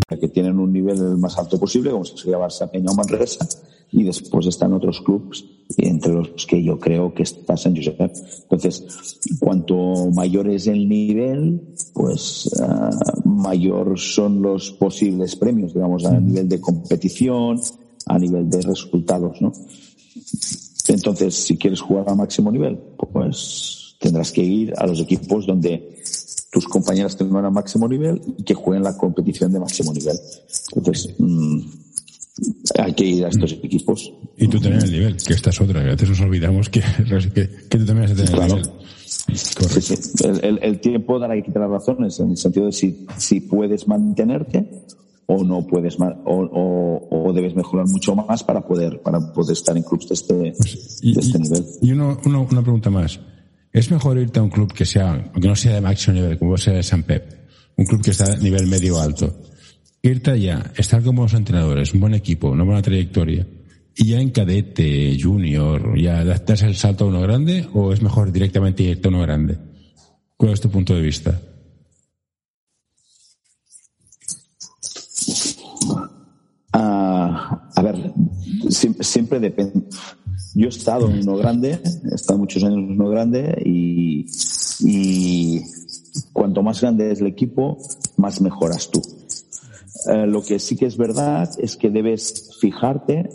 que 0.07 0.27
tienen 0.27 0.59
un 0.59 0.71
nivel 0.71 0.97
el 0.97 1.17
más 1.17 1.37
alto 1.37 1.59
posible, 1.59 1.91
como 1.91 2.05
sería 2.05 2.37
Barça, 2.37 2.69
Peña 2.69 2.91
o 2.91 2.95
Manresa, 2.95 3.47
y 3.91 4.03
después 4.03 4.45
están 4.45 4.73
otros 4.73 5.01
clubes, 5.01 5.45
entre 5.77 6.13
los 6.13 6.45
que 6.45 6.63
yo 6.63 6.79
creo 6.79 7.13
que 7.13 7.23
está 7.23 7.57
San 7.57 7.75
Josep. 7.75 8.11
Entonces, 8.43 9.19
cuanto 9.39 10.11
mayor 10.11 10.49
es 10.49 10.67
el 10.67 10.87
nivel, 10.87 11.61
pues 11.93 12.49
uh, 12.59 13.27
mayor 13.27 13.97
son 13.97 14.41
los 14.41 14.71
posibles 14.71 15.35
premios, 15.35 15.73
digamos, 15.73 16.05
a 16.05 16.19
nivel 16.19 16.47
de 16.49 16.61
competición, 16.61 17.59
a 18.05 18.19
nivel 18.19 18.49
de 18.49 18.61
resultados, 18.61 19.41
¿no? 19.41 19.51
Entonces, 20.87 21.33
si 21.33 21.57
quieres 21.57 21.81
jugar 21.81 22.09
a 22.09 22.15
máximo 22.15 22.51
nivel, 22.51 22.77
pues 23.11 23.95
tendrás 23.99 24.31
que 24.31 24.43
ir 24.43 24.73
a 24.77 24.85
los 24.85 24.99
equipos 24.99 25.47
donde 25.47 25.95
tus 26.55 26.69
compañeras 26.69 27.17
tengan 27.17 27.43
a 27.43 27.49
máximo 27.49 27.85
nivel 27.85 28.21
y 28.37 28.43
que 28.43 28.53
jueguen 28.53 28.81
la 28.81 28.95
competición 28.95 29.51
de 29.51 29.59
máximo 29.59 29.91
nivel. 29.91 30.17
Entonces, 30.73 31.13
mmm, 31.19 31.59
hay 32.79 32.93
que 32.93 33.03
ir 33.03 33.25
a 33.25 33.27
estos 33.27 33.51
equipos. 33.61 34.13
Y 34.37 34.47
tú 34.47 34.57
tener 34.61 34.81
el 34.81 34.89
nivel, 34.89 35.17
que 35.17 35.33
esta 35.33 35.49
es 35.49 35.59
otra, 35.59 35.81
que 35.81 35.89
a 35.89 35.91
veces 35.91 36.11
nos 36.11 36.21
olvidamos 36.21 36.69
que, 36.69 36.79
que, 37.33 37.49
que 37.69 37.77
tú 37.77 37.85
también 37.85 38.09
has 38.09 38.15
de 38.15 38.23
tener 38.23 38.31
claro. 38.31 38.55
el 38.55 38.61
nivel. 38.61 38.79
Sí, 39.35 39.81
sí. 39.81 40.23
El, 40.23 40.45
el, 40.45 40.59
el, 40.61 40.79
tiempo 40.79 41.19
dará 41.19 41.35
que 41.35 41.43
quitar 41.43 41.63
las 41.63 41.71
razones, 41.71 42.17
en 42.21 42.29
el 42.31 42.37
sentido 42.37 42.67
de 42.67 42.71
si, 42.71 43.05
si 43.17 43.41
puedes 43.41 43.85
mantenerte 43.89 44.85
o 45.25 45.43
no 45.43 45.67
puedes 45.67 45.97
o, 45.99 46.05
o, 46.25 47.07
o, 47.09 47.33
debes 47.33 47.53
mejorar 47.53 47.85
mucho 47.89 48.15
más 48.15 48.45
para 48.45 48.61
poder 48.61 49.01
para 49.01 49.19
poder 49.33 49.53
estar 49.53 49.75
en 49.75 49.83
clubes 49.83 50.07
de 50.07 50.13
este, 50.13 50.53
pues, 50.57 51.01
de 51.01 51.19
este 51.19 51.37
y, 51.37 51.41
nivel. 51.41 51.65
Y 51.81 51.91
uno, 51.91 52.17
uno, 52.25 52.47
una 52.49 52.61
pregunta 52.61 52.89
más. 52.89 53.19
¿Es 53.75 53.91
mejor 53.91 54.17
irte 54.17 54.39
a 54.39 54.43
un 54.43 54.49
club 54.49 54.71
que 54.71 54.85
sea, 54.85 55.11
aunque 55.11 55.49
no 55.49 55.55
sea 55.57 55.73
de 55.73 55.81
máximo 55.81 56.13
nivel, 56.13 56.39
como 56.39 56.57
sea 56.57 56.75
de 56.75 56.81
San 56.81 57.03
Pep, 57.03 57.49
un 57.75 57.85
club 57.85 58.01
que 58.01 58.11
está 58.11 58.31
a 58.31 58.37
nivel 58.37 58.67
medio 58.67 58.97
alto, 59.01 59.37
irte 60.01 60.31
allá, 60.31 60.71
estar 60.77 61.03
con 61.03 61.13
buenos 61.13 61.33
entrenadores, 61.33 61.93
un 61.93 61.99
buen 61.99 62.13
equipo, 62.13 62.51
una 62.51 62.63
buena 62.63 62.81
trayectoria, 62.81 63.45
y 63.93 64.05
ya 64.05 64.21
en 64.21 64.29
cadete, 64.29 65.17
junior, 65.21 65.99
ya 65.99 66.23
das 66.23 66.61
el 66.61 66.77
salto 66.77 67.03
a 67.03 67.07
uno 67.09 67.19
grande, 67.19 67.67
o 67.73 67.91
es 67.91 68.01
mejor 68.01 68.31
directamente 68.31 68.81
irte 68.81 69.09
a 69.09 69.11
uno 69.11 69.19
grande? 69.23 69.57
¿Cuál 70.37 70.53
es 70.53 70.61
tu 70.61 70.69
punto 70.69 70.95
de 70.95 71.01
vista? 71.01 71.37
Uh, 76.73 76.77
a 76.77 77.81
ver, 77.83 78.13
siempre, 78.69 79.03
siempre 79.03 79.39
depende. 79.39 79.83
Yo 80.53 80.67
he 80.67 80.69
estado 80.69 81.09
en 81.09 81.19
uno 81.19 81.35
grande, 81.37 81.79
he 82.11 82.15
estado 82.15 82.39
muchos 82.39 82.63
años 82.63 82.77
en 82.79 82.91
uno 82.91 83.09
grande 83.09 83.61
y, 83.65 84.25
y 84.79 85.61
cuanto 86.31 86.63
más 86.63 86.79
grande 86.81 87.11
es 87.11 87.19
el 87.19 87.27
equipo, 87.27 87.77
más 88.17 88.39
mejoras 88.41 88.89
tú. 88.89 89.01
eh, 90.07 90.27
lo 90.27 90.43
que 90.43 90.59
sí 90.59 90.75
que 90.75 90.85
es 90.85 90.97
verdad 90.97 91.49
es 91.57 91.75
que 91.75 91.89
debes 91.89 92.51
fijarte 92.59 93.29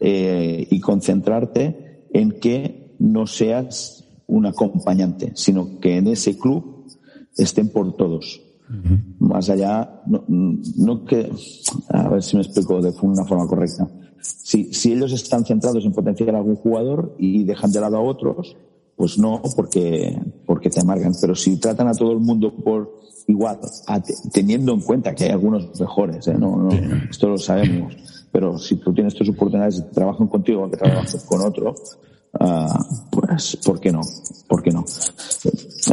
eh, 0.00 0.66
y 0.70 0.80
concentrarte 0.80 2.06
en 2.12 2.32
que 2.38 2.94
no 2.98 3.26
seas 3.26 4.04
un 4.26 4.46
acompañante, 4.46 5.32
sino 5.34 5.78
que 5.80 5.96
en 5.96 6.08
ese 6.08 6.36
club 6.38 6.86
estén 7.36 7.68
por 7.70 7.96
todos. 7.96 8.42
Más 9.18 9.48
allá, 9.48 10.02
no, 10.06 10.24
no, 10.28 11.04
que, 11.06 11.32
a 11.88 12.08
ver 12.10 12.22
si 12.22 12.36
me 12.36 12.42
explico 12.42 12.82
de 12.82 12.92
una 13.00 13.24
forma 13.24 13.46
correcta. 13.46 13.88
Si, 14.20 14.72
si 14.72 14.92
ellos 14.92 15.12
están 15.12 15.44
centrados 15.44 15.84
en 15.84 15.92
potenciar 15.92 16.34
a 16.34 16.38
algún 16.38 16.56
jugador 16.56 17.14
y 17.18 17.44
dejan 17.44 17.70
de 17.70 17.80
lado 17.80 17.96
a 17.96 18.02
otros, 18.02 18.56
pues 18.96 19.16
no, 19.18 19.40
porque, 19.54 20.20
porque 20.44 20.70
te 20.70 20.80
amargan. 20.80 21.12
Pero 21.20 21.34
si 21.34 21.56
tratan 21.58 21.88
a 21.88 21.94
todo 21.94 22.12
el 22.12 22.18
mundo 22.18 22.54
por 22.54 22.98
igual, 23.28 23.60
teniendo 24.32 24.72
en 24.72 24.80
cuenta 24.80 25.14
que 25.14 25.24
hay 25.24 25.30
algunos 25.30 25.78
mejores, 25.78 26.26
¿eh? 26.26 26.34
no, 26.34 26.56
no, 26.56 26.70
esto 27.08 27.28
lo 27.28 27.38
sabemos. 27.38 27.96
Pero 28.32 28.58
si 28.58 28.76
tú 28.76 28.92
tienes 28.92 29.14
tus 29.14 29.28
oportunidades 29.28 29.78
y 29.78 29.94
trabajan 29.94 30.26
contigo 30.26 30.64
o 30.64 30.70
que 30.70 30.76
trabajas 30.76 31.24
con 31.24 31.42
otro, 31.42 31.74
uh, 32.40 33.10
pues, 33.10 33.56
¿por 33.64 33.80
qué 33.80 33.92
no? 33.92 34.00
¿Por 34.48 34.62
qué 34.62 34.70
no? 34.70 34.84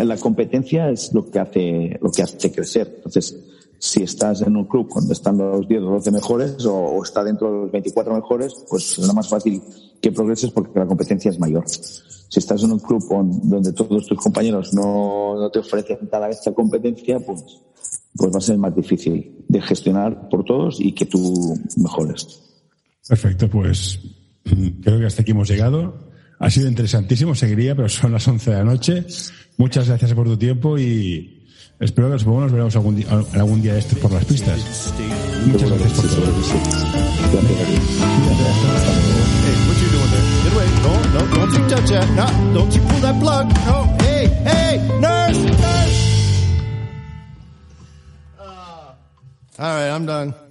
La 0.04 0.18
competencia 0.18 0.90
es 0.90 1.14
lo 1.14 1.30
que 1.30 1.40
hace, 1.40 2.00
lo 2.02 2.12
que 2.12 2.24
hace 2.24 2.52
crecer. 2.52 2.94
Entonces, 2.98 3.38
si 3.80 4.04
estás 4.04 4.42
en 4.42 4.56
un 4.56 4.66
club 4.66 4.90
donde 4.94 5.14
están 5.14 5.38
los 5.38 5.68
10 5.68 5.82
o 5.82 5.92
12 5.92 6.12
mejores 6.12 6.66
o, 6.66 7.02
está 7.04 7.24
dentro 7.24 7.52
de 7.52 7.58
los 7.64 7.72
24 7.72 8.14
mejores, 8.14 8.54
pues 8.70 8.98
es 8.98 9.08
lo 9.08 9.14
más 9.14 9.28
fácil 9.28 9.62
que 10.02 10.12
progreses 10.12 10.52
porque 10.52 10.80
la 10.80 10.86
competencia 10.86 11.32
es 11.32 11.40
mayor. 11.40 11.64
Si 11.68 12.40
estás 12.40 12.64
en 12.64 12.72
un 12.72 12.80
club 12.80 13.04
donde 13.44 13.72
todos 13.74 14.08
tus 14.08 14.18
compañeros 14.18 14.74
no, 14.74 15.50
te 15.52 15.60
ofrecen 15.60 16.08
cada 16.10 16.30
esta 16.30 16.54
competencia, 16.54 17.20
pues, 17.20 17.44
pues 18.16 18.34
va 18.34 18.38
a 18.38 18.42
ser 18.42 18.58
más 18.58 18.76
difícil 18.76 19.46
de 19.48 19.62
gestionar 19.62 20.30
por 20.30 20.44
todos 20.44 20.80
y 20.80 20.92
que 20.94 21.06
tú 21.06 21.58
mejores. 21.78 22.42
Perfecto, 23.08 23.50
pues 23.50 24.00
creo 24.84 25.00
que 25.00 25.06
hasta 25.06 25.22
aquí 25.22 25.32
hemos 25.32 25.50
llegado. 25.50 26.06
Ha 26.40 26.50
sido 26.50 26.68
interesantísimo, 26.68 27.34
seguiría, 27.34 27.76
pero 27.76 27.88
son 27.88 28.12
las 28.12 28.28
11 28.28 28.52
de 28.52 28.58
la 28.58 28.64
noche. 28.64 29.06
Muchas 29.58 29.88
gracias 29.88 30.14
por 30.14 30.28
tu 30.28 30.38
tiempo 30.38 30.78
y 30.78 31.45
espero 31.80 32.08
que 32.08 32.26
nos 32.26 32.52
veremos 32.52 32.76
algún 32.76 32.96
día, 32.96 33.08
algún 33.34 33.62
día 33.62 33.78
estos 33.78 34.00
por 34.00 34.12
las 34.12 34.26
pistas. 34.26 34.60
Muchas 35.46 35.70
gracias 35.70 35.94
por 35.94 36.08
todo. 36.10 36.26
Uh, 48.38 48.94
all 49.58 49.76
right, 49.76 49.90
I'm 49.90 50.06
done. 50.06 50.45